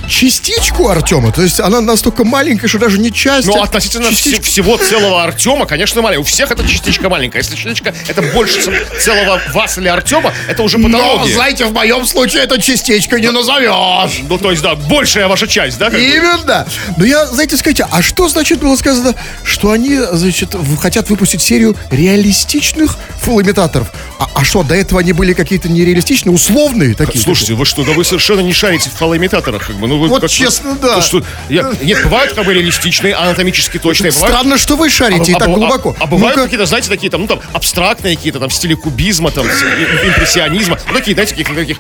Частичку 0.09 0.89
Артема, 0.89 1.31
то 1.31 1.43
есть 1.43 1.61
она 1.61 1.81
настолько 1.81 2.25
маленькая, 2.25 2.67
что 2.67 2.79
даже 2.81 2.99
не 2.99 3.12
часть. 3.12 3.47
Ну, 3.47 3.55
а 3.57 3.62
относительно 3.62 4.09
вс- 4.09 4.43
всего 4.43 4.77
целого 4.77 5.23
Артема, 5.23 5.67
конечно, 5.67 6.03
маленькая. 6.03 6.23
У 6.23 6.25
всех 6.25 6.50
это 6.50 6.67
частичка 6.67 7.09
маленькая. 7.09 7.39
Если 7.39 7.55
частичка 7.55 7.95
это 8.09 8.21
больше 8.21 8.61
целого 8.99 9.41
вас 9.55 9.79
или 9.79 9.87
Артема, 9.87 10.33
это 10.49 10.65
уже 10.65 10.79
Но, 10.79 10.89
патология. 10.89 11.35
знаете, 11.35 11.65
в 11.67 11.73
моем 11.73 12.05
случае 12.05 12.43
это 12.43 12.61
частичка 12.61 13.21
не 13.21 13.31
назовешь. 13.31 14.23
Ну, 14.29 14.39
то 14.39 14.50
есть, 14.50 14.62
да, 14.65 14.75
большая 14.75 15.29
ваша 15.29 15.47
часть, 15.47 15.79
да? 15.79 15.87
Именно. 15.87 16.67
Но 16.97 17.05
я, 17.05 17.27
знаете, 17.27 17.57
скажите, 17.57 17.87
а 17.89 18.03
что 18.03 18.29
значит 18.29 18.59
было 18.59 18.75
сказано, 18.75 19.15
что 19.45 19.71
они, 19.71 19.97
значит, 20.12 20.57
хотят 20.81 21.09
выпустить 21.11 21.43
серию 21.43 21.77
реалистичных 21.93 22.97
фулл-имитаторов? 23.21 23.93
А, 24.19 24.29
а 24.35 24.45
что, 24.45 24.65
до 24.65 24.75
этого 24.75 25.00
они 25.00 25.12
были 25.12 25.33
какие-то 25.33 25.60
нереалистичные, 25.69 26.33
условные 26.33 26.95
такие? 26.95 27.23
Слушайте, 27.23 27.55
вы 27.55 27.64
что, 27.64 27.85
да 27.85 27.93
вы 27.93 28.05
совершенно 28.05 28.40
не 28.40 28.52
шарите 28.52 28.90
в 28.90 28.95
фалоимитаторах, 28.95 29.67
как 29.67 29.76
бы. 29.76 29.87
Ну, 29.88 29.99
вы 29.99 30.09
Вот 30.09 30.21
как- 30.23 30.31
честно, 30.31 30.75
да. 30.81 30.97
то, 30.97 31.02
что, 31.02 31.23
я- 31.49 31.73
нет, 31.83 32.02
бывают 32.05 32.33
как 32.33 32.45
бы 32.45 32.55
реалистичные, 32.55 33.14
анатомически 33.14 33.79
точные. 33.79 34.12
Бывают, 34.12 34.35
Странно, 34.37 34.59
что 34.59 34.76
вы 34.76 34.88
шарите 34.90 35.33
и 35.33 35.35
так 35.35 35.49
бу- 35.49 35.55
глубоко. 35.57 35.97
А, 35.99 36.07
бывают 36.07 36.37
Ну-ка. 36.37 36.45
какие-то, 36.47 36.67
знаете, 36.67 36.88
такие 36.88 37.11
там, 37.11 37.23
ну 37.23 37.26
там, 37.26 37.40
абстрактные 37.52 38.17
какие-то, 38.17 38.38
там, 38.40 38.49
в 38.49 38.55
стиле 38.55 38.76
кубизма, 38.76 39.31
там, 39.31 39.47
импрессионизма. 39.47 40.79
Ну, 40.88 40.95
такие, 40.95 41.14
знаете, 41.14 41.35
каких 41.35 41.55
таких... 41.55 41.76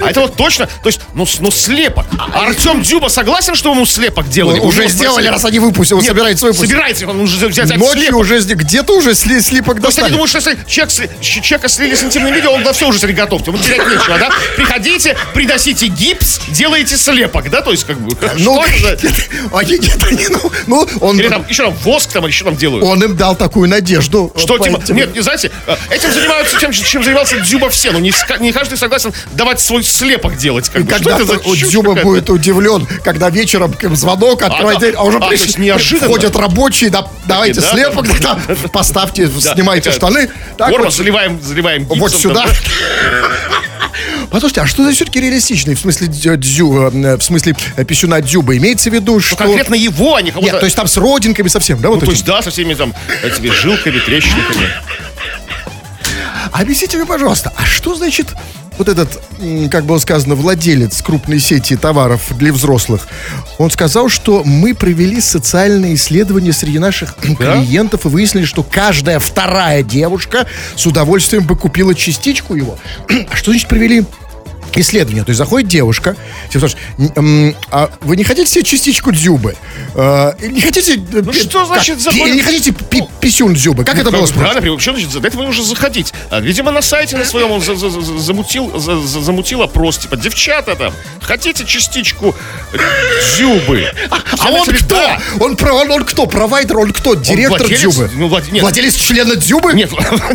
А 0.00 0.10
это 0.10 0.20
вот 0.20 0.36
точно, 0.36 0.66
то 0.66 0.88
есть, 0.88 1.00
ну, 1.14 1.26
ну 1.40 1.50
слепок. 1.50 2.06
А 2.18 2.46
Артем 2.46 2.82
Дзюба 2.82 3.08
согласен, 3.08 3.54
что 3.54 3.70
ему 3.72 3.84
слепок 3.86 4.28
делали? 4.28 4.58
Ну, 4.58 4.66
уже 4.66 4.82
его 4.82 4.90
сделали, 4.90 5.26
раз 5.28 5.44
они 5.44 5.58
выпустили, 5.58 5.94
он 5.94 6.00
Нет, 6.02 6.08
собирается 6.10 6.46
выпустить. 6.46 6.68
Собирается, 6.70 7.06
он 7.08 7.20
уже 7.20 7.46
взять 7.48 7.76
Ночью 7.76 8.00
слепок. 8.02 8.20
уже 8.20 8.38
где-то 8.40 8.96
уже 8.96 9.10
сли- 9.14 9.40
слипок 9.40 9.80
То 9.80 9.88
есть 9.88 9.98
они 9.98 10.10
достали. 10.10 10.12
думают, 10.12 10.30
что 10.30 10.38
если 10.38 10.58
человек, 10.66 11.20
человека 11.20 11.68
слили 11.68 11.94
с 11.94 12.02
интимным 12.04 12.32
видео, 12.32 12.52
он 12.52 12.62
на 12.62 12.72
все 12.72 12.88
уже 12.88 12.98
смотри, 12.98 13.16
готов. 13.16 13.46
Ему 13.46 13.58
терять 13.58 13.86
нечего, 13.86 14.18
да? 14.18 14.30
Приходите, 14.56 15.16
придосите 15.34 15.86
гипс, 15.88 16.40
делаете 16.48 16.96
слепок, 16.96 17.50
да? 17.50 17.60
То 17.62 17.72
есть, 17.72 17.84
как 17.84 17.98
бы, 18.00 18.16
Ну, 18.38 18.62
что 18.78 18.88
это 18.88 19.08
они 19.52 19.78
где-то 19.78 20.10
не- 20.14 20.28
ну, 20.28 20.52
ну, 20.66 20.88
он, 21.00 21.18
Или 21.18 21.28
там, 21.28 21.44
еще 21.48 21.64
там 21.64 21.74
воск 21.82 22.12
там, 22.12 22.26
еще 22.26 22.44
там 22.44 22.56
делают. 22.56 22.84
он 22.84 23.02
им 23.02 23.16
дал 23.16 23.34
такую 23.36 23.68
надежду. 23.68 24.32
Что, 24.36 24.58
типа, 24.58 24.80
нет, 24.90 25.14
не 25.14 25.22
знаете, 25.22 25.50
э, 25.66 25.76
этим 25.90 26.12
занимаются 26.12 26.58
тем, 26.58 26.72
чем 26.72 27.02
занимался 27.02 27.40
Дзюба 27.40 27.68
все, 27.70 27.90
но 27.90 27.98
не, 27.98 28.12
не 28.40 28.52
каждый 28.52 28.78
согласен 28.78 29.12
давать 29.32 29.60
свой 29.60 29.82
слепок 29.88 30.36
делать. 30.36 30.68
Как 30.68 30.82
бы. 30.84 30.88
Что 30.90 30.98
Когда 30.98 31.16
это 31.16 31.24
за 31.24 31.38
чушь 31.44 31.68
Дзюба 31.68 31.90
какая-то? 31.90 32.06
будет 32.08 32.30
удивлен, 32.30 32.86
когда 33.04 33.30
вечером 33.30 33.72
к- 33.72 33.94
звонок, 33.94 34.42
открывает 34.42 34.78
да. 34.78 34.86
дверь, 34.86 34.94
а 34.96 35.02
уже 35.04 35.18
А, 35.18 35.28
пришли, 35.28 35.64
неожиданно. 35.64 36.08
входят 36.08 36.36
рабочие, 36.36 36.90
да, 36.90 37.06
давайте 37.26 37.60
да, 37.60 37.70
слепок, 37.72 38.06
да. 38.20 38.38
да, 38.46 38.54
поставьте, 38.72 39.26
Да, 39.26 39.54
снимайте 39.54 39.90
штаны. 39.92 40.30
Так 40.56 40.70
Форма, 40.70 40.86
вот, 40.86 40.94
заливаем, 40.94 41.40
заливаем 41.42 41.82
гипсом. 41.82 41.98
вот 41.98 42.12
сюда. 42.12 42.46
да. 42.46 42.52
Послушайте, 44.30 44.60
а 44.60 44.66
что 44.66 44.84
за 44.84 44.92
все-таки 44.92 45.20
реалистичный, 45.20 45.74
в 45.74 45.80
смысле 45.80 46.06
дзю, 46.08 46.90
э, 46.90 47.16
в 47.16 47.22
смысле 47.22 47.56
э, 47.76 47.84
писюна 47.84 48.20
Дзюба? 48.20 48.56
Имеется 48.56 48.90
в 48.90 48.92
виду, 48.92 49.20
что... 49.20 49.36
Ну, 49.42 49.46
конкретно 49.46 49.74
его, 49.74 50.16
а 50.16 50.22
не 50.22 50.30
кого-то... 50.30 50.52
Нет, 50.52 50.60
то 50.60 50.66
есть 50.66 50.76
там 50.76 50.86
с 50.86 50.96
родинками 50.98 51.48
совсем, 51.48 51.80
да? 51.80 51.88
Вот 51.88 52.00
Ну, 52.00 52.06
то 52.06 52.12
есть, 52.12 52.24
да, 52.24 52.42
со 52.42 52.50
всеми 52.50 52.74
там 52.74 52.94
этими 53.22 53.48
жилками, 53.48 53.98
трещинками. 53.98 54.68
Объясните 56.52 56.96
мне, 56.96 57.06
пожалуйста, 57.06 57.52
а 57.56 57.64
что 57.64 57.94
значит 57.94 58.28
вот 58.78 58.88
этот, 58.88 59.20
как 59.70 59.84
было 59.84 59.98
сказано, 59.98 60.34
владелец 60.34 61.02
крупной 61.02 61.40
сети 61.40 61.76
товаров 61.76 62.22
для 62.36 62.52
взрослых? 62.52 63.08
Он 63.58 63.70
сказал, 63.70 64.08
что 64.08 64.42
мы 64.44 64.74
провели 64.74 65.20
социальные 65.20 65.94
исследования 65.94 66.52
среди 66.52 66.78
наших 66.78 67.16
клиентов 67.38 68.06
и 68.06 68.08
выяснили, 68.08 68.44
что 68.44 68.62
каждая 68.62 69.18
вторая 69.18 69.82
девушка 69.82 70.46
с 70.76 70.86
удовольствием 70.86 71.44
бы 71.44 71.56
купила 71.56 71.94
частичку 71.94 72.54
его. 72.54 72.78
А 73.30 73.36
что 73.36 73.50
значит 73.50 73.68
провели 73.68 74.04
исследование. 74.76 75.24
То 75.24 75.30
есть 75.30 75.38
заходит 75.38 75.68
девушка, 75.68 76.16
типа, 76.50 76.68
спрашивает, 76.68 77.16
«М, 77.16 77.46
м, 77.48 77.56
а 77.70 77.90
вы 78.02 78.16
не 78.16 78.24
хотите 78.24 78.50
себе 78.50 78.64
частичку 78.64 79.12
дзюбы? 79.12 79.56
Э, 79.94 80.32
не 80.40 80.60
хотите... 80.60 80.96
Ну 81.10 81.32
что 81.32 81.64
значит 81.66 82.00
заходит? 82.00 82.34
Не 82.34 82.42
хотите 82.42 82.72
пи- 82.72 83.04
писюн 83.20 83.54
дзюбы? 83.54 83.84
Как 83.84 83.94
это 83.96 84.10
было 84.10 84.12
Как 84.12 84.20
бы, 84.20 84.26
спрашивается? 84.26 84.60
Правильно, 84.60 84.76
почему 84.76 84.94
значит, 84.96 85.12
за 85.12 85.26
этого 85.26 85.42
нужно 85.44 85.64
заходить? 85.64 86.12
А, 86.30 86.40
видимо, 86.40 86.70
на 86.70 86.82
сайте 86.82 87.16
на 87.16 87.24
своем 87.24 87.50
он 87.50 87.60
за- 87.62 87.76
за- 87.76 87.90
за- 87.90 88.18
замутил, 88.18 88.78
за- 88.78 89.00
за- 89.00 89.20
замутил 89.20 89.62
опрос, 89.62 89.98
типа, 89.98 90.16
девчата 90.16 90.74
там, 90.76 90.92
хотите 91.22 91.64
частичку 91.64 92.34
дзюбы? 93.36 93.86
А 94.38 94.50
он 94.50 94.66
кто? 94.66 95.10
Он, 95.40 95.56
про, 95.56 95.72
он, 95.74 95.90
он 95.90 96.04
кто? 96.04 96.26
Провайдер? 96.26 96.78
Он 96.78 96.92
кто? 96.92 97.14
Директор 97.14 97.58
владелец? 97.60 97.80
Дзюбы? 97.80 98.10
Ну, 98.14 98.28
влад- 98.28 98.50
нет. 98.52 98.62
Владелец 98.62 98.94
члена 98.94 99.36
Дзюбы? 99.36 99.72
Нет, 99.74 99.90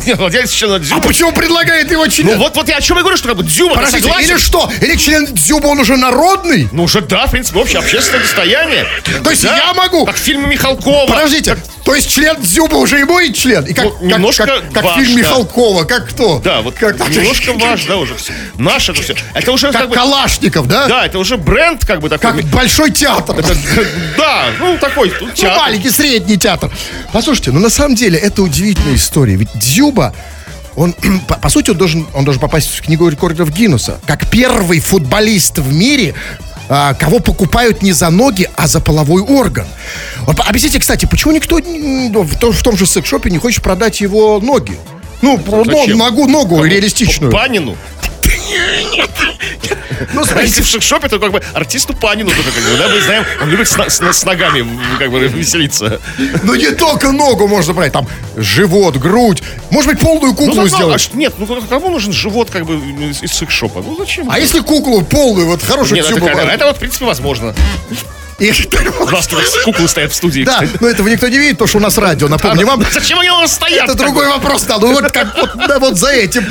нет, 0.06 0.18
владелец 0.18 0.52
члена 0.52 0.76
А 0.76 0.80
дзюбы. 0.80 1.02
почему 1.08 1.32
предлагает 1.32 1.92
его 1.92 2.08
член? 2.08 2.28
Ну 2.28 2.38
вот, 2.38 2.56
вот 2.56 2.68
я 2.70 2.78
о 2.78 2.82
чем 2.82 2.98
я 2.98 3.04
говорю, 3.04 3.18
что 3.18 3.30
как 3.30 3.38
бы 3.38 3.44
дзюба 3.44 3.76
Подождите. 3.76 4.08
Или 4.24 4.38
что? 4.38 4.72
Или 4.82 4.96
член 4.96 5.26
Дзюбы, 5.34 5.68
он 5.70 5.80
уже 5.80 5.98
народный? 5.98 6.68
Ну 6.72 6.84
уже 6.84 7.02
да, 7.02 7.28
в 7.28 7.32
принципе, 7.32 7.60
общее 7.60 7.80
общественное 7.80 8.22
достояние. 8.22 8.86
То 9.24 9.30
есть 9.30 9.44
Да. 9.44 9.56
я 9.58 9.74
могу- 9.74 10.06
Как 10.06 10.16
в 10.16 10.20
фильме 10.20 10.48
Михалкова. 10.48 11.08
Подождите, 11.08 11.58
то 11.86 11.94
есть 11.96 12.10
член 12.10 12.38
Дзюбы 12.42 12.78
уже 12.78 13.02
и 13.02 13.04
мой 13.04 13.34
член? 13.34 13.64
И 13.66 13.74
как, 13.74 13.86
Ну, 13.86 13.92
как- 13.92 14.02
немножко 14.02 14.46
как, 14.46 14.72
как 14.72 14.84
ваш, 14.84 14.96
фильм 14.96 15.14
да. 15.16 15.20
Михалкова, 15.20 15.84
как 15.86 16.10
кто? 16.10 16.40
Да, 16.40 16.62
вот 16.62 16.76
как, 16.76 16.98
немножко 17.10 17.54
ваш, 17.54 17.84
да, 17.86 17.98
уже 17.98 18.16
все. 18.16 18.34
Наше 18.58 18.92
это 18.94 19.02
все. 19.02 19.16
Это 19.34 19.52
уже 19.52 19.68
как, 19.72 19.82
Как 19.82 19.90
бы... 19.90 19.96
Калашников, 19.96 20.68
да? 20.68 20.88
Да, 20.88 21.06
это 21.06 21.20
уже 21.20 21.38
бренд, 21.38 21.86
как 21.86 22.00
бы 22.02 22.10
такой. 22.10 22.32
Как 22.42 22.46
большой 22.46 22.92
театр. 22.92 23.36
Да, 24.18 24.46
ну 24.60 24.78
такой 24.78 25.12
Ну, 25.22 25.30
театр. 25.32 25.58
маленький, 25.58 25.90
средний 25.90 26.38
театр. 26.38 26.72
Послушайте, 27.12 27.52
ну 27.52 27.60
на 27.60 27.70
самом 27.70 27.96
деле 27.96 28.18
это 28.18 28.42
удивительная 28.42 28.96
история. 28.96 29.36
Ведь 29.36 29.50
Дзюба, 29.56 30.14
он, 30.76 30.94
по, 31.28 31.36
по 31.36 31.50
сути, 31.50 31.72
он 31.72 31.78
должен, 31.78 32.08
он 32.14 32.26
должен 32.26 32.42
попасть 32.42 32.70
в 32.70 32.82
книгу 32.82 33.08
рекордов 33.08 33.52
Гиннесса. 33.52 34.00
Как 34.06 34.28
первый 34.30 34.80
футболист 34.80 35.60
в 35.60 35.74
мире, 35.74 36.16
а, 36.70 36.94
кого 36.94 37.20
покупают 37.20 37.82
не 37.82 37.92
за 37.92 38.10
ноги, 38.10 38.50
а 38.56 38.68
за 38.68 38.80
половой 38.80 39.22
орган. 39.22 39.68
Объясните, 40.26 40.80
кстати, 40.80 41.06
почему 41.06 41.34
никто 41.34 41.58
в 42.24 42.64
том 42.64 42.78
же 42.78 42.86
секс-шопе 42.86 43.30
не 43.30 43.38
хочет 43.38 43.64
продать 43.64 44.02
его 44.02 44.40
ноги? 44.40 44.78
Ну, 45.24 45.42
ну, 45.48 45.64
зачем? 45.66 45.98
ногу, 45.98 46.28
ногу 46.28 46.64
реалистичную. 46.64 47.32
Панину. 47.32 47.78
Ну, 50.14 50.26
смотрите, 50.26 50.62
в 50.62 50.66
шик-шопе, 50.66 51.08
то 51.08 51.18
как 51.18 51.32
бы 51.32 51.42
артисту 51.54 51.94
Панину 51.94 52.30
тоже, 52.30 52.52
как 52.52 52.64
бы, 52.64 52.78
да, 52.78 52.90
мы 52.90 53.00
знаем, 53.02 53.24
он 53.42 53.50
любит 53.50 53.70
с, 53.70 53.78
с 53.78 54.02
с 54.02 54.26
ногами 54.26 54.68
как 55.00 55.12
бы 55.12 55.20
веселиться. 55.20 56.02
ну 56.44 56.56
не 56.56 56.72
только 56.72 57.12
ногу 57.12 57.48
можно 57.48 57.74
брать, 57.74 57.94
там 57.94 58.08
живот, 58.36 58.98
грудь, 58.98 59.42
может 59.70 59.92
быть 59.92 60.00
полную 60.00 60.34
куклу 60.34 60.56
Ну, 60.56 60.68
сделать. 60.68 61.10
а 61.14 61.18
нет, 61.18 61.34
ну 61.38 61.48
кому 61.70 61.90
нужен 61.90 62.12
живот 62.12 62.50
как 62.50 62.66
бы 62.66 62.76
из, 62.76 63.32
секс-шопа? 63.32 63.82
Ну 63.82 63.96
зачем? 63.96 64.30
А 64.30 64.40
если 64.40 64.60
куклу 64.60 65.04
полную, 65.04 65.48
вот 65.48 65.64
хорошую 65.64 66.02
Нет, 66.02 66.12
это, 66.12 66.26
это 66.26 66.66
вот, 66.66 66.76
в 66.76 66.80
принципе, 66.80 67.06
возможно. 67.06 67.56
И 68.40 68.52
У 69.00 69.06
нас 69.10 69.30
куклы 69.64 69.88
стоят 69.88 70.12
в 70.12 70.16
студии. 70.16 70.44
Да, 70.44 70.64
но 70.80 70.88
этого 70.88 71.08
никто 71.08 71.28
не 71.28 71.38
видит, 71.38 71.54
потому 71.54 71.68
что 71.68 71.78
у 71.78 71.82
нас 71.82 71.98
радио, 71.98 72.28
напомню 72.28 72.66
вам. 72.66 72.84
Зачем 72.92 73.20
они 73.20 73.30
у 73.30 73.38
нас 73.38 73.54
стоят? 73.54 73.90
Это 73.90 73.96
другой 73.96 74.28
вопрос, 74.28 74.64
да, 74.64 74.78
ну 74.80 74.92
вот 74.94 75.12
как 75.12 75.36
вот, 75.38 75.68
да, 75.68 75.80
вот 75.80 75.98
за 75.98 76.12
этим. 76.12 76.46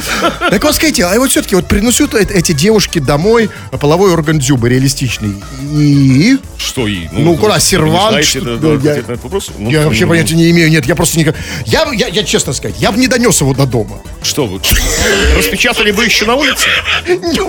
Так 0.51 0.63
вот 0.63 0.75
скажите, 0.75 1.05
а 1.05 1.19
вот 1.19 1.31
все-таки 1.31 1.55
вот 1.55 1.67
принесут 1.67 2.15
э- 2.15 2.27
эти 2.31 2.53
девушки 2.53 2.99
домой 2.99 3.51
половой 3.81 4.13
орган 4.13 4.39
дзюбы 4.39 4.69
реалистичный. 4.69 5.43
И... 5.73 6.39
Что 6.57 6.87
и? 6.87 7.09
Ну, 7.13 7.37
куда, 7.37 7.55
вы 7.55 7.61
сервант, 7.61 8.17
не 8.17 8.23
что- 8.23 8.41
знаете, 8.41 8.41
да, 8.41 8.57
да, 8.57 8.69
я- 8.69 8.91
ответ 8.93 9.09
на 9.09 9.13
этот 9.13 9.25
вопрос? 9.25 9.51
Ну, 9.59 9.71
Я 9.71 9.83
вообще 9.83 10.05
ну, 10.05 10.11
понятия 10.11 10.35
не 10.35 10.51
имею, 10.51 10.71
нет, 10.71 10.87
я 10.87 10.95
просто 10.95 11.19
никак... 11.19 11.35
Я, 11.67 11.87
я, 11.93 12.07
я 12.07 12.23
честно 12.25 12.53
сказать, 12.53 12.77
я 12.79 12.93
бы 12.93 12.99
не 12.99 13.09
донес 13.09 13.41
его 13.41 13.55
до 13.55 13.67
дома. 13.67 14.01
Что 14.23 14.47
вы? 14.47 14.61
Распечатали 15.37 15.91
бы 15.91 16.05
еще 16.05 16.27
на 16.27 16.37
улице? 16.37 16.69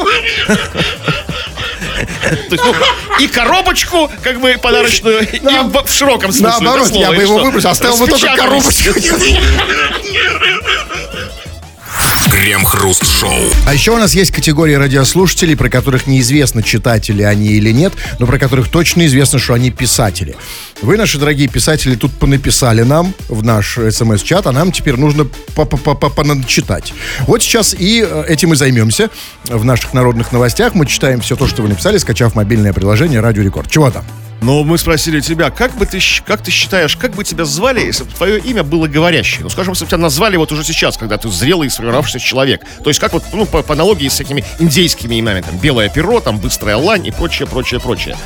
То 2.49 2.55
есть, 2.55 2.63
ну, 2.63 2.73
и 3.19 3.27
коробочку, 3.27 4.09
как 4.23 4.39
бы 4.39 4.57
подарочную, 4.61 5.27
и 5.29 5.39
в, 5.39 5.87
широком 5.87 6.31
смысле. 6.31 6.57
Наоборот, 6.61 6.87
слова, 6.87 7.03
я 7.03 7.11
бы 7.11 7.21
его 7.21 7.37
выбросил, 7.37 7.69
оставил 7.69 7.97
бы 7.97 8.07
только 8.07 8.35
коробочку. 8.35 8.93
Крем-хруст-шоу. 12.43 13.39
А 13.65 13.73
еще 13.73 13.91
у 13.91 13.97
нас 13.97 14.13
есть 14.13 14.31
категория 14.31 14.77
радиослушателей, 14.77 15.55
про 15.55 15.69
которых 15.69 16.07
неизвестно, 16.07 16.61
читатели 16.61 17.23
они 17.23 17.53
или 17.53 17.71
нет, 17.71 17.93
но 18.19 18.27
про 18.27 18.37
которых 18.37 18.67
точно 18.67 19.05
известно, 19.05 19.39
что 19.39 19.53
они 19.53 19.71
писатели. 19.71 20.35
Вы, 20.81 20.97
наши 20.97 21.17
дорогие 21.17 21.47
писатели, 21.47 21.95
тут 21.95 22.11
понаписали 22.11 22.81
нам 22.81 23.13
в 23.29 23.45
наш 23.45 23.77
смс-чат, 23.77 24.45
а 24.45 24.51
нам 24.51 24.73
теперь 24.73 24.97
нужно 24.97 25.25
читать. 26.43 26.93
Вот 27.27 27.41
сейчас 27.41 27.73
и 27.73 28.05
э, 28.05 28.25
этим 28.27 28.51
и 28.51 28.57
займемся. 28.57 29.09
В 29.45 29.63
наших 29.63 29.93
народных 29.93 30.33
новостях 30.33 30.75
мы 30.75 30.85
читаем 30.85 31.21
все 31.21 31.37
то, 31.37 31.47
что 31.47 31.61
вы 31.61 31.69
написали, 31.69 31.97
скачав 31.97 32.35
мобильное 32.35 32.73
приложение 32.73 33.21
«Радио 33.21 33.43
Рекорд». 33.43 33.71
Чего 33.71 33.89
там? 33.89 34.03
Но 34.43 34.61
мы 34.65 34.77
спросили 34.77 35.21
тебя, 35.21 35.51
как 35.51 35.73
бы 35.77 35.85
ты, 35.85 35.99
как 36.25 36.43
ты 36.43 36.51
считаешь, 36.51 36.97
как 36.97 37.11
бы 37.11 37.23
тебя 37.23 37.45
звали, 37.45 37.79
если 37.79 38.03
бы 38.03 38.11
твое 38.11 38.39
имя 38.39 38.61
было 38.61 38.87
говорящее? 38.87 39.43
Ну, 39.43 39.49
скажем, 39.49 39.71
если 39.71 39.85
бы 39.85 39.89
тебя 39.89 39.99
назвали 39.99 40.35
вот 40.35 40.51
уже 40.51 40.65
сейчас, 40.65 40.97
когда 40.97 41.17
ты 41.17 41.29
зрелый 41.29 41.67
и 41.67 41.69
сформировавшийся 41.69 42.19
человек. 42.19 42.61
То 42.83 42.89
есть, 42.89 42.99
как 42.99 43.13
вот, 43.13 43.23
ну, 43.31 43.45
по, 43.45 43.63
по 43.63 43.73
аналогии 43.73 44.09
с 44.09 44.17
такими 44.17 44.43
индейскими 44.59 45.17
именами, 45.17 45.39
там, 45.39 45.57
белое 45.59 45.87
перо, 45.87 46.19
там, 46.19 46.39
быстрая 46.39 46.75
лань 46.75 47.07
и 47.07 47.11
прочее, 47.11 47.47
прочее, 47.47 47.79
прочее. 47.79 48.17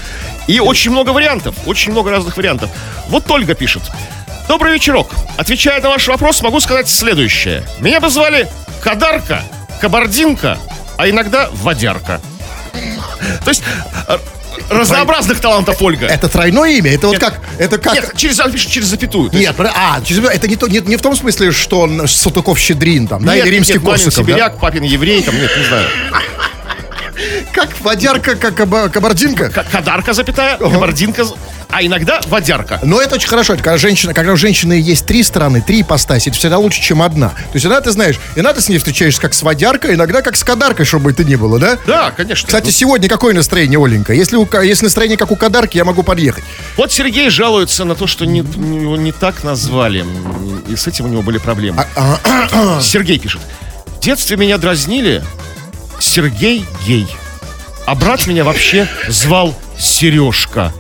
И 0.48 0.60
очень 0.60 0.90
много 0.90 1.12
вариантов, 1.12 1.54
очень 1.68 1.92
много 1.92 2.10
разных 2.10 2.36
вариантов. 2.36 2.72
Вот 3.10 3.30
Ольга 3.30 3.54
пишет. 3.54 3.84
Добрый 4.48 4.74
вечерок. 4.74 5.12
Отвечая 5.38 5.80
на 5.82 5.90
ваш 5.90 6.08
вопрос, 6.08 6.42
могу 6.42 6.60
сказать 6.62 6.90
следующее. 6.90 7.64
Меня 7.80 8.00
бы 8.00 8.10
звали 8.10 8.50
Кадарка, 8.82 9.44
Кабардинка, 9.80 10.58
а 10.98 11.08
иногда 11.08 11.48
Водярка. 11.52 12.20
То 13.44 13.50
есть, 13.52 13.62
э, 14.08 14.18
разнообразных 14.70 15.40
талантов 15.40 15.82
Ольга. 15.82 16.08
Это 16.08 16.28
тройное 16.28 16.72
имя? 16.72 16.92
Это 16.92 17.08
вот 17.08 17.14
Нет. 17.14 17.22
как? 17.22 17.40
Это 17.58 17.78
как? 17.78 17.94
Нет, 17.94 18.12
через, 18.16 18.38
через 18.66 18.88
запятую. 18.88 19.30
Нет, 19.34 19.56
а, 19.60 20.02
через- 20.04 20.24
это 20.24 20.48
не, 20.48 20.56
то, 20.56 20.68
не, 20.68 20.80
не 20.80 20.98
в 20.98 21.02
том 21.02 21.16
смысле, 21.16 21.52
что 21.52 21.88
Салтыков-Щедрин 22.08 23.08
там, 23.08 23.24
да, 23.24 23.36
Нет, 23.36 23.46
или 23.46 23.56
римский 23.56 23.74
нет, 23.74 23.84
Корсаков, 23.84 24.14
да? 24.16 24.22
сибиряк, 24.22 24.60
папин 24.60 24.84
еврей, 24.84 25.22
там, 25.24 25.36
нет, 25.36 25.52
не 25.58 25.66
знаю. 25.66 25.88
Как 27.54 27.70
водярка, 27.82 28.36
как 28.36 28.54
каба- 28.60 28.90
кабардинка? 28.90 29.50
К- 29.50 29.64
Кадарка, 29.72 30.14
запятая, 30.14 30.58
кабардинка, 30.58 31.26
а 31.70 31.82
иногда 31.84 32.22
водярка. 32.28 32.80
Но 32.84 33.02
это 33.02 33.16
очень 33.16 33.28
хорошо, 33.28 33.54
это 33.56 33.64
когда 33.64 33.78
женщина, 33.78 34.14
когда 34.14 34.34
у 34.34 34.38
женщины 34.38 34.74
есть 34.74 35.06
три 35.08 35.24
стороны, 35.24 35.62
три 35.62 35.82
ипостаси, 35.82 36.30
это 36.30 36.38
всегда 36.38 36.60
лучше, 36.60 36.82
чем 36.82 37.02
одна. 37.02 37.30
То 37.30 37.36
есть 37.56 37.66
иногда 37.66 37.82
ты 37.82 37.92
знаешь, 37.92 38.20
иногда 38.36 38.54
ты 38.54 38.62
с 38.62 38.70
ней 38.70 38.78
встречаешься 38.78 39.20
как 39.22 39.34
с 39.34 39.42
водяркой, 39.42 39.96
иногда 39.96 40.22
как 40.22 40.36
с 40.36 40.44
кадаркой, 40.44 40.86
чтобы 40.86 41.12
это 41.12 41.24
ни 41.24 41.36
было, 41.36 41.58
да? 41.60 41.78
Да, 41.88 42.12
конечно. 42.12 42.46
Кстати, 42.48 42.70
сегодня 42.70 43.10
какое 43.10 43.34
настроение, 43.34 43.84
Оленька? 43.84 44.14
Если, 44.14 44.36
у, 44.36 44.48
если 44.62 44.84
настроение 44.86 45.18
как 45.18 45.32
у 45.32 45.36
кадарки, 45.36 45.78
я 45.78 45.84
могу 45.86 46.04
подъехать. 46.04 46.44
Вот 46.78 46.92
Сергей 46.92 47.30
жалуется 47.32 47.86
на 47.86 47.96
то, 47.96 48.06
что 48.08 48.26
не, 48.26 48.42
не- 48.42 48.82
его 48.84 48.96
не 48.98 49.12
так 49.12 49.44
назвали. 49.44 50.06
И 50.68 50.76
с 50.76 50.86
этим 50.88 51.06
у 51.06 51.08
него 51.08 51.22
были 51.24 51.40
проблемы. 51.40 51.86
А, 51.96 52.80
Сергей 52.82 53.18
пишет. 53.18 53.42
В 53.88 54.00
детстве 54.00 54.38
меня 54.38 54.58
дразнили 54.58 55.24
Сергей 56.00 56.66
гей. 56.86 57.08
А 57.88 57.96
брат 57.96 58.28
меня 58.28 58.44
вообще 58.44 58.86
звал 59.08 59.56
Сережка. 59.80 60.74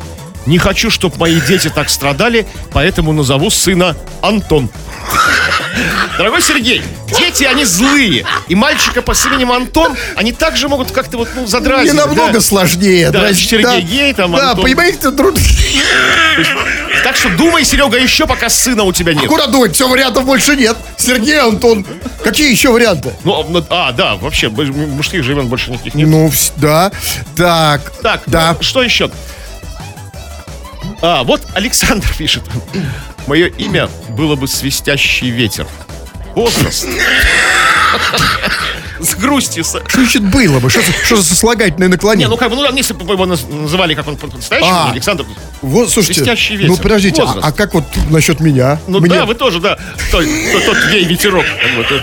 Не 0.45 0.57
хочу, 0.57 0.89
чтобы 0.89 1.15
мои 1.17 1.39
дети 1.39 1.69
так 1.69 1.89
страдали, 1.89 2.45
поэтому 2.73 3.13
назову 3.13 3.49
сына 3.49 3.95
Антон. 4.21 4.69
Дорогой 6.17 6.41
Сергей, 6.41 6.81
дети, 7.17 7.45
они 7.45 7.63
злые. 7.63 8.25
И 8.49 8.55
мальчика 8.55 9.01
по 9.01 9.13
именем 9.13 9.53
Антон, 9.53 9.95
они 10.17 10.33
также 10.33 10.67
могут 10.67 10.91
как-то 10.91 11.17
вот, 11.17 11.29
ну, 11.33 11.41
Не 11.43 11.47
задразнить. 11.47 11.93
намного 11.93 12.33
да. 12.33 12.41
сложнее. 12.41 13.09
Да, 13.11 13.21
дразни- 13.21 13.47
Сергей 13.47 13.81
гей, 13.83 14.13
там, 14.13 14.33
Да, 14.33 14.49
Антон. 14.49 14.65
понимаете, 14.65 15.11
труд... 15.11 15.39
Так 17.07 17.15
что 17.15 17.29
думай, 17.29 17.63
Серега, 17.63 17.97
еще 17.97 18.27
пока 18.27 18.49
сына 18.49 18.83
у 18.83 18.91
тебя 18.91 19.13
нет. 19.13 19.27
Куда 19.27 19.47
думать? 19.47 19.73
Все, 19.73 19.87
вариантов 19.87 20.25
больше 20.25 20.57
нет. 20.57 20.75
Сергей, 20.97 21.39
Антон. 21.39 21.85
Какие 22.21 22.51
еще 22.51 22.69
варианты? 22.69 23.13
Ну, 23.23 23.45
ну, 23.47 23.63
а, 23.69 23.93
да, 23.93 24.15
вообще, 24.15 24.49
мужских 24.49 25.23
же 25.23 25.31
имен 25.31 25.47
больше 25.47 25.71
никаких 25.71 25.95
нет. 25.95 26.09
Ну, 26.09 26.29
да. 26.57 26.91
Так. 27.37 27.93
Так, 28.01 28.23
Да. 28.25 28.57
ну, 28.57 28.61
что 28.61 28.83
еще? 28.83 29.09
А, 31.01 31.23
вот 31.23 31.43
Александр 31.53 32.09
пишет. 32.17 32.43
Мое 33.25 33.47
имя 33.47 33.87
было 34.09 34.35
бы 34.35 34.45
свистящий 34.45 35.29
ветер. 35.29 35.65
Возраст. 36.35 36.87
С 38.99 39.15
грустью. 39.15 39.63
Что 39.63 39.81
значит 39.93 40.23
было 40.23 40.59
бы? 40.59 40.69
Что, 40.69 40.81
за- 40.81 40.91
что 41.05 41.15
за 41.17 41.23
сослагательное 41.23 41.87
Не, 41.87 41.93
наклонение? 41.93 42.27
ну 42.27 42.37
как 42.37 42.49
бы, 42.49 42.55
ну, 42.55 42.75
если 42.75 42.93
бы 42.93 43.13
его 43.13 43.25
наз- 43.25 43.51
называли, 43.53 43.93
как 43.93 44.07
он 44.07 44.17
по-настоящему, 44.17 44.71
А. 44.73 44.91
Александр. 44.91 45.25
Вот, 45.61 45.89
слушайте, 45.89 46.21
ветер. 46.21 46.67
ну 46.67 46.77
подождите, 46.77 47.21
а, 47.23 47.39
а 47.41 47.51
как 47.51 47.73
вот 47.73 47.85
насчет 48.09 48.39
меня? 48.39 48.79
Ну 48.87 48.99
Мне- 48.99 49.09
да, 49.09 49.25
вы 49.25 49.35
тоже, 49.35 49.59
да. 49.59 49.77
Тот, 50.11 50.23
тот, 50.65 50.77
бы, 51.77 51.83
тот. 51.89 52.01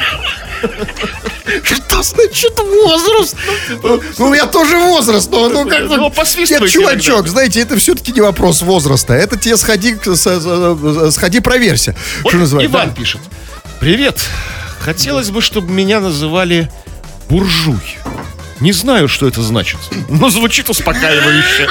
Что 1.63 2.03
значит 2.03 2.59
возраст? 2.59 3.37
Ну, 4.19 4.27
у 4.27 4.29
меня 4.31 4.47
тоже 4.47 4.77
возраст, 4.79 5.31
но 5.31 5.49
ну 5.49 5.69
как 5.69 5.89
бы... 5.89 5.97
Ну, 5.97 6.11
Нет, 6.39 6.71
чувачок, 6.71 7.15
иногда. 7.17 7.31
знаете, 7.31 7.61
это 7.61 7.77
все-таки 7.77 8.13
не 8.13 8.21
вопрос 8.21 8.63
возраста. 8.63 9.13
Это 9.15 9.37
тебе 9.37 9.57
сходи, 9.57 9.97
сходи 11.11 11.41
проверься. 11.41 11.95
Вот 12.23 12.31
Что 12.31 12.39
называется? 12.39 12.75
Иван 12.75 12.95
пишет. 12.95 13.21
Привет. 13.79 14.19
Хотелось 14.81 15.31
бы, 15.31 15.41
чтобы 15.43 15.71
меня 15.73 16.01
называли 16.01 16.71
буржуй. 17.29 17.99
Не 18.61 18.73
знаю, 18.73 19.09
что 19.09 19.27
это 19.27 19.43
значит, 19.43 19.79
но 20.09 20.31
звучит 20.31 20.71
успокаивающе. 20.71 21.69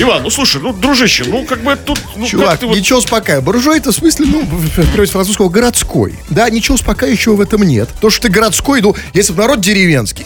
Иван, 0.00 0.22
ну 0.22 0.30
слушай, 0.30 0.60
ну, 0.62 0.72
дружище, 0.72 1.24
ну 1.26 1.44
как 1.44 1.60
бы 1.62 1.74
тут... 1.74 1.98
Ну, 2.14 2.22
как 2.22 2.30
Чувак, 2.30 2.62
вот- 2.62 2.76
ничего 2.76 3.00
успокаивающего. 3.00 3.44
Буржуй 3.52 3.78
это 3.78 3.90
в 3.90 3.94
смысле, 3.96 4.26
ну, 4.26 4.42
в 4.42 4.68
переводе 4.70 5.06
с 5.06 5.10
французского, 5.10 5.48
городской. 5.48 6.16
Да, 6.28 6.48
ничего 6.50 6.76
успокаивающего 6.76 7.34
в 7.34 7.40
этом 7.40 7.64
нет. 7.64 7.88
То, 8.00 8.08
что 8.10 8.22
ты 8.22 8.28
городской, 8.28 8.80
ну, 8.80 8.94
если 9.12 9.32
бы 9.32 9.40
народ 9.40 9.60
деревенский. 9.60 10.24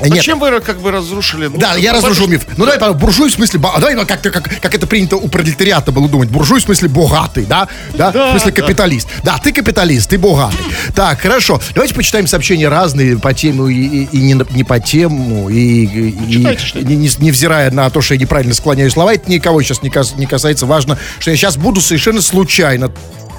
Нет, 0.00 0.14
Зачем 0.14 0.38
вы 0.40 0.60
как 0.60 0.80
бы 0.80 0.90
разрушили? 0.90 1.46
ну, 1.46 1.56
Да, 1.58 1.76
я 1.76 1.92
ну, 1.92 1.98
разрушу 1.98 2.26
миф. 2.26 2.46
Ну 2.56 2.66
давай, 2.66 2.94
буржуй 2.94 3.30
в 3.30 3.32
смысле, 3.32 3.60
ба- 3.60 3.74
давай 3.78 3.94
ну, 3.94 4.04
как, 4.04 4.22
как, 4.22 4.42
как 4.60 4.74
это 4.74 4.86
принято 4.86 5.16
у 5.16 5.28
пролетариата 5.28 5.92
было 5.92 6.08
думать. 6.08 6.28
Буржуй 6.30 6.60
в 6.60 6.62
смысле 6.64 6.88
богатый, 6.88 7.44
да? 7.46 7.68
Да, 7.94 8.10
Да, 8.10 8.26
в 8.28 8.30
смысле 8.32 8.52
да. 8.52 8.62
капиталист. 8.62 9.08
Да, 9.22 9.38
ты 9.38 9.52
капиталист, 9.52 10.10
ты 10.10 10.18
богатый. 10.18 10.58
Так, 10.94 11.20
хорошо. 11.20 11.60
Давайте 11.74 11.94
почитаем 11.94 12.26
сообщения 12.26 12.68
разные 12.68 13.18
по 13.18 13.32
тему 13.34 13.68
и, 13.68 13.74
и- 13.74 14.08
и 14.12 14.20
не, 14.20 14.40
не 14.50 14.64
по 14.64 14.80
тему, 14.80 15.48
и, 15.48 15.56
и- 15.84 16.08
и 16.10 16.32
Читайте, 16.32 16.64
не, 16.82 16.96
не- 16.96 17.10
невзирая 17.18 17.70
на 17.70 17.88
то, 17.90 18.00
что 18.00 18.14
я 18.14 18.20
неправильно 18.20 18.54
склоняю 18.54 18.90
слова, 18.90 19.14
это 19.14 19.30
никого 19.30 19.62
сейчас 19.62 19.82
не, 19.82 19.90
кас- 19.90 20.16
не 20.16 20.26
касается. 20.26 20.66
Важно, 20.66 20.98
что 21.20 21.30
я 21.30 21.36
сейчас 21.36 21.56
буду 21.56 21.80
совершенно 21.80 22.20
случайно 22.20 22.90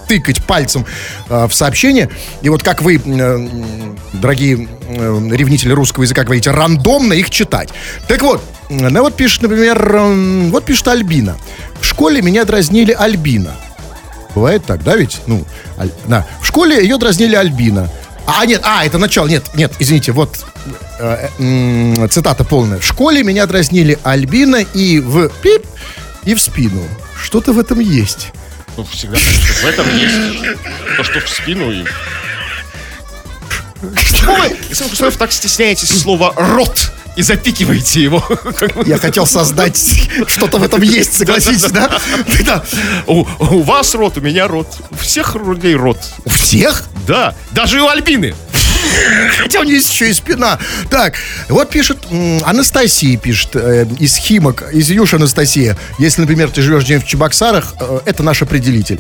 тыкать 0.07 0.43
пальцем 0.43 0.85
э, 1.29 1.47
в 1.47 1.53
сообщение. 1.53 2.09
И 2.41 2.49
вот 2.49 2.63
как 2.63 2.81
вы, 2.81 3.01
э, 3.03 3.47
дорогие 4.13 4.67
э, 4.87 5.29
ревнители 5.31 5.71
русского 5.71 6.03
языка, 6.03 6.23
говорите, 6.23 6.51
рандомно 6.51 7.13
их 7.13 7.29
читать. 7.29 7.69
Так 8.07 8.21
вот, 8.21 8.43
ну 8.69 9.01
вот 9.01 9.15
пишет, 9.15 9.43
например, 9.43 9.99
вот 10.51 10.65
пишет 10.65 10.87
Альбина. 10.87 11.37
В 11.79 11.85
школе 11.85 12.21
меня 12.21 12.45
дразнили 12.45 12.91
Альбина. 12.91 13.55
Бывает 14.33 14.65
так, 14.65 14.83
да, 14.83 14.95
ведь? 14.95 15.21
Ну, 15.27 15.45
Аль- 15.79 15.91
да. 16.07 16.25
В 16.41 16.45
школе 16.45 16.81
ее 16.81 16.97
дразнили 16.97 17.35
Альбина. 17.35 17.89
А, 18.27 18.45
нет, 18.45 18.61
а, 18.63 18.85
это 18.85 18.97
начало, 18.97 19.27
нет, 19.27 19.43
нет, 19.55 19.71
извините, 19.79 20.11
вот 20.11 20.43
э, 20.99 21.29
э, 21.37 22.07
цитата 22.09 22.43
полная. 22.43 22.79
В 22.79 22.85
школе 22.85 23.23
меня 23.23 23.45
дразнили 23.45 23.99
Альбина 24.03 24.57
и 24.57 24.99
в 24.99 25.29
пип, 25.41 25.65
и 26.23 26.33
в 26.33 26.41
спину. 26.41 26.81
Что-то 27.21 27.53
в 27.53 27.59
этом 27.59 27.79
есть. 27.79 28.31
Ну, 28.77 28.83
всегда 28.83 29.17
конечно, 29.17 29.53
в 29.61 29.65
этом 29.65 29.97
есть. 29.97 30.57
То, 30.97 31.03
что 31.03 31.19
в 31.19 31.29
спину 31.29 31.71
и... 31.71 31.85
Почему 33.93 34.35
вы, 34.35 34.45
Александр 34.45 34.89
Хрусталев, 34.89 35.17
так 35.17 35.31
стесняетесь 35.31 35.89
слова 36.01 36.33
«рот» 36.35 36.91
и 37.15 37.21
запикиваете 37.21 38.01
его? 38.01 38.23
Я 38.85 38.97
хотел 38.97 39.25
создать 39.25 39.77
что-то 40.27 40.57
в 40.57 40.63
этом 40.63 40.81
есть, 40.81 41.13
согласитесь, 41.13 41.71
да? 41.71 41.99
Да. 42.45 42.63
У, 43.07 43.25
у 43.39 43.61
вас 43.61 43.93
рот, 43.95 44.17
у 44.17 44.21
меня 44.21 44.47
рот. 44.47 44.67
У 44.91 44.95
всех 44.95 45.35
людей 45.35 45.75
рот. 45.75 45.99
У 46.23 46.29
всех? 46.29 46.83
Да, 47.07 47.35
даже 47.51 47.81
у 47.81 47.88
Альбины. 47.88 48.35
Хотя 49.39 49.59
у 49.59 49.63
нее 49.63 49.75
есть 49.75 49.91
еще 49.91 50.09
и 50.09 50.13
спина. 50.13 50.59
Так, 50.89 51.15
вот 51.49 51.69
пишет 51.69 51.97
Анастасия, 52.43 53.17
пишет 53.17 53.55
э, 53.55 53.85
из 53.99 54.17
Химок, 54.17 54.63
из 54.71 54.89
Юж 54.89 55.13
Анастасия. 55.13 55.77
Если, 55.99 56.21
например, 56.21 56.49
ты 56.49 56.61
живешь 56.61 56.83
где-нибудь 56.83 57.07
в 57.07 57.09
Чебоксарах, 57.09 57.75
э, 57.79 57.99
это 58.05 58.23
наш 58.23 58.41
определитель. 58.41 58.99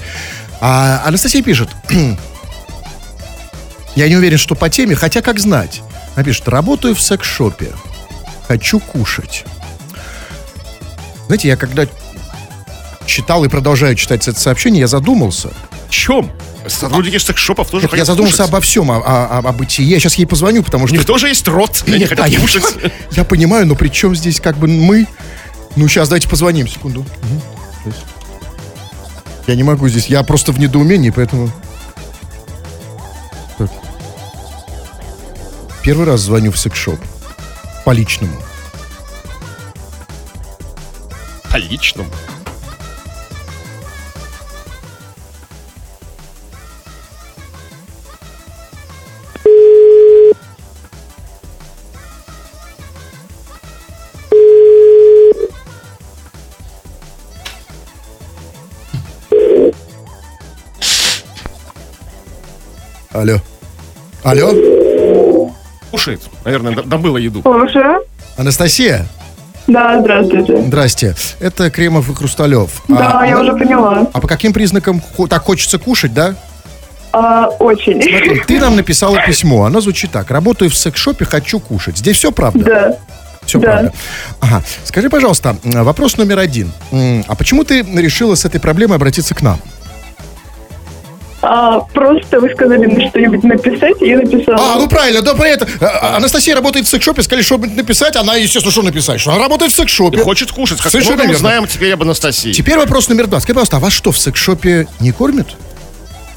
А 0.61 1.03
Анастасия 1.05 1.41
пишет, 1.41 1.69
я 3.95 4.07
не 4.07 4.15
уверен, 4.15 4.37
что 4.37 4.55
по 4.55 4.69
теме, 4.69 4.95
хотя 4.95 5.21
как 5.21 5.39
знать. 5.39 5.81
Она 6.15 6.23
пишет, 6.23 6.47
работаю 6.47 6.95
в 6.95 7.01
секс-шопе, 7.01 7.71
хочу 8.47 8.79
кушать. 8.79 9.45
Знаете, 11.27 11.47
я 11.47 11.57
когда 11.57 11.87
читал 13.05 13.43
и 13.43 13.49
продолжаю 13.49 13.95
читать 13.95 14.27
это 14.27 14.39
сообщение, 14.39 14.81
я 14.81 14.87
задумался. 14.87 15.49
В 15.87 15.91
чем? 15.91 16.31
Сотрудники 16.67 17.17
секс-шопов 17.17 17.69
тоже 17.69 17.85
Нет, 17.87 17.95
я 17.97 18.05
задумался 18.05 18.37
кушать. 18.37 18.49
обо 18.49 18.61
всем, 18.61 18.91
о, 18.91 18.97
о- 18.97 19.39
о- 19.39 19.49
о 19.49 19.51
бытии. 19.51 19.83
Я 19.85 19.99
сейчас 19.99 20.15
ей 20.15 20.25
позвоню, 20.25 20.63
потому 20.63 20.85
У 20.85 20.87
что... 20.87 20.95
них 20.95 21.05
тоже 21.05 21.27
есть 21.27 21.47
рот, 21.47 21.83
и 21.85 21.91
они 21.91 21.99
Нет, 21.99 22.09
хотят 22.09 22.25
да, 22.25 22.31
я, 22.31 22.39
кушать. 22.39 22.63
я 23.11 23.23
понимаю, 23.23 23.67
но 23.67 23.75
при 23.75 23.89
чем 23.89 24.15
здесь 24.15 24.39
как 24.39 24.57
бы 24.57 24.67
мы? 24.67 25.07
Ну, 25.75 25.87
сейчас 25.87 26.09
давайте 26.09 26.27
позвоним, 26.29 26.67
секунду. 26.67 27.05
Сейчас. 27.83 27.95
Я 29.47 29.55
не 29.55 29.63
могу 29.63 29.87
здесь, 29.89 30.07
я 30.07 30.23
просто 30.23 30.51
в 30.51 30.59
недоумении, 30.59 31.11
поэтому... 31.11 31.51
Так. 33.57 33.69
Первый 35.83 36.05
раз 36.07 36.21
звоню 36.21 36.51
в 36.51 36.57
секс-шоп. 36.57 36.99
По 37.83 37.91
личному. 37.91 38.33
По 41.51 41.57
личному. 41.57 42.09
Алло. 63.15 63.39
Алло? 64.23 64.51
Кушает. 65.89 66.21
Наверное, 66.43 66.75
добыла 66.83 67.15
еду. 67.17 67.41
Слушаю. 67.43 68.03
Анастасия? 68.37 69.07
Да, 69.67 70.01
здравствуйте. 70.01 70.61
Здрасте. 70.63 71.15
Это 71.39 71.71
Кремов 71.71 72.09
и 72.09 72.13
Хрусталев. 72.13 72.83
Да, 72.89 73.21
а, 73.21 73.25
я 73.25 73.39
уже 73.39 73.53
поняла. 73.53 74.05
а 74.11 74.19
по 74.19 74.27
каким 74.27 74.51
признакам 74.51 75.01
так 75.29 75.43
хочется 75.43 75.79
кушать, 75.79 76.13
да? 76.13 76.35
А, 77.13 77.47
очень. 77.59 78.01
Смотри, 78.01 78.41
ты 78.45 78.59
нам 78.59 78.75
написала 78.75 79.17
письмо. 79.25 79.63
Оно 79.63 79.79
звучит 79.79 80.11
так. 80.11 80.29
Работаю 80.29 80.69
в 80.69 80.75
секс-шопе, 80.75 81.23
хочу 81.23 81.59
кушать. 81.61 81.97
Здесь 81.97 82.17
все 82.17 82.33
правда? 82.33 82.59
Да. 82.65 82.97
Все 83.45 83.59
Да. 83.59 83.67
правда. 83.71 83.93
Ага. 84.41 84.63
Скажи, 84.83 85.09
пожалуйста, 85.09 85.55
вопрос 85.63 86.17
номер 86.17 86.39
один. 86.39 86.73
А 86.91 87.35
почему 87.35 87.63
ты 87.63 87.81
решила 87.81 88.35
с 88.35 88.43
этой 88.43 88.59
проблемой 88.59 88.97
обратиться 88.97 89.33
к 89.33 89.41
нам? 89.41 89.59
А, 91.47 91.79
просто 91.93 92.39
вы 92.39 92.49
сказали 92.49 92.85
мне 92.87 93.07
что-нибудь 93.09 93.43
написать, 93.43 94.01
и 94.01 94.07
я 94.07 94.17
написала. 94.17 94.57
А, 94.59 94.79
ну 94.79 94.87
правильно, 94.89 95.21
да, 95.21 95.35
про 95.35 95.47
это. 95.47 95.67
А, 95.79 96.15
Анастасия 96.17 96.55
работает 96.55 96.87
в 96.87 96.89
секс-шопе, 96.89 97.21
сказали, 97.21 97.43
что-нибудь 97.43 97.75
написать. 97.75 98.15
Она, 98.15 98.35
естественно, 98.35 98.71
что 98.71 98.81
написать? 98.81 99.19
Что 99.21 99.31
она 99.31 99.41
работает 99.43 99.71
в 99.71 99.75
И 99.75 99.77
секс-шопе. 99.77 100.17
хочет 100.17 100.51
кушать. 100.51 100.79
Как 100.81 100.91
Совершенно 100.91 101.17
мы 101.17 101.23
верно. 101.25 101.37
знаем 101.39 101.67
теперь 101.67 101.93
об 101.93 102.01
Анастасии. 102.01 102.51
Теперь 102.51 102.77
вопрос 102.77 103.09
номер 103.09 103.27
два. 103.27 103.39
Скажи, 103.39 103.53
пожалуйста, 103.53 103.77
а 103.77 103.79
вас 103.79 103.93
что, 103.93 104.11
в 104.11 104.17
секс-шопе 104.17 104.87
не 104.99 105.11
кормят? 105.11 105.47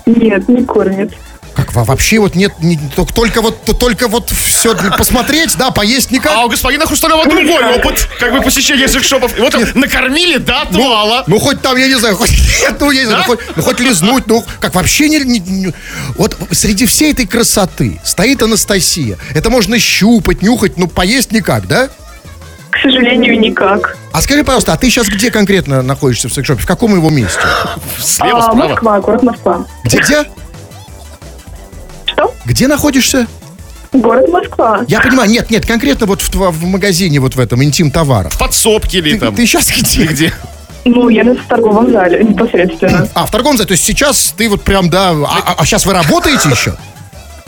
Нет, 0.04 0.46
не 0.48 0.64
кормит. 0.64 1.12
Как 1.58 1.74
во- 1.74 1.82
вообще 1.82 2.20
вот 2.20 2.36
нет, 2.36 2.52
не- 2.60 2.78
только, 2.94 3.12
только 3.12 3.42
вот 3.42 3.64
только 3.80 4.06
вот 4.06 4.30
все 4.30 4.76
посмотреть, 4.96 5.56
да, 5.58 5.72
поесть 5.72 6.12
никак. 6.12 6.32
А 6.32 6.44
у 6.44 6.48
господина 6.48 6.86
Хрусталева 6.86 7.24
другой 7.26 7.74
опыт, 7.74 8.08
как 8.20 8.32
бы 8.32 8.40
посещения 8.42 8.86
секс-шопов. 8.86 9.36
Его 9.36 9.50
там 9.50 9.64
накормили 9.74 10.36
до 10.38 10.62
отвала. 10.62 11.24
Ну, 11.26 11.40
хоть 11.40 11.60
там, 11.60 11.76
я 11.76 11.88
не 11.88 11.96
знаю, 11.98 12.14
хоть, 12.14 12.30
нет, 12.62 12.76
ну, 12.78 12.92
я 12.92 13.00
не 13.00 13.06
знаю, 13.06 13.24
Да? 13.26 13.26
ну, 13.28 13.34
хоть, 13.36 13.56
ну, 13.56 13.62
хоть 13.64 13.80
лизнуть, 13.80 14.26
ну, 14.28 14.44
как 14.60 14.76
вообще 14.76 15.08
не, 15.08 15.18
не- 15.18 15.40
не- 15.40 15.74
Вот 16.16 16.36
среди 16.52 16.86
всей 16.86 17.10
этой 17.12 17.26
красоты 17.26 18.00
стоит 18.04 18.40
Анастасия. 18.40 19.18
Это 19.34 19.50
можно 19.50 19.80
щупать, 19.80 20.42
нюхать, 20.42 20.76
ну, 20.76 20.86
поесть 20.86 21.32
никак, 21.32 21.66
да? 21.66 21.88
К 22.70 22.76
сожалению, 22.82 23.40
никак. 23.40 23.96
А 24.12 24.22
скажи, 24.22 24.44
пожалуйста, 24.44 24.74
а 24.74 24.76
ты 24.76 24.88
сейчас 24.90 25.08
где 25.08 25.32
конкретно 25.32 25.82
находишься 25.82 26.28
в 26.28 26.32
секс-шопе? 26.34 26.62
В 26.62 26.66
каком 26.66 26.94
его 26.94 27.10
месте? 27.10 27.40
Слева, 28.00 28.38
А, 28.38 28.42
справа. 28.42 28.68
Москва, 28.68 29.00
город 29.00 29.22
Москва. 29.24 29.66
Где-где? 29.82 30.24
Что? 32.18 32.34
Где 32.44 32.66
находишься? 32.66 33.28
Город 33.92 34.28
Москва. 34.28 34.84
Я 34.88 35.00
понимаю, 35.00 35.30
нет, 35.30 35.50
нет, 35.50 35.64
конкретно 35.64 36.06
вот 36.06 36.20
в, 36.20 36.34
в 36.34 36.64
магазине 36.64 37.20
вот 37.20 37.36
в 37.36 37.40
этом, 37.40 37.62
интим-товаров. 37.62 38.36
Подсобки 38.38 38.96
или 38.96 39.14
Ты, 39.14 39.20
там. 39.20 39.36
сейчас 39.36 39.68
где? 39.70 40.04
Где? 40.04 40.32
Ну, 40.84 41.08
я 41.08 41.22
в 41.22 41.46
торговом 41.48 41.90
зале 41.90 42.24
непосредственно. 42.24 43.08
А, 43.14 43.26
в 43.26 43.30
торговом 43.30 43.56
зале, 43.56 43.68
то 43.68 43.72
есть 43.72 43.84
сейчас 43.84 44.34
ты 44.36 44.48
вот 44.48 44.62
прям, 44.62 44.90
да, 44.90 45.10
а, 45.10 45.54
а 45.58 45.64
сейчас 45.64 45.86
вы 45.86 45.92
работаете 45.92 46.48
еще? 46.50 46.74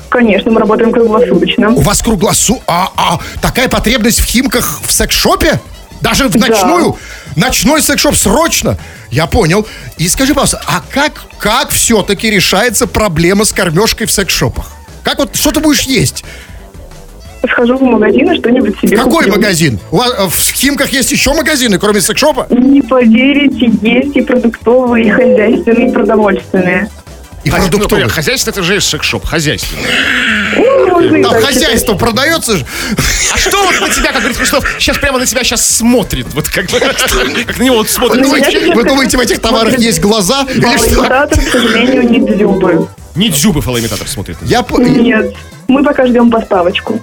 Конечно, 0.08 0.50
мы 0.50 0.60
работаем 0.60 0.92
круглосуточно. 0.92 1.70
У 1.70 1.80
вас 1.80 2.00
круглосу... 2.02 2.60
А, 2.66 2.90
а, 2.96 3.20
такая 3.40 3.68
потребность 3.68 4.20
в 4.20 4.24
химках 4.24 4.80
в 4.84 4.92
секс-шопе? 4.92 5.60
Даже 6.00 6.28
в 6.28 6.32
Да. 6.32 6.46
ночную? 6.48 6.96
Ночной 7.36 7.82
секс-шоп 7.82 8.14
срочно? 8.16 8.76
Я 9.10 9.26
понял. 9.26 9.66
И 9.98 10.08
скажи, 10.08 10.32
пожалуйста, 10.34 10.62
а 10.66 10.82
как, 10.90 11.12
как 11.38 11.70
все-таки 11.70 12.30
решается 12.30 12.86
проблема 12.86 13.44
с 13.44 13.52
кормежкой 13.52 14.06
в 14.06 14.10
секс-шопах? 14.12 14.66
Как 15.02 15.18
вот, 15.18 15.36
что 15.36 15.50
ты 15.50 15.60
будешь 15.60 15.82
есть? 15.82 16.24
Схожу 17.50 17.76
в 17.78 17.82
магазин 17.82 18.30
и 18.30 18.38
что-нибудь 18.38 18.78
себе 18.80 18.96
Какой 18.98 19.24
куплю. 19.24 19.32
магазин? 19.32 19.80
У 19.90 19.96
вас 19.96 20.12
э, 20.18 20.26
в 20.28 20.52
Химках 20.52 20.92
есть 20.92 21.10
еще 21.10 21.32
магазины, 21.32 21.78
кроме 21.78 22.00
секс-шопа? 22.02 22.46
Не 22.50 22.82
поверите, 22.82 23.70
есть 23.80 24.14
и 24.16 24.20
продуктовые, 24.20 25.06
и 25.06 25.10
хозяйственные, 25.10 25.88
и 25.88 25.92
продовольственные. 25.92 26.90
И 27.44 27.48
ну, 27.50 27.56
продуктовых. 27.56 27.88
понятно, 27.90 28.12
Хозяйство 28.14 28.50
это 28.50 28.62
же 28.62 28.74
есть 28.74 28.88
секс-шоп. 28.88 29.24
Ну, 31.00 31.04
можно 31.04 31.16
и 31.16 31.22
Там 31.22 31.42
хозяйство 31.42 31.94
продается 31.94 32.56
же. 32.56 32.66
А 33.32 33.38
что 33.38 33.62
вот 33.62 33.80
на 33.80 33.88
тебя, 33.88 34.12
как 34.12 34.20
говорит 34.20 34.36
Хрусталев, 34.36 34.64
сейчас 34.78 34.98
прямо 34.98 35.18
на 35.18 35.26
тебя 35.26 35.44
сейчас 35.44 35.64
смотрит? 35.66 36.26
Вот 36.34 36.48
как 36.48 36.66
бы, 36.70 36.80
как 36.80 37.58
на 37.58 37.62
него 37.62 37.76
вот 37.76 37.88
смотрит. 37.88 38.22
Ну, 38.22 38.74
Вы 38.74 38.84
думаете, 38.84 39.16
в 39.16 39.20
этих 39.20 39.40
товарах 39.40 39.78
есть 39.78 40.00
глаза? 40.00 40.46
Или 40.48 40.60
считать. 40.60 40.80
что? 40.80 41.04
Фалоимитатор, 41.04 41.38
к 41.38 41.48
сожалению, 41.48 42.10
не 42.10 42.18
дзюбы. 42.20 42.88
Не 43.14 43.28
дзюбы 43.28 43.60
фалоимитатор 43.60 44.06
смотрит. 44.06 44.36
Я, 44.42 44.64
Нет. 44.78 45.34
Мы 45.68 45.84
пока 45.84 46.06
ждем 46.06 46.30
поставочку. 46.30 47.00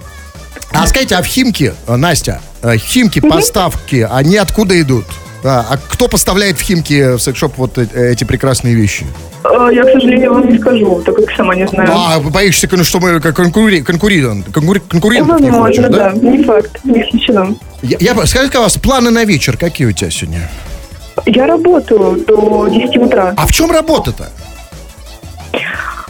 А 0.71 0.85
скажите, 0.87 1.15
а 1.15 1.21
в 1.21 1.25
Химки, 1.25 1.73
э, 1.87 1.95
Настя, 1.95 2.41
э, 2.61 2.77
Химки 2.77 3.19
поставки, 3.19 4.07
они 4.09 4.37
откуда 4.37 4.79
идут? 4.79 5.05
А, 5.43 5.65
а 5.69 5.77
кто 5.77 6.07
поставляет 6.07 6.57
в 6.57 6.61
Химки 6.61 7.15
в 7.15 7.19
секс-шоп 7.19 7.53
вот 7.57 7.77
э- 7.77 8.11
эти 8.11 8.23
прекрасные 8.23 8.75
вещи? 8.75 9.05
Э, 9.51 9.69
Я, 9.73 9.83
к 9.83 9.91
сожалению, 9.91 10.33
вам 10.33 10.49
не 10.49 10.57
скажу, 10.59 11.01
так 11.05 11.15
как 11.15 11.31
сама 11.35 11.55
не 11.55 11.67
знаю. 11.67 11.89
А, 11.93 12.19
вы 12.19 12.29
боишься, 12.29 12.67
что 12.83 12.99
мы 12.99 13.17
конкури- 13.17 13.81
конкурент, 13.81 15.27
хочешь, 15.29 15.47
Возможно, 15.49 15.89
да? 15.89 16.11
да? 16.11 16.29
Не 16.29 16.43
факт, 16.43 16.79
не 16.83 17.01
исключено. 17.01 17.55
Я, 17.81 17.97
я, 17.99 18.25
скажи, 18.25 18.49
у 18.57 18.61
вас 18.61 18.77
планы 18.77 19.11
на 19.11 19.23
вечер 19.25 19.57
какие 19.57 19.87
у 19.87 19.91
тебя 19.91 20.09
сегодня? 20.11 20.49
Я 21.25 21.47
работаю 21.47 22.23
до 22.27 22.67
10 22.67 22.97
утра. 22.97 23.33
А 23.37 23.47
в 23.47 23.51
чем 23.51 23.71
работа-то? 23.71 24.29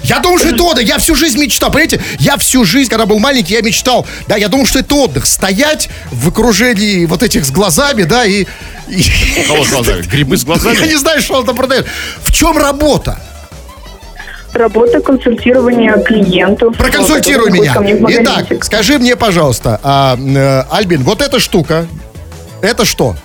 Я 0.03 0.19
думал, 0.19 0.37
что 0.37 0.49
это 0.49 0.63
отдых. 0.63 0.85
Я 0.87 0.99
всю 0.99 1.15
жизнь 1.15 1.37
мечтал. 1.39 1.69
Понимаете, 1.69 2.01
я 2.19 2.37
всю 2.37 2.63
жизнь, 2.63 2.89
когда 2.89 3.05
был 3.05 3.19
маленький, 3.19 3.53
я 3.55 3.61
мечтал. 3.61 4.05
Да, 4.27 4.37
я 4.37 4.47
думал, 4.47 4.65
что 4.65 4.79
это 4.79 4.95
отдых. 4.95 5.25
Стоять 5.25 5.89
в 6.11 6.29
окружении 6.29 7.05
вот 7.05 7.23
этих 7.23 7.43
с 7.45 7.51
глазами, 7.51 8.03
да, 8.03 8.25
и... 8.25 8.45
и- 8.87 9.03
кого 9.47 9.65
с 9.65 9.69
глазами? 9.69 10.01
Грибы 10.03 10.37
с 10.37 10.41
Я 10.47 10.53
глазами? 10.55 10.87
не 10.87 10.95
знаю, 10.97 11.21
что 11.21 11.33
он 11.39 11.45
там 11.45 11.55
продает. 11.57 11.87
В 12.23 12.31
чем 12.31 12.57
работа? 12.57 13.19
Работа 14.57 14.99
консультирования 15.01 15.93
клиентов. 15.97 16.75
Проконсультируй 16.77 17.51
меня. 17.51 17.75
Итак, 18.21 18.63
скажи 18.63 18.97
мне, 18.97 19.15
пожалуйста, 19.15 19.79
а, 19.83 20.17
э, 20.17 20.63
Альбин, 20.71 21.03
вот 21.03 21.21
эта 21.21 21.39
штука, 21.39 21.85
это 22.61 22.83
что? 22.83 23.15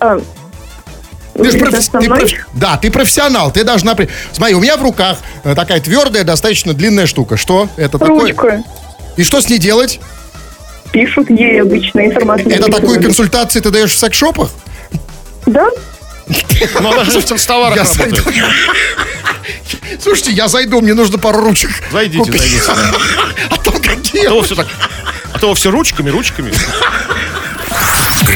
А, 0.00 0.20
Ты 1.34 1.50
со 1.50 1.98
ты 1.98 2.08
профи- 2.08 2.44
Да, 2.54 2.76
ты 2.76 2.90
профессионал, 2.92 3.50
ты 3.50 3.64
должна... 3.64 3.96
Смотри, 4.32 4.54
у 4.54 4.60
меня 4.60 4.76
в 4.76 4.82
руках 4.82 5.18
э, 5.42 5.56
такая 5.56 5.80
твердая, 5.80 6.22
достаточно 6.22 6.74
длинная 6.74 7.06
штука. 7.06 7.36
Что 7.36 7.68
это 7.76 7.98
такое? 7.98 8.32
Ручка. 8.32 8.62
И 9.16 9.24
что 9.24 9.40
с 9.40 9.48
ней 9.48 9.58
делать? 9.58 9.98
Пишут 10.92 11.28
ей 11.30 11.60
обычно 11.60 12.06
информацию. 12.06 12.50
Это 12.50 12.66
такую 12.66 12.94
записывают. 12.94 13.04
консультации 13.06 13.60
ты 13.60 13.70
даешь 13.70 13.92
в 13.92 13.98
секс-шопах? 13.98 14.50
Да? 15.46 15.66
Ну, 16.80 16.92
она 16.92 17.04
же 17.04 17.20
в 17.20 17.46
товарах 17.46 17.78
работает. 17.78 18.24
Слушайте, 20.02 20.32
я 20.32 20.48
зайду, 20.48 20.80
мне 20.80 20.94
нужно 20.94 21.18
пару 21.18 21.40
ручек. 21.40 21.70
Зайдите, 21.90 22.24
купить. 22.24 22.40
зайдите. 22.40 22.66
да. 22.66 22.98
А 23.50 23.56
там 23.56 23.80
какие? 23.80 24.26
А 24.26 24.30
то 24.30 24.42
все 24.42 24.54
так. 24.54 24.66
А 25.32 25.38
то 25.38 25.54
все 25.54 25.70
ручками, 25.70 26.10
ручками. 26.10 26.52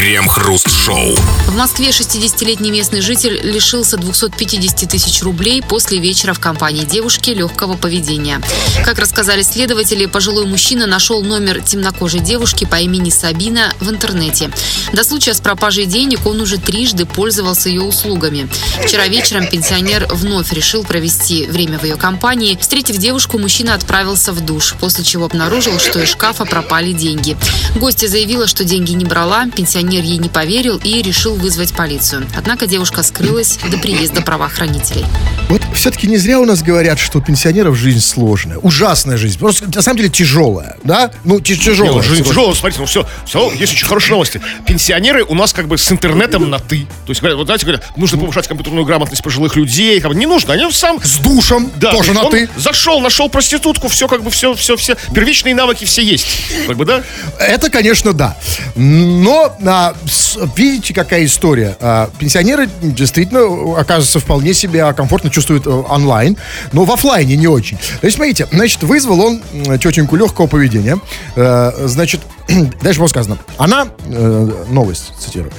Крем-хруст-шоу. 0.02 1.14
В 1.46 1.54
Москве 1.54 1.90
60-летний 1.90 2.72
местный 2.72 3.02
житель 3.02 3.38
лишился 3.40 3.96
250 3.96 4.90
тысяч 4.90 5.22
рублей 5.22 5.62
после 5.62 6.00
вечера 6.00 6.32
в 6.34 6.40
компании 6.40 6.84
девушки 6.84 7.30
легкого 7.30 7.76
поведения. 7.76 8.40
Как 8.84 8.98
рассказали 8.98 9.42
следователи, 9.42 10.06
пожилой 10.06 10.46
мужчина 10.46 10.86
нашел 10.86 11.22
номер 11.22 11.62
темнокожей 11.62 12.18
девушки 12.18 12.64
по 12.64 12.80
имени 12.80 13.10
Сабина 13.10 13.72
в 13.78 13.90
интернете. 13.90 14.50
До 14.92 15.04
случая 15.04 15.34
с 15.34 15.40
пропажей 15.40 15.86
денег 15.86 16.26
он 16.26 16.40
уже 16.40 16.58
трижды 16.58 17.06
пользовался 17.06 17.68
ее 17.68 17.82
услугами. 17.82 18.48
Вчера 18.84 19.06
вечером 19.06 19.46
пенсионер 19.46 20.08
вновь 20.10 20.52
решил 20.52 20.82
провести 20.82 21.46
время 21.46 21.78
в 21.78 21.84
ее 21.84 21.94
компании. 21.94 22.58
Встретив 22.60 22.96
девушку, 22.96 23.38
мужчина 23.38 23.74
отправился 23.74 24.32
в 24.32 24.44
душ, 24.44 24.74
после 24.80 25.04
чего 25.04 25.26
обнаружил, 25.26 25.78
что 25.78 26.02
из 26.02 26.08
шкафа 26.08 26.44
пропали 26.44 26.90
деньги. 26.90 27.36
Гостья 27.76 28.08
заявила, 28.08 28.48
что 28.48 28.64
деньги 28.64 28.90
не 28.90 29.04
брала, 29.04 29.46
пенсионер 29.46 29.91
ей 30.00 30.18
не 30.18 30.28
поверил 30.28 30.80
и 30.82 31.02
решил 31.02 31.34
вызвать 31.36 31.72
полицию. 31.74 32.26
Однако 32.36 32.66
девушка 32.66 33.02
скрылась 33.02 33.58
до 33.70 33.78
приезда 33.78 34.22
правоохранителей. 34.22 35.04
Вот 35.48 35.62
все-таки 35.74 36.06
не 36.06 36.16
зря 36.16 36.40
у 36.40 36.44
нас 36.44 36.62
говорят, 36.62 36.98
что 36.98 37.18
у 37.18 37.22
пенсионеров 37.22 37.76
жизнь 37.76 38.00
сложная. 38.00 38.58
Ужасная 38.58 39.16
жизнь. 39.16 39.38
Просто 39.38 39.66
на 39.72 39.82
самом 39.82 39.98
деле 39.98 40.08
тяжелая. 40.08 40.76
Да? 40.84 41.10
Ну, 41.24 41.40
тяжелая. 41.40 41.92
ну, 41.92 42.02
жизнь 42.02 42.24
тяжелая, 42.24 42.54
смотрите, 42.54 42.80
ну 42.80 42.86
все, 42.86 43.06
все, 43.26 43.52
есть 43.52 43.72
очень 43.72 43.86
хорошие 43.86 44.12
новости. 44.12 44.40
Пенсионеры 44.66 45.24
у 45.24 45.34
нас 45.34 45.52
как 45.52 45.68
бы 45.68 45.78
с 45.78 45.90
интернетом 45.92 46.48
на 46.48 46.58
ты. 46.58 46.86
То 47.06 47.10
есть, 47.10 47.20
говорят, 47.20 47.38
вот 47.38 47.46
знаете, 47.46 47.66
говорят, 47.66 47.84
нужно 47.96 48.18
повышать 48.18 48.48
компьютерную 48.48 48.84
грамотность 48.84 49.22
пожилых 49.22 49.56
людей. 49.56 50.00
Как 50.00 50.10
бы, 50.10 50.16
не 50.16 50.26
нужно, 50.26 50.54
они 50.54 50.70
сам 50.72 51.02
С 51.02 51.18
душем 51.18 51.70
Да, 51.76 51.92
тоже 51.92 52.12
на 52.12 52.30
ты. 52.30 52.48
Зашел, 52.56 53.00
нашел 53.00 53.28
проститутку, 53.28 53.88
все 53.88 54.08
как 54.08 54.22
бы 54.22 54.30
все, 54.30 54.54
все, 54.54 54.76
все. 54.76 54.96
Первичные 55.14 55.54
навыки 55.54 55.84
все 55.84 56.02
есть. 56.02 56.26
Как 56.66 56.76
бы, 56.76 56.84
да? 56.84 57.02
Это, 57.38 57.70
конечно, 57.70 58.12
да. 58.12 58.36
Но 58.74 59.56
а, 59.72 59.94
с- 60.06 60.38
видите, 60.56 60.92
какая 60.92 61.24
история. 61.24 61.76
А, 61.80 62.10
пенсионеры 62.18 62.68
действительно, 62.82 63.78
оказывается, 63.78 64.20
вполне 64.20 64.52
себя 64.52 64.92
комфортно 64.92 65.30
чувствуют 65.30 65.66
э, 65.66 65.70
онлайн, 65.70 66.36
но 66.72 66.84
в 66.84 66.92
офлайне 66.92 67.36
не 67.36 67.46
очень. 67.46 67.78
То 68.00 68.06
есть, 68.06 68.16
смотрите, 68.16 68.46
значит, 68.52 68.82
вызвал 68.82 69.20
он 69.20 69.42
тетеньку 69.78 70.16
легкого 70.16 70.46
поведения. 70.46 70.98
Э, 71.36 71.72
значит, 71.86 72.20
дальше 72.82 73.00
было 73.00 73.08
сказано. 73.08 73.38
Она, 73.56 73.88
э, 74.06 74.50
новость 74.68 75.12
цитирую, 75.18 75.52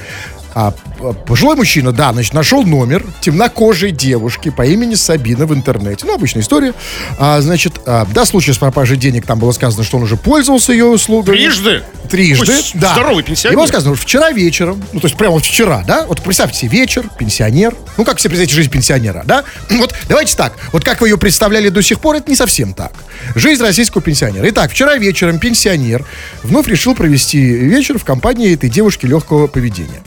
а, 0.56 0.72
п- 0.72 1.14
пожилой 1.26 1.56
мужчина, 1.56 1.92
да, 1.92 2.14
значит, 2.14 2.34
нашел 2.34 2.64
номер 2.64 3.06
темнокожей 3.22 3.92
девушки 3.92 4.50
по 4.50 4.64
имени 4.66 4.96
Сабина 4.96 5.46
в 5.46 5.54
интернете. 5.54 6.06
Ну, 6.06 6.14
обычная 6.16 6.42
история. 6.42 6.74
А, 7.18 7.42
значит, 7.42 7.74
а, 7.86 8.06
до 8.06 8.26
случая 8.26 8.54
с 8.54 8.58
пропажей 8.58 8.98
денег 8.98 9.26
там 9.26 9.40
было 9.40 9.52
сказано, 9.52 9.84
что 9.84 9.98
он 9.98 10.04
уже 10.04 10.18
пользовался 10.18 10.72
ее 10.72 10.86
услугами. 10.86 11.36
Трижды? 11.36 11.84
Трижды, 12.10 12.52
Ой, 12.54 12.64
да. 12.76 12.94
здоровый 12.94 13.24
пенсионер. 13.24 13.54
И 13.54 13.60
было 13.60 13.68
сказано, 13.68 13.96
что 13.96 14.04
вчера 14.06 14.32
вечером, 14.32 14.84
ну, 14.94 15.00
то 15.00 15.08
есть 15.08 15.18
прямо 15.18 15.34
вот 15.34 15.46
вчера, 15.46 15.84
да, 15.88 16.06
вот 16.06 16.22
представьте 16.22 16.60
себе 16.60 16.80
вечер, 16.80 17.06
пенсионер, 17.18 17.76
ну, 17.98 18.06
как 18.06 18.18
все 18.18 18.30
представляете 18.30 18.56
жизнь 18.56 18.70
пенсионера, 18.70 19.24
да? 19.26 19.44
Вот 19.70 19.94
давайте 20.08 20.36
так, 20.38 20.54
вот 20.72 20.84
как 20.84 21.02
вы 21.02 21.10
ее 21.10 21.18
представляли 21.18 21.70
до 21.70 21.82
сих 21.82 22.00
пор, 22.00 22.18
это 22.18 22.30
не 22.30 22.36
совсем 22.38 22.74
так. 22.74 22.92
Жизнь 23.36 23.62
российского 23.62 24.02
пенсионера. 24.02 24.48
Итак, 24.50 24.72
вчера 24.72 24.96
вечером 24.98 25.40
пенсионер 25.40 26.06
вновь 26.44 26.68
решил 26.68 26.96
провести 26.96 27.40
вечер 27.40 27.98
в 27.98 28.04
компании 28.06 28.54
этой 28.54 28.70
девушки 28.70 29.06
легкого 29.06 29.48
поведения. 29.48 30.02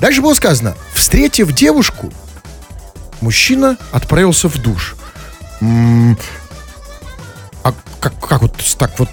Дальше 0.00 0.20
было 0.20 0.34
сказано, 0.34 0.76
встретив 0.94 1.52
девушку, 1.52 2.12
мужчина 3.20 3.76
отправился 3.92 4.48
в 4.48 4.58
душ. 4.58 4.94
А 7.64 7.74
как, 8.00 8.18
как 8.20 8.42
вот 8.42 8.52
так 8.78 8.98
вот 8.98 9.08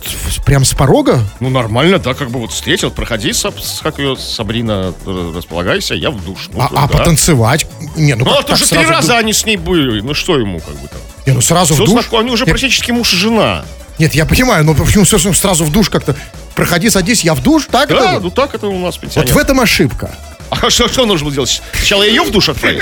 прям 0.46 0.64
с 0.64 0.74
порога? 0.74 1.20
Ну, 1.40 1.50
нормально, 1.50 1.98
да, 1.98 2.14
как 2.14 2.30
бы 2.30 2.40
вот 2.40 2.52
встретил, 2.52 2.92
проходи, 2.92 3.34
как 3.82 3.98
ее, 4.00 4.16
Сабрина, 4.16 4.94
э, 5.06 5.34
располагайся, 5.36 5.96
я 5.96 6.12
в 6.12 6.24
душ. 6.24 6.50
Ну, 6.54 6.62
А, 6.62 6.70
да. 6.70 6.84
а 6.84 6.88
потанцевать? 6.88 7.66
Не, 7.96 8.14
ну, 8.16 8.26
Ну, 8.26 8.32
как 8.32 8.42
это 8.42 8.48
так 8.50 8.58
же 8.60 8.68
три 8.68 8.86
раза 8.86 9.18
они 9.18 9.34
с 9.34 9.46
ней 9.46 9.58
были, 9.58 10.02
ну 10.02 10.14
что 10.14 10.38
ему 10.38 10.60
как 10.60 10.76
бы 10.76 10.88
там? 10.88 11.02
Не, 11.26 11.34
ну 11.34 11.42
сразу 11.42 11.74
Все 11.74 11.84
в 11.84 11.86
душ. 11.88 11.94
знакомы, 12.02 12.22
они 12.24 12.32
уже 12.32 12.46
Нет, 12.46 12.52
практически 12.54 12.92
муж 12.92 13.14
и 13.14 13.18
жена. 13.18 13.66
Нет, 13.98 14.14
я 14.14 14.26
понимаю, 14.26 14.64
но 14.66 14.74
почему 14.74 15.06
все 15.06 15.18
сразу 15.34 15.64
в 15.66 15.72
душ 15.72 15.90
как-то? 15.90 16.16
Проходи, 16.56 16.90
садись, 16.90 17.24
я 17.24 17.34
в 17.34 17.42
душ, 17.42 17.68
так 17.72 17.90
Да, 17.90 18.14
это? 18.14 18.20
ну 18.20 18.30
так 18.32 18.54
это 18.54 18.68
у 18.68 18.78
нас 18.80 18.96
Вот 18.96 19.02
пенсионер. 19.02 19.34
в 19.34 19.38
этом 19.38 19.60
ошибка. 19.60 20.12
А 20.50 20.70
что, 20.70 20.88
что 20.88 21.06
нужно 21.06 21.26
было 21.26 21.34
делать? 21.34 21.62
Сначала 21.74 22.04
ее 22.04 22.22
в 22.24 22.32
душ 22.32 22.50
отправить? 22.50 22.82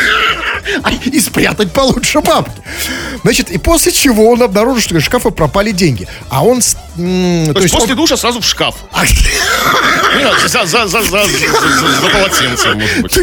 И 1.05 1.19
спрятать 1.19 1.71
получше 1.71 2.21
бабки. 2.21 2.61
Значит, 3.23 3.51
и 3.51 3.57
после 3.57 3.91
чего 3.91 4.29
он 4.31 4.41
обнаружил, 4.43 4.81
что 4.81 4.97
из 4.97 5.03
шкафа 5.03 5.29
пропали 5.29 5.71
деньги. 5.71 6.07
А 6.29 6.43
он... 6.43 6.59
м, 6.97 7.53
То, 7.53 7.61
есть 7.61 7.73
после 7.73 7.91
он- 7.91 7.97
душа 7.97 8.17
сразу 8.17 8.39
в 8.41 8.45
шкаф. 8.45 8.75
А, 10.15 10.47
за, 10.47 10.65
за, 10.65 10.87
за, 10.87 11.01
за, 11.01 11.23
за, 11.23 12.07
полотенцем, 12.11 12.79
может 12.79 13.01
быть. 13.01 13.17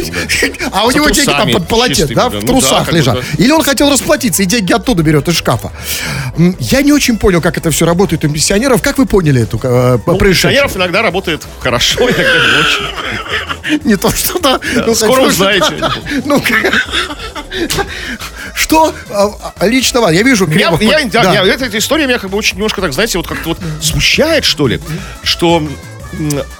А 0.73 0.85
у 0.85 0.91
него 0.91 1.09
деньги 1.09 1.25
там 1.29 1.49
под 1.51 1.67
полотенцем, 1.67 2.13
да, 2.15 2.29
в 2.29 2.33
Ну 2.33 2.41
трусах 2.41 2.91
лежат. 2.91 3.17
Или 3.37 3.51
он 3.51 3.63
хотел 3.63 3.89
расплатиться 3.89 4.43
и 4.43 4.45
деньги 4.45 4.73
оттуда 4.73 5.01
берет 5.01 5.27
из 5.29 5.37
шкафа. 5.37 5.71
Я 6.59 6.81
не 6.81 6.91
очень 6.91 7.17
понял, 7.17 7.41
как 7.41 7.57
это 7.57 7.71
все 7.71 7.85
работает 7.85 8.25
у 8.25 8.29
пенсионеров. 8.29 8.81
Как 8.81 8.97
вы 8.97 9.05
поняли 9.05 9.41
эту 9.43 9.57
э, 9.63 9.99
Ну, 10.05 10.17
происшествие? 10.17 10.51
Пенсионеров 10.53 10.75
иногда 10.77 11.01
работает 11.01 11.41
хорошо, 11.61 12.01
иногда 12.09 12.23
не 12.23 12.59
очень. 12.59 13.79
Не 13.85 13.95
то, 13.95 14.11
что 14.11 14.37
да. 14.39 14.59
Ну, 14.85 14.93
скоро 14.93 15.21
что- 15.21 15.27
узнаете. 15.29 15.73
Ну, 16.25 16.43
что 18.55 18.93
а, 19.09 19.53
а, 19.57 19.67
лично 19.67 20.01
вас? 20.01 20.13
Я 20.13 20.23
вижу 20.23 20.47
да, 21.11 21.23
да. 21.23 21.31
меня- 21.31 21.53
эта, 21.53 21.65
эта 21.65 21.77
история 21.77 22.07
меня 22.07 22.19
как 22.19 22.29
бы 22.29 22.37
очень 22.37 22.55
немножко 22.55 22.81
так, 22.81 22.93
знаете, 22.93 23.17
вот 23.17 23.27
как-то 23.27 23.49
вот 23.49 23.59
смущает, 23.81 24.45
что 24.45 24.67
ли, 24.67 24.79
что 25.23 25.67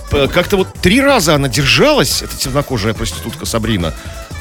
как-то 0.09 0.57
вот 0.57 0.73
три 0.81 1.01
раза 1.01 1.35
она 1.35 1.47
держалась, 1.47 2.21
эта 2.21 2.35
темнокожая 2.37 2.93
проститутка 2.93 3.45
Сабрина, 3.45 3.93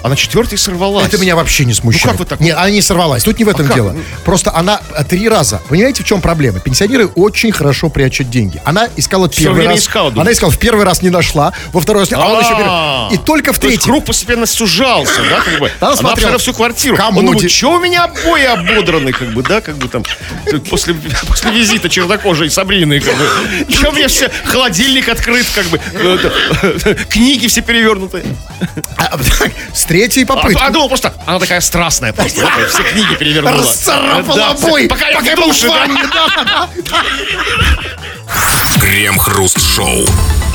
а 0.02 0.08
на 0.08 0.16
четвертый 0.16 0.58
сорвалась. 0.58 1.06
Это 1.06 1.18
меня 1.18 1.36
вообще 1.36 1.64
не 1.64 1.74
смущает. 1.74 2.04
Ну, 2.06 2.10
как 2.12 2.18
вы 2.20 2.24
так? 2.26 2.40
Нет, 2.40 2.56
она 2.56 2.70
не 2.70 2.82
сорвалась. 2.82 3.22
Тут 3.24 3.38
не 3.38 3.44
в 3.44 3.48
этом 3.48 3.66
как? 3.66 3.74
дело. 3.74 3.96
Просто 4.24 4.54
она 4.54 4.80
а, 4.94 5.04
три 5.04 5.28
раза. 5.28 5.60
Понимаете, 5.68 6.02
в 6.02 6.06
чем 6.06 6.20
проблема? 6.20 6.60
Пенсионеры 6.60 7.06
очень 7.06 7.52
хорошо 7.52 7.88
прячут 7.90 8.30
деньги. 8.30 8.60
Она 8.64 8.88
искала 8.96 9.28
Всё 9.28 9.42
первый 9.44 9.66
раз. 9.66 9.80
искала, 9.80 10.12
она 10.16 10.32
искала 10.32 10.50
в 10.50 10.58
первый 10.58 10.84
раз 10.84 11.02
не 11.02 11.10
нашла, 11.10 11.52
во 11.72 11.80
второй 11.80 12.02
раз 12.02 12.12
а 12.12 12.26
он 12.26 12.40
еще 12.40 12.50
А, 12.54 13.08
первый- 13.08 13.14
И 13.22 13.26
только 13.26 13.52
в 13.52 13.58
то 13.58 13.66
третий. 13.66 13.84
круг 13.84 14.04
постепенно 14.04 14.46
сужался, 14.46 15.20
да, 15.28 15.40
как 15.40 15.58
бы. 15.58 15.70
Она 15.80 15.90
Она 15.92 15.96
смотрела 15.96 16.38
всю 16.38 16.52
квартиру. 16.52 16.96
комоде. 16.96 17.26
думает, 17.26 17.50
что 17.50 17.72
у 17.72 17.78
меня 17.80 18.04
обои 18.04 18.44
ободраны, 18.44 19.12
как 19.12 19.28
бы, 19.32 19.42
да, 19.42 19.60
как 19.60 19.76
бы 19.76 19.88
там, 19.88 20.04
после, 20.70 20.94
после 21.26 21.50
визита 21.52 21.88
чернокожей 21.88 22.50
Сабрины, 22.50 23.00
как 23.00 23.14
бы. 23.16 23.28
Что 23.72 23.90
у 23.90 23.92
меня 23.92 24.08
все, 24.08 24.30
холодильник 24.44 25.08
открыт, 25.08 25.46
как 25.54 25.66
бы, 25.66 25.80
э, 25.92 26.94
книги 27.08 27.46
все 27.46 27.60
перевернуты. 27.62 28.24
А, 29.90 29.92
третьей 29.92 30.22
А, 30.22 30.26
попытки. 30.26 30.62
а 30.62 30.70
думал 30.70 30.88
просто, 30.88 31.12
она 31.26 31.40
такая 31.40 31.60
страстная 31.60 32.12
просто, 32.12 32.42
да, 32.42 32.50
все 32.68 32.82
книги 32.84 33.14
перевернула. 33.16 33.58
Расцарапала 33.58 34.36
Да, 34.36 34.50
обои, 34.50 34.86
Пока 34.86 35.08
я 35.08 35.18
пока 35.18 35.32
в 35.32 35.40
душе, 35.40 35.66
был 35.66 35.72
в 35.72 35.76
да. 35.76 35.80
ванне, 35.80 36.04
да. 36.12 36.68
Крем-хруст-шоу. 38.80 40.06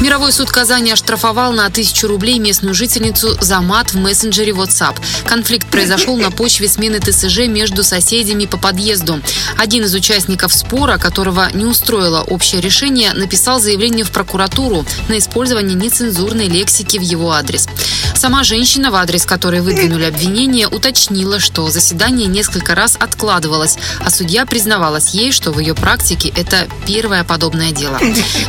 Мировой 0.01 0.33
суд 0.33 0.51
Казани 0.51 0.91
оштрафовал 0.91 1.53
на 1.53 1.69
тысячу 1.69 2.07
рублей 2.07 2.37
местную 2.37 2.75
жительницу 2.75 3.37
за 3.39 3.61
мат 3.61 3.93
в 3.93 3.97
мессенджере 3.97 4.51
WhatsApp. 4.51 4.97
Конфликт 5.25 5.67
произошел 5.67 6.17
на 6.17 6.31
почве 6.31 6.67
смены 6.67 6.99
ТСЖ 6.99 7.47
между 7.47 7.81
соседями 7.81 8.45
по 8.45 8.57
подъезду. 8.57 9.21
Один 9.57 9.85
из 9.85 9.95
участников 9.95 10.53
спора, 10.53 10.97
которого 10.97 11.47
не 11.53 11.63
устроило 11.63 12.21
общее 12.23 12.59
решение, 12.59 13.13
написал 13.13 13.61
заявление 13.61 14.03
в 14.03 14.11
прокуратуру 14.11 14.85
на 15.07 15.17
использование 15.17 15.75
нецензурной 15.75 16.49
лексики 16.49 16.97
в 16.97 17.01
его 17.01 17.31
адрес. 17.31 17.67
Сама 18.13 18.43
женщина, 18.43 18.91
в 18.91 18.95
адрес 18.95 19.25
которой 19.25 19.61
выдвинули 19.61 20.03
обвинение, 20.05 20.67
уточнила, 20.67 21.39
что 21.39 21.69
заседание 21.69 22.27
несколько 22.27 22.75
раз 22.75 22.97
откладывалось, 22.99 23.77
а 24.01 24.09
судья 24.09 24.45
признавалась 24.45 25.09
ей, 25.09 25.31
что 25.31 25.51
в 25.51 25.59
ее 25.59 25.73
практике 25.73 26.33
это 26.35 26.67
первое 26.85 27.23
подобное 27.23 27.71
дело. 27.71 27.99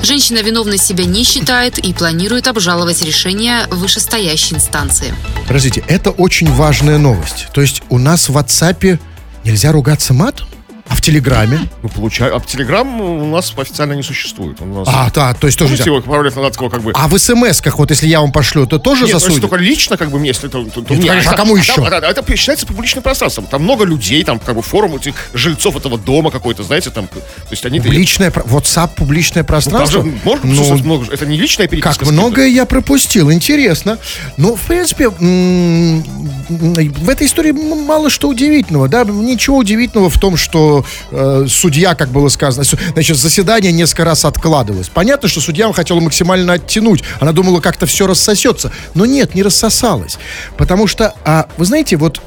Женщина 0.03 0.39
виновной 0.39 0.79
себя 0.79 1.05
не 1.05 1.23
считает 1.23 1.36
и 1.79 1.93
планирует 1.93 2.49
обжаловать 2.49 3.03
решение 3.03 3.67
вышестоящей 3.71 4.57
инстанции. 4.57 5.15
Подождите, 5.47 5.85
это 5.87 6.11
очень 6.11 6.51
важная 6.51 6.99
новость. 6.99 7.49
То 7.53 7.61
есть 7.61 7.83
у 7.89 7.99
нас 7.99 8.29
в 8.29 8.37
WhatsApp 8.37 8.99
нельзя 9.45 9.73
ругаться 9.73 10.15
матом? 10.15 10.47
А 10.89 10.95
в 10.95 11.01
Телеграме? 11.01 11.59
Ну, 11.83 11.89
получаю. 11.89 12.37
А 12.37 12.41
Телеграм 12.41 13.01
у 13.01 13.25
нас 13.27 13.53
официально 13.57 13.95
не 13.95 14.05
существует. 14.05 14.61
У 14.61 14.67
нас... 14.67 14.87
А, 14.89 15.11
да, 15.13 15.35
то 15.35 15.49
есть 15.49 15.59
тоже 15.59 15.71
Помните, 15.71 15.91
нельзя. 15.91 15.97
его 15.99 16.13
пару 16.13 16.23
лет 16.23 16.37
назад 16.37 16.53
такого 16.53 16.71
как 16.71 16.83
бы... 16.83 16.93
А 16.95 17.09
в 17.09 17.19
смс-ках, 17.19 17.79
вот 17.79 17.91
если 17.91 18.07
я 18.07 18.21
вам 18.21 18.31
пошлю, 18.31 18.67
то 18.67 18.79
тоже 18.79 19.05
Нет, 19.05 19.15
ну, 19.15 19.19
засудят? 19.19 19.41
только 19.41 19.57
лично, 19.57 19.97
как 19.97 20.11
бы, 20.11 20.21
мне, 20.21 20.29
если 20.29 20.49
это... 20.49 20.65
то- 20.65 20.83
то 20.83 20.95
Нет, 20.95 21.09
конечно, 21.09 21.33
а 21.33 21.37
кому 21.37 21.55
там- 21.55 21.63
еще? 21.63 21.85
Это, 21.85 21.97
это 22.07 22.37
считается 22.37 22.67
публичным 22.69 23.03
пространством. 23.03 23.47
Там 23.47 23.65
много 23.65 23.85
людей, 23.85 24.23
там, 24.23 24.39
как 24.39 24.55
бы, 24.55 24.63
форум 24.63 24.95
этих 24.95 25.15
жильцов 25.35 25.75
этого 25.77 25.99
дома 25.99 26.31
какой-то, 26.31 26.63
знаете, 26.63 26.91
там... 26.91 27.09
То 27.09 27.19
есть 27.51 27.67
они... 27.67 27.81
Публичное, 27.81 28.31
про- 28.31 28.45
WhatsApp 28.45 28.91
публичное 28.95 29.43
Ну, 29.43 29.47
там 29.47 29.49
пространство? 29.49 30.05
же 30.05 30.13
можно 30.23 30.53
Ну, 30.53 30.77
много... 30.85 31.07
Это 31.13 31.27
не 31.27 31.37
личная 31.37 31.67
переписка. 31.67 32.05
Как 32.05 32.13
многое 32.13 32.47
я 32.47 32.65
пропустил, 32.65 33.33
интересно. 33.33 33.99
Ну, 34.37 34.55
в 34.55 34.61
принципе, 34.63 35.09
в 35.09 37.09
этой 37.09 37.27
истории 37.27 37.51
мало 37.53 38.09
что 38.09 38.29
удивительного, 38.29 38.89
да, 38.89 39.03
ничего 39.05 39.57
удивительного 39.59 40.11
в 40.11 40.19
том, 40.21 40.37
что 40.37 40.76
что 40.77 40.85
э, 41.11 41.47
судья, 41.49 41.95
как 41.95 42.09
было 42.09 42.29
сказано, 42.29 42.65
значит, 42.93 43.17
заседание 43.17 43.73
несколько 43.73 44.05
раз 44.05 44.25
откладывалось. 44.25 44.89
Понятно, 44.89 45.29
что 45.29 45.41
судья 45.41 45.73
хотела 45.73 46.01
максимально 46.01 46.55
оттянуть. 46.55 47.03
Она 47.21 47.33
думала, 47.33 47.61
как-то 47.61 47.87
все 47.87 48.07
рассосется. 48.07 48.73
Но 48.95 49.07
нет, 49.07 49.35
не 49.35 49.43
рассосалось. 49.43 50.19
Потому 50.57 50.87
что, 50.87 51.15
а, 51.25 51.47
вы 51.57 51.65
знаете, 51.65 51.97
вот 51.97 52.21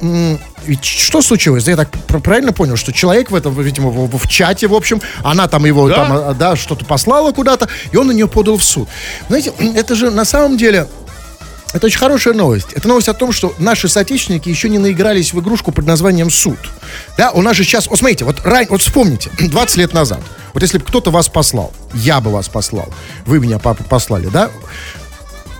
ведь 0.66 0.84
что 0.84 1.22
случилось? 1.22 1.68
Я 1.68 1.78
так 1.78 1.90
пр- 1.90 2.20
правильно 2.20 2.52
понял, 2.52 2.76
что 2.76 2.92
человек 2.92 3.32
в 3.32 3.36
этом, 3.36 3.60
видимо, 3.62 3.90
в, 3.90 4.18
в 4.18 4.28
чате, 4.28 4.68
в 4.68 4.74
общем, 4.74 5.02
она 5.24 5.48
там 5.48 5.66
его, 5.66 5.88
Да. 5.88 5.96
там, 5.96 6.12
а, 6.12 6.34
да, 6.34 6.56
что-то 6.56 6.86
послала 6.86 7.32
куда-то, 7.32 7.70
и 7.92 7.98
он 7.98 8.08
на 8.08 8.12
нее 8.12 8.28
подал 8.28 8.58
в 8.58 8.64
суд. 8.64 8.88
Знаете, 9.30 9.54
это 9.76 9.96
же 9.96 10.12
на 10.12 10.26
самом 10.26 10.58
деле 10.58 10.88
это 11.74 11.86
очень 11.86 12.00
хорошая 12.00 12.34
новость. 12.34 12.74
Это 12.74 12.88
новость 12.88 13.10
о 13.10 13.14
том, 13.14 13.32
что 13.32 13.54
наши 13.60 13.88
соотечественники 13.88 14.50
еще 14.50 14.70
не 14.70 14.78
наигрались 14.80 15.34
в 15.34 15.40
игрушку 15.40 15.72
под 15.72 15.86
названием 15.86 16.30
суд. 16.32 16.58
Да, 17.18 17.32
у 17.32 17.42
нас 17.42 17.56
же 17.56 17.64
сейчас... 17.64 17.88
Вот 17.88 18.00
смотрите, 18.00 18.26
вот, 18.26 18.42
ран- 18.44 18.68
вот 18.70 18.82
вспомните, 18.82 19.30
20 19.40 19.78
лет 19.78 19.94
назад, 19.94 20.22
вот 20.54 20.64
если 20.64 20.78
бы 20.80 20.86
кто-то 20.86 21.12
вас 21.12 21.30
послал, 21.30 21.72
я 21.94 22.22
бы 22.22 22.32
вас 22.32 22.50
послал, 22.50 22.90
вы 23.26 23.40
меня, 23.40 23.60
папа, 23.60 23.84
послали, 23.84 24.28
да? 24.28 24.50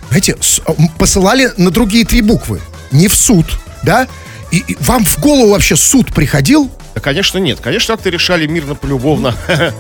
Знаете, 0.10 0.36
с- 0.42 0.62
м, 0.68 0.90
посылали 0.98 1.52
на 1.58 1.70
другие 1.70 2.06
три 2.06 2.22
буквы, 2.22 2.60
не 2.92 3.08
в 3.08 3.16
суд, 3.16 3.46
да? 3.84 4.08
И, 4.52 4.58
и 4.68 4.78
вам 4.80 5.06
в 5.06 5.20
голову 5.20 5.52
вообще 5.52 5.76
суд 5.76 6.14
приходил? 6.14 6.72
Да, 6.96 7.02
конечно, 7.02 7.38
нет. 7.38 7.60
Конечно, 7.62 7.96
как-то 7.96 8.10
решали 8.10 8.48
мирно, 8.48 8.74
полюбовно. 8.74 9.36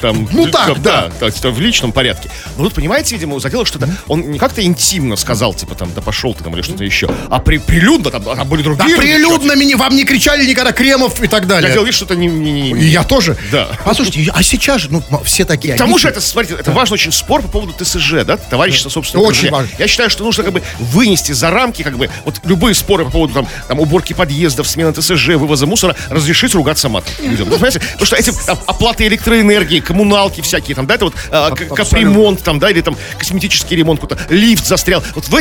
Там, 0.00 0.28
Ну 0.32 0.46
так, 0.48 0.80
да. 0.80 1.10
то 1.18 1.26
есть, 1.26 1.42
в 1.44 1.60
личном 1.60 1.92
порядке. 1.92 2.30
Но 2.56 2.64
тут, 2.64 2.74
понимаете, 2.74 3.14
видимо, 3.14 3.38
задело 3.40 3.66
что-то. 3.66 3.88
Он 4.06 4.20
не 4.30 4.38
как-то 4.38 4.62
интимно 4.64 5.16
сказал, 5.16 5.54
типа 5.54 5.74
там, 5.74 5.92
да 5.94 6.00
пошел 6.00 6.34
ты 6.34 6.44
там 6.44 6.54
или 6.54 6.62
что-то 6.62 6.84
еще, 6.84 7.08
а 7.30 7.40
при, 7.40 7.58
прилюдно, 7.58 8.10
там, 8.10 8.22
там 8.22 8.48
были 8.48 8.62
Да 8.62 8.70
другие. 8.74 8.88
люди, 8.96 9.00
прилюдно 9.00 9.52
меня, 9.56 9.76
вам 9.76 9.96
не 9.96 10.04
кричали 10.04 10.46
никогда 10.46 10.72
Кремов 10.72 11.20
и 11.22 11.26
так 11.26 11.42
Я 11.42 11.48
далее. 11.48 11.72
делал 11.72 11.84
вид, 11.86 11.94
что 11.94 12.04
это 12.04 12.14
не... 12.16 12.26
не- 12.28 12.72
не- 12.72 12.80
И 12.80 12.86
я 12.86 13.02
тоже. 13.02 13.36
Да. 13.50 13.68
Послушайте, 13.84 14.30
а 14.32 14.42
сейчас 14.42 14.82
же, 14.82 14.88
ну, 14.90 15.02
все 15.24 15.44
такие. 15.44 15.74
К 15.74 15.78
тому 15.78 15.94
они- 15.96 16.02
же 16.02 16.08
это, 16.08 16.20
смотрите, 16.20 16.56
это 16.60 16.70
важный 16.70 16.94
очень 16.94 17.12
спор 17.12 17.42
по 17.42 17.48
поводу 17.48 17.72
ТСЖ, 17.84 18.24
да, 18.24 18.36
товарищества 18.36 18.90
собственного 18.90 19.26
Очень 19.26 19.50
важно. 19.50 19.68
Я 19.78 19.88
считаю, 19.88 20.10
что 20.10 20.22
нужно 20.24 20.44
как 20.44 20.52
бы 20.52 20.62
вынести 20.78 21.32
за 21.32 21.50
рамки, 21.50 21.82
как 21.82 21.96
бы, 21.98 22.08
вот 22.24 22.40
любые 22.44 22.74
споры 22.74 23.04
по 23.04 23.10
поводу 23.10 23.34
там, 23.34 23.48
там 23.68 23.80
уборки 23.80 24.12
подъездов, 24.12 24.68
смены 24.68 24.92
ТСЖ, 24.92 25.28
вывоза 25.30 25.66
мусора, 25.66 25.96
разрешить 26.10 26.54
ругаться 26.54 26.88
матом 26.88 27.12
людям. 27.20 27.48
Ну, 27.48 27.54
понимаете, 27.54 27.80
потому 27.80 28.06
что 28.06 28.16
эти 28.16 28.30
там, 28.46 28.58
оплаты 28.66 29.06
электроэнергии, 29.06 29.55
коммуналки 29.80 30.40
всякие, 30.40 30.74
там, 30.74 30.86
да, 30.86 30.94
это 30.94 31.06
вот 31.06 31.14
Аб- 31.30 31.74
капремонт, 31.74 32.42
там, 32.42 32.58
да, 32.58 32.70
или 32.70 32.80
там 32.80 32.96
косметический 33.18 33.76
ремонт, 33.76 34.00
какой-то 34.00 34.22
лифт 34.32 34.66
застрял. 34.66 35.02
Вот 35.14 35.28
в 35.28 35.34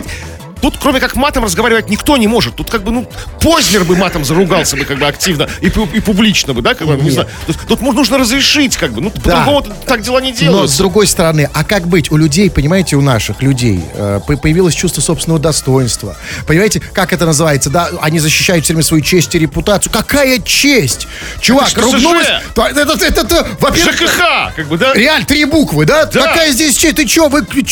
Тут, 0.65 0.79
кроме 0.81 0.99
как 0.99 1.15
матом 1.15 1.43
разговаривать, 1.43 1.91
никто 1.91 2.17
не 2.17 2.25
может. 2.27 2.55
Тут 2.55 2.71
как 2.71 2.83
бы, 2.83 2.91
ну, 2.91 3.07
Познер 3.39 3.83
бы 3.83 3.95
матом 3.95 4.25
заругался 4.25 4.75
бы 4.75 4.83
как 4.83 4.97
бы 4.97 5.05
активно 5.05 5.47
и, 5.61 5.67
и 5.67 5.99
публично 5.99 6.55
бы, 6.55 6.63
да, 6.63 6.73
как 6.73 6.87
бы, 6.87 6.95
не 6.95 7.11
знаю. 7.11 7.27
Тут, 7.45 7.57
тут 7.67 7.81
нужно 7.81 8.17
разрешить, 8.17 8.75
как 8.75 8.91
бы, 8.91 8.99
ну, 8.99 9.11
по-другому 9.11 9.61
так 9.85 10.01
дела 10.01 10.17
не 10.19 10.31
Но 10.31 10.37
делаются. 10.39 10.75
с 10.75 10.79
другой 10.79 11.05
стороны, 11.05 11.47
а 11.53 11.63
как 11.63 11.85
быть? 11.87 12.09
У 12.11 12.17
людей, 12.17 12.49
понимаете, 12.49 12.95
у 12.95 13.01
наших 13.01 13.43
людей 13.43 13.79
э, 13.93 14.19
по- 14.25 14.37
появилось 14.37 14.73
чувство 14.73 15.01
собственного 15.01 15.39
достоинства. 15.39 16.17
Понимаете, 16.47 16.79
как 16.79 17.13
это 17.13 17.27
называется? 17.27 17.69
Да, 17.69 17.91
они 18.01 18.17
защищают 18.17 18.65
все 18.65 18.73
время 18.73 18.83
свою 18.83 19.03
честь 19.03 19.35
и 19.35 19.37
репутацию. 19.37 19.93
Какая 19.93 20.39
честь? 20.39 21.07
Чувак, 21.41 21.73
Это 21.73 21.81
ругнулась. 21.81 22.25
Да, 22.55 22.69
Это, 22.69 22.81
это, 22.81 23.05
это, 23.05 23.21
это, 23.21 23.47
во-первых, 23.59 23.95
ЖКХ, 24.01 24.55
как 24.55 24.67
бы, 24.67 24.79
да? 24.79 24.95
реаль, 24.95 25.25
три 25.25 25.45
буквы, 25.45 25.85
да? 25.85 26.05
Да. 26.05 26.21
Какая 26.25 26.51
здесь 26.51 26.75
честь? 26.75 26.95
Ты 26.95 27.05
чё? 27.05 27.29
Вы, 27.29 27.43
ты, 27.43 27.63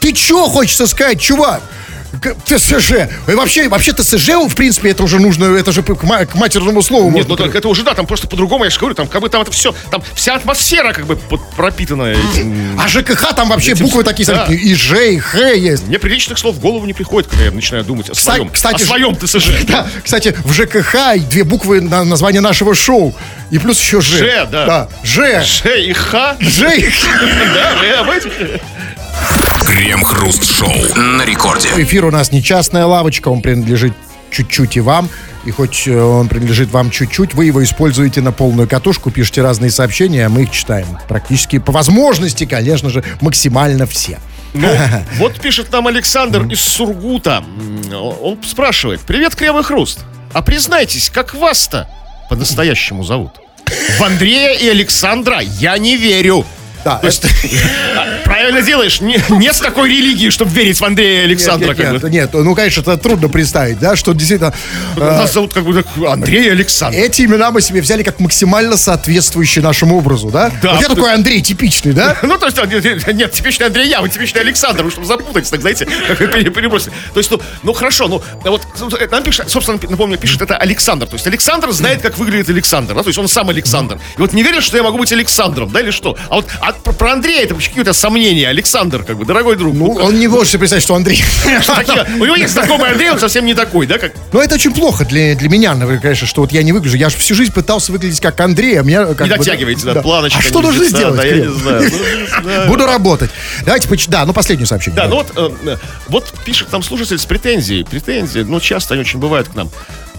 ты 0.00 0.12
чё 0.12 0.48
хочется 0.48 0.88
сказать, 0.88 1.20
чувак? 1.20 1.62
ТСЖ. 2.44 2.92
Вообще, 3.26 3.68
вообще 3.68 3.92
ТСЖ, 3.92 4.30
в 4.48 4.54
принципе, 4.54 4.90
это 4.90 5.02
уже 5.02 5.18
нужно, 5.20 5.56
это 5.56 5.72
же 5.72 5.82
к, 5.82 6.02
ма- 6.02 6.24
к 6.26 6.34
матерному 6.34 6.82
слову. 6.82 7.10
Нет, 7.10 7.28
ну 7.28 7.36
так 7.36 7.54
это 7.54 7.68
уже, 7.68 7.82
да, 7.82 7.94
там 7.94 8.06
просто 8.06 8.26
по-другому, 8.26 8.64
я 8.64 8.70
же 8.70 8.78
говорю, 8.78 8.94
там 8.94 9.06
как 9.08 9.20
бы 9.20 9.28
там 9.28 9.42
это 9.42 9.50
все, 9.50 9.74
там 9.90 10.02
вся 10.14 10.34
атмосфера 10.34 10.92
как 10.92 11.06
бы 11.06 11.16
пропитана 11.56 12.04
этим. 12.12 12.78
А 12.80 12.88
ЖКХ 12.88 13.34
там 13.34 13.48
вообще 13.48 13.72
Этим- 13.72 13.86
буквы 13.86 14.04
такие, 14.04 14.26
да. 14.26 14.46
и 14.48 14.74
Ж, 14.74 15.12
и 15.14 15.18
Х 15.18 15.38
есть. 15.52 15.86
Мне 15.88 15.98
приличных 15.98 16.38
слов 16.38 16.56
в 16.56 16.60
голову 16.60 16.86
не 16.86 16.94
приходит, 16.94 17.28
когда 17.30 17.44
я 17.46 17.50
начинаю 17.50 17.84
думать 17.84 18.08
о 18.10 18.14
своем, 18.14 18.48
кстати, 18.48 18.82
о 18.82 18.86
своем 18.86 19.16
ТСЖ. 19.16 19.48
Да, 19.68 19.86
кстати, 20.02 20.34
в 20.44 20.52
ЖКХ 20.52 21.18
две 21.30 21.44
буквы 21.44 21.80
на 21.80 22.04
название 22.04 22.40
нашего 22.40 22.74
шоу. 22.74 23.14
И 23.50 23.58
плюс 23.58 23.80
еще 23.80 24.00
Ж. 24.00 24.18
Ж, 24.18 24.48
да. 24.50 24.66
Да, 24.66 24.88
Ж. 25.02 25.42
Ж 25.44 25.80
и 25.88 25.92
Х. 25.92 26.36
Ж 26.40 26.74
и 26.76 26.82
Х. 26.90 27.08
Да, 27.54 27.76
вы 27.80 27.88
об 27.92 28.10
этих. 28.10 28.32
Крем-хруст-шоу 29.68 30.96
на 30.96 31.26
рекорде. 31.26 31.68
Эфир 31.76 32.06
у 32.06 32.10
нас 32.10 32.32
не 32.32 32.42
частная 32.42 32.86
лавочка, 32.86 33.28
он 33.28 33.42
принадлежит 33.42 33.92
чуть-чуть 34.30 34.78
и 34.78 34.80
вам. 34.80 35.10
И 35.44 35.50
хоть 35.50 35.86
э, 35.86 35.94
он 35.94 36.28
принадлежит 36.28 36.70
вам 36.70 36.90
чуть-чуть, 36.90 37.34
вы 37.34 37.44
его 37.44 37.62
используете 37.62 38.22
на 38.22 38.32
полную 38.32 38.66
катушку, 38.66 39.10
пишите 39.10 39.42
разные 39.42 39.70
сообщения, 39.70 40.24
а 40.24 40.30
мы 40.30 40.44
их 40.44 40.52
читаем. 40.52 40.86
Практически 41.06 41.58
по 41.58 41.70
возможности, 41.70 42.46
конечно 42.46 42.88
же, 42.88 43.04
максимально 43.20 43.86
все. 43.86 44.18
Ну, 44.54 44.74
вот 45.18 45.38
пишет 45.38 45.70
нам 45.70 45.86
Александр 45.86 46.46
из 46.46 46.60
Сургута. 46.60 47.44
Он 47.92 48.42
спрашивает, 48.42 49.00
привет, 49.02 49.34
Кремый 49.34 49.64
Хруст, 49.64 50.00
а 50.32 50.40
признайтесь, 50.40 51.10
как 51.10 51.34
вас-то 51.34 51.90
по-настоящему 52.30 53.04
зовут? 53.04 53.32
В 53.98 54.02
Андрея 54.02 54.54
и 54.54 54.66
Александра 54.66 55.40
я 55.40 55.76
не 55.76 55.98
верю. 55.98 56.46
Да, 56.84 56.96
То 56.96 57.06
есть, 57.06 57.24
а, 57.96 58.22
правильно 58.24 58.62
делаешь, 58.62 59.00
не- 59.00 59.20
нет 59.30 59.58
такой 59.60 59.90
религии, 59.90 60.30
чтобы 60.30 60.50
верить 60.52 60.80
в 60.80 60.84
Андрея 60.84 61.24
Александра. 61.24 61.68
Нет, 61.68 61.76
как 61.76 61.92
нет, 61.92 62.02
бы. 62.02 62.10
нет, 62.10 62.30
ну, 62.32 62.54
конечно, 62.54 62.80
это 62.80 62.96
трудно 62.96 63.28
представить, 63.28 63.78
да, 63.78 63.96
что 63.96 64.12
действительно... 64.12 64.54
э, 64.96 65.00
Нас 65.00 65.32
зовут 65.32 65.52
как 65.52 65.64
бы 65.64 65.84
Андрей 66.08 66.50
Александр. 66.50 66.96
Эти 66.98 67.22
имена 67.22 67.50
мы 67.50 67.60
себе 67.60 67.80
взяли 67.80 68.02
как 68.02 68.20
максимально 68.20 68.76
соответствующие 68.76 69.62
нашему 69.62 69.96
образу, 69.98 70.30
да? 70.30 70.50
Да, 70.62 70.74
Вот 70.74 70.82
я 70.82 70.88
такой 70.88 71.12
Андрей 71.12 71.40
типичный, 71.40 71.92
да? 71.92 72.16
Ну, 72.22 72.36
то 72.38 72.46
есть, 72.46 72.58
а, 72.58 72.66
нет, 72.66 72.84
нет, 73.14 73.32
типичный 73.32 73.66
Андрей 73.66 73.88
я, 73.88 74.00
вы 74.00 74.08
типичный 74.08 74.42
Александр, 74.42 74.84
вы 74.84 74.90
чтобы 74.90 75.06
запутать, 75.06 75.48
так 75.50 75.60
знаете, 75.60 75.86
перебросили. 75.86 76.92
То 77.12 77.18
есть, 77.20 77.30
ну, 77.30 77.40
ну 77.62 77.72
хорошо, 77.72 78.08
ну, 78.08 78.22
а 78.44 78.50
вот 78.50 78.62
э, 78.98 79.08
нам 79.10 79.22
пишет, 79.22 79.50
собственно, 79.50 79.78
напомню, 79.88 80.18
пишет 80.18 80.42
это 80.42 80.56
Александр. 80.56 81.06
То 81.06 81.14
есть 81.14 81.26
Александр 81.26 81.70
знает, 81.72 82.02
как 82.02 82.18
выглядит 82.18 82.48
Александр, 82.48 82.94
да, 82.94 83.02
то 83.02 83.08
есть 83.08 83.18
он 83.18 83.28
сам 83.28 83.48
Александр. 83.48 83.98
И 84.16 84.20
вот 84.20 84.32
не 84.32 84.42
веришь, 84.42 84.64
что 84.64 84.76
я 84.76 84.82
могу 84.82 84.98
быть 84.98 85.12
Александром, 85.12 85.70
да, 85.70 85.80
или 85.80 85.90
что? 85.90 86.16
А 86.28 86.36
вот 86.36 86.46
а 86.60 86.67
про, 86.76 86.92
про 86.92 87.12
Андрея 87.12 87.44
это 87.44 87.54
вообще 87.54 87.68
какие-то 87.68 87.92
сомнения. 87.92 88.48
Александр, 88.48 89.02
как 89.04 89.16
бы, 89.16 89.24
дорогой 89.24 89.56
друг. 89.56 89.74
Ну, 89.74 89.92
он 89.92 90.18
не 90.18 90.28
может 90.28 90.48
себе 90.48 90.60
представить, 90.60 90.82
что 90.82 90.94
Андрей. 90.94 91.22
у 91.46 92.24
него 92.24 92.36
есть 92.36 92.52
знакомый 92.52 92.90
Андрей, 92.90 93.10
он 93.10 93.18
совсем 93.18 93.44
не 93.44 93.54
такой, 93.54 93.86
да, 93.86 93.98
как... 93.98 94.12
Но 94.32 94.42
это 94.42 94.54
очень 94.54 94.72
плохо 94.72 95.04
для, 95.04 95.34
для 95.34 95.48
меня, 95.48 95.74
наверное, 95.74 96.00
конечно, 96.00 96.26
что 96.26 96.42
вот 96.42 96.52
я 96.52 96.62
не 96.62 96.72
выгляжу. 96.72 96.96
Я 96.96 97.08
же 97.08 97.16
всю 97.16 97.34
жизнь 97.34 97.52
пытался 97.52 97.92
выглядеть 97.92 98.20
как 98.20 98.38
Андрей, 98.40 98.78
а 98.80 98.82
меня 98.82 99.06
как 99.06 99.26
Не 99.26 99.30
бы, 99.30 99.38
дотягиваете, 99.38 99.84
да, 99.84 100.02
планочка. 100.02 100.38
А 100.38 100.42
что 100.42 100.60
лица, 100.60 100.84
сделать? 100.84 101.16
Да, 101.16 101.24
я 101.24 101.36
не 101.36 101.52
знаю. 101.52 101.90
Ну, 101.90 102.42
знаю. 102.42 102.68
Буду 102.68 102.86
работать. 102.86 103.30
Давайте, 103.64 103.88
да, 104.08 104.24
ну 104.24 104.32
последнее 104.32 104.66
сообщение. 104.66 104.96
Да, 104.96 105.08
ну 105.08 105.16
вот, 105.16 105.32
э, 105.36 105.50
э, 105.64 105.76
вот 106.08 106.32
пишет 106.44 106.68
там 106.68 106.82
слушатель 106.82 107.18
с 107.18 107.26
претензией. 107.26 107.84
Претензии, 107.84 108.40
ну, 108.40 108.60
часто 108.60 108.94
они 108.94 109.02
очень 109.02 109.18
бывают 109.18 109.48
к 109.48 109.54
нам. 109.54 109.70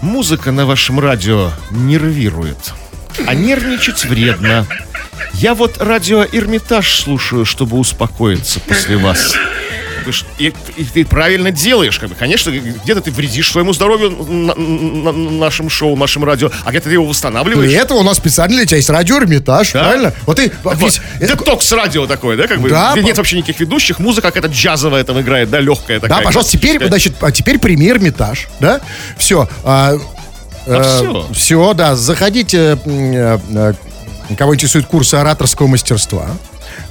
Музыка 0.02 0.52
на 0.52 0.66
вашем 0.66 0.98
радио 1.00 1.50
нервирует. 1.70 2.72
А 3.26 3.34
нервничать 3.34 4.04
вредно. 4.04 4.66
Я 5.34 5.54
вот 5.54 5.76
радио 5.80 6.24
Эрмитаж 6.24 7.00
слушаю, 7.00 7.44
чтобы 7.44 7.76
успокоиться 7.78 8.60
после 8.60 8.96
вас. 8.96 9.34
И, 10.38 10.52
и 10.76 10.84
ты 10.84 11.04
правильно 11.04 11.50
делаешь, 11.50 11.98
как 11.98 12.08
бы, 12.08 12.14
конечно, 12.14 12.50
где-то 12.50 13.02
ты 13.02 13.10
вредишь 13.10 13.52
своему 13.52 13.74
здоровью 13.74 14.10
на, 14.10 14.54
на- 14.54 15.12
на 15.12 15.30
нашем 15.30 15.68
шоу, 15.68 15.94
нашем 15.94 16.24
радио, 16.24 16.50
а 16.64 16.70
где-то 16.70 16.88
ты 16.88 16.94
его 16.94 17.04
восстанавливаешь. 17.04 17.68
Для 17.70 17.82
этого 17.82 17.98
у 17.98 18.02
нас 18.02 18.16
специально 18.16 18.56
для 18.56 18.64
тебя 18.64 18.78
есть 18.78 18.88
радио 18.88 19.18
Эрмитаж, 19.18 19.72
Да? 19.72 19.84
правильно? 19.84 20.14
Вот 20.24 20.38
ты 20.38 20.50
Вот, 20.64 20.78
весь- 20.78 21.00
это- 21.20 21.36
Детокс 21.36 21.70
радио 21.72 22.06
такое, 22.06 22.36
да, 22.38 22.46
как 22.46 22.60
бы, 22.60 22.70
Да, 22.70 22.92
где 22.92 23.02
по- 23.02 23.06
нет 23.06 23.18
вообще 23.18 23.36
никаких 23.36 23.60
ведущих, 23.60 23.98
музыка 23.98 24.28
какая-то 24.32 24.48
джазовая 24.48 25.04
там 25.04 25.20
играет, 25.20 25.50
да, 25.50 25.60
легкая 25.60 26.00
такая. 26.00 26.18
Да, 26.20 26.24
пожалуйста, 26.24 26.52
теперь, 26.52 26.82
Э, 26.82 26.88
значит, 26.88 27.12
а 27.20 27.30
теперь 27.30 27.58
прими 27.58 27.86
Эрмитаж, 27.88 28.48
да? 28.58 28.80
Все. 29.18 29.48
А 29.64 29.96
всё? 30.66 31.26
Все, 31.34 31.74
да, 31.74 31.94
заходите, 31.94 32.78
э, 32.86 33.38
э, 33.54 33.72
кого 34.36 34.54
интересуют 34.54 34.86
курсы 34.86 35.14
ораторского 35.16 35.66
мастерства. 35.66 36.26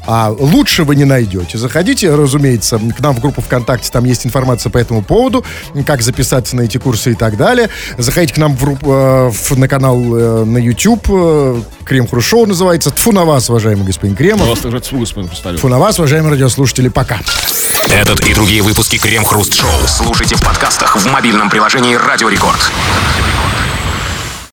А 0.05 0.29
лучше 0.37 0.83
вы 0.83 0.95
не 0.95 1.05
найдете. 1.05 1.57
Заходите, 1.57 2.13
разумеется, 2.13 2.77
к 2.79 2.99
нам 2.99 3.15
в 3.15 3.21
группу 3.21 3.41
ВКонтакте, 3.41 3.89
там 3.91 4.03
есть 4.05 4.25
информация 4.25 4.69
по 4.69 4.77
этому 4.77 5.01
поводу, 5.01 5.45
как 5.85 6.01
записаться 6.01 6.55
на 6.57 6.61
эти 6.61 6.77
курсы 6.77 7.11
и 7.11 7.15
так 7.15 7.37
далее. 7.37 7.69
Заходите 7.97 8.33
к 8.33 8.37
нам 8.37 8.55
в, 8.57 8.65
э, 8.67 9.29
в- 9.31 9.57
на 9.57 9.67
канал 9.69 9.97
э, 10.17 10.43
на 10.43 10.57
YouTube, 10.57 11.05
э, 11.09 11.61
Крем 11.85 12.07
Хрушоу 12.07 12.45
называется. 12.45 12.91
Тфу 12.91 13.11
на 13.13 13.23
вас, 13.23 13.49
уважаемый 13.49 13.85
господин 13.85 14.15
У 14.15 14.17
Кремов. 14.17 14.47
вас 14.49 14.65
уже 14.65 14.79
цву, 14.79 14.99
господин 14.99 15.29
Хрусталев. 15.29 15.59
Тфу 15.59 15.69
на 15.69 15.79
вас, 15.79 15.97
уважаемые 15.97 16.31
радиослушатели, 16.31 16.89
пока. 16.89 17.19
Этот 17.89 18.19
и 18.27 18.33
другие 18.33 18.61
выпуски 18.61 18.97
Крем-хруст-шоу 18.97 19.87
слушайте 19.87 20.35
в 20.35 20.43
подкастах 20.43 20.95
в 20.97 21.05
мобильном 21.07 21.49
приложении 21.49 21.95
Радио 21.95 22.27
Рекорд. 22.29 22.59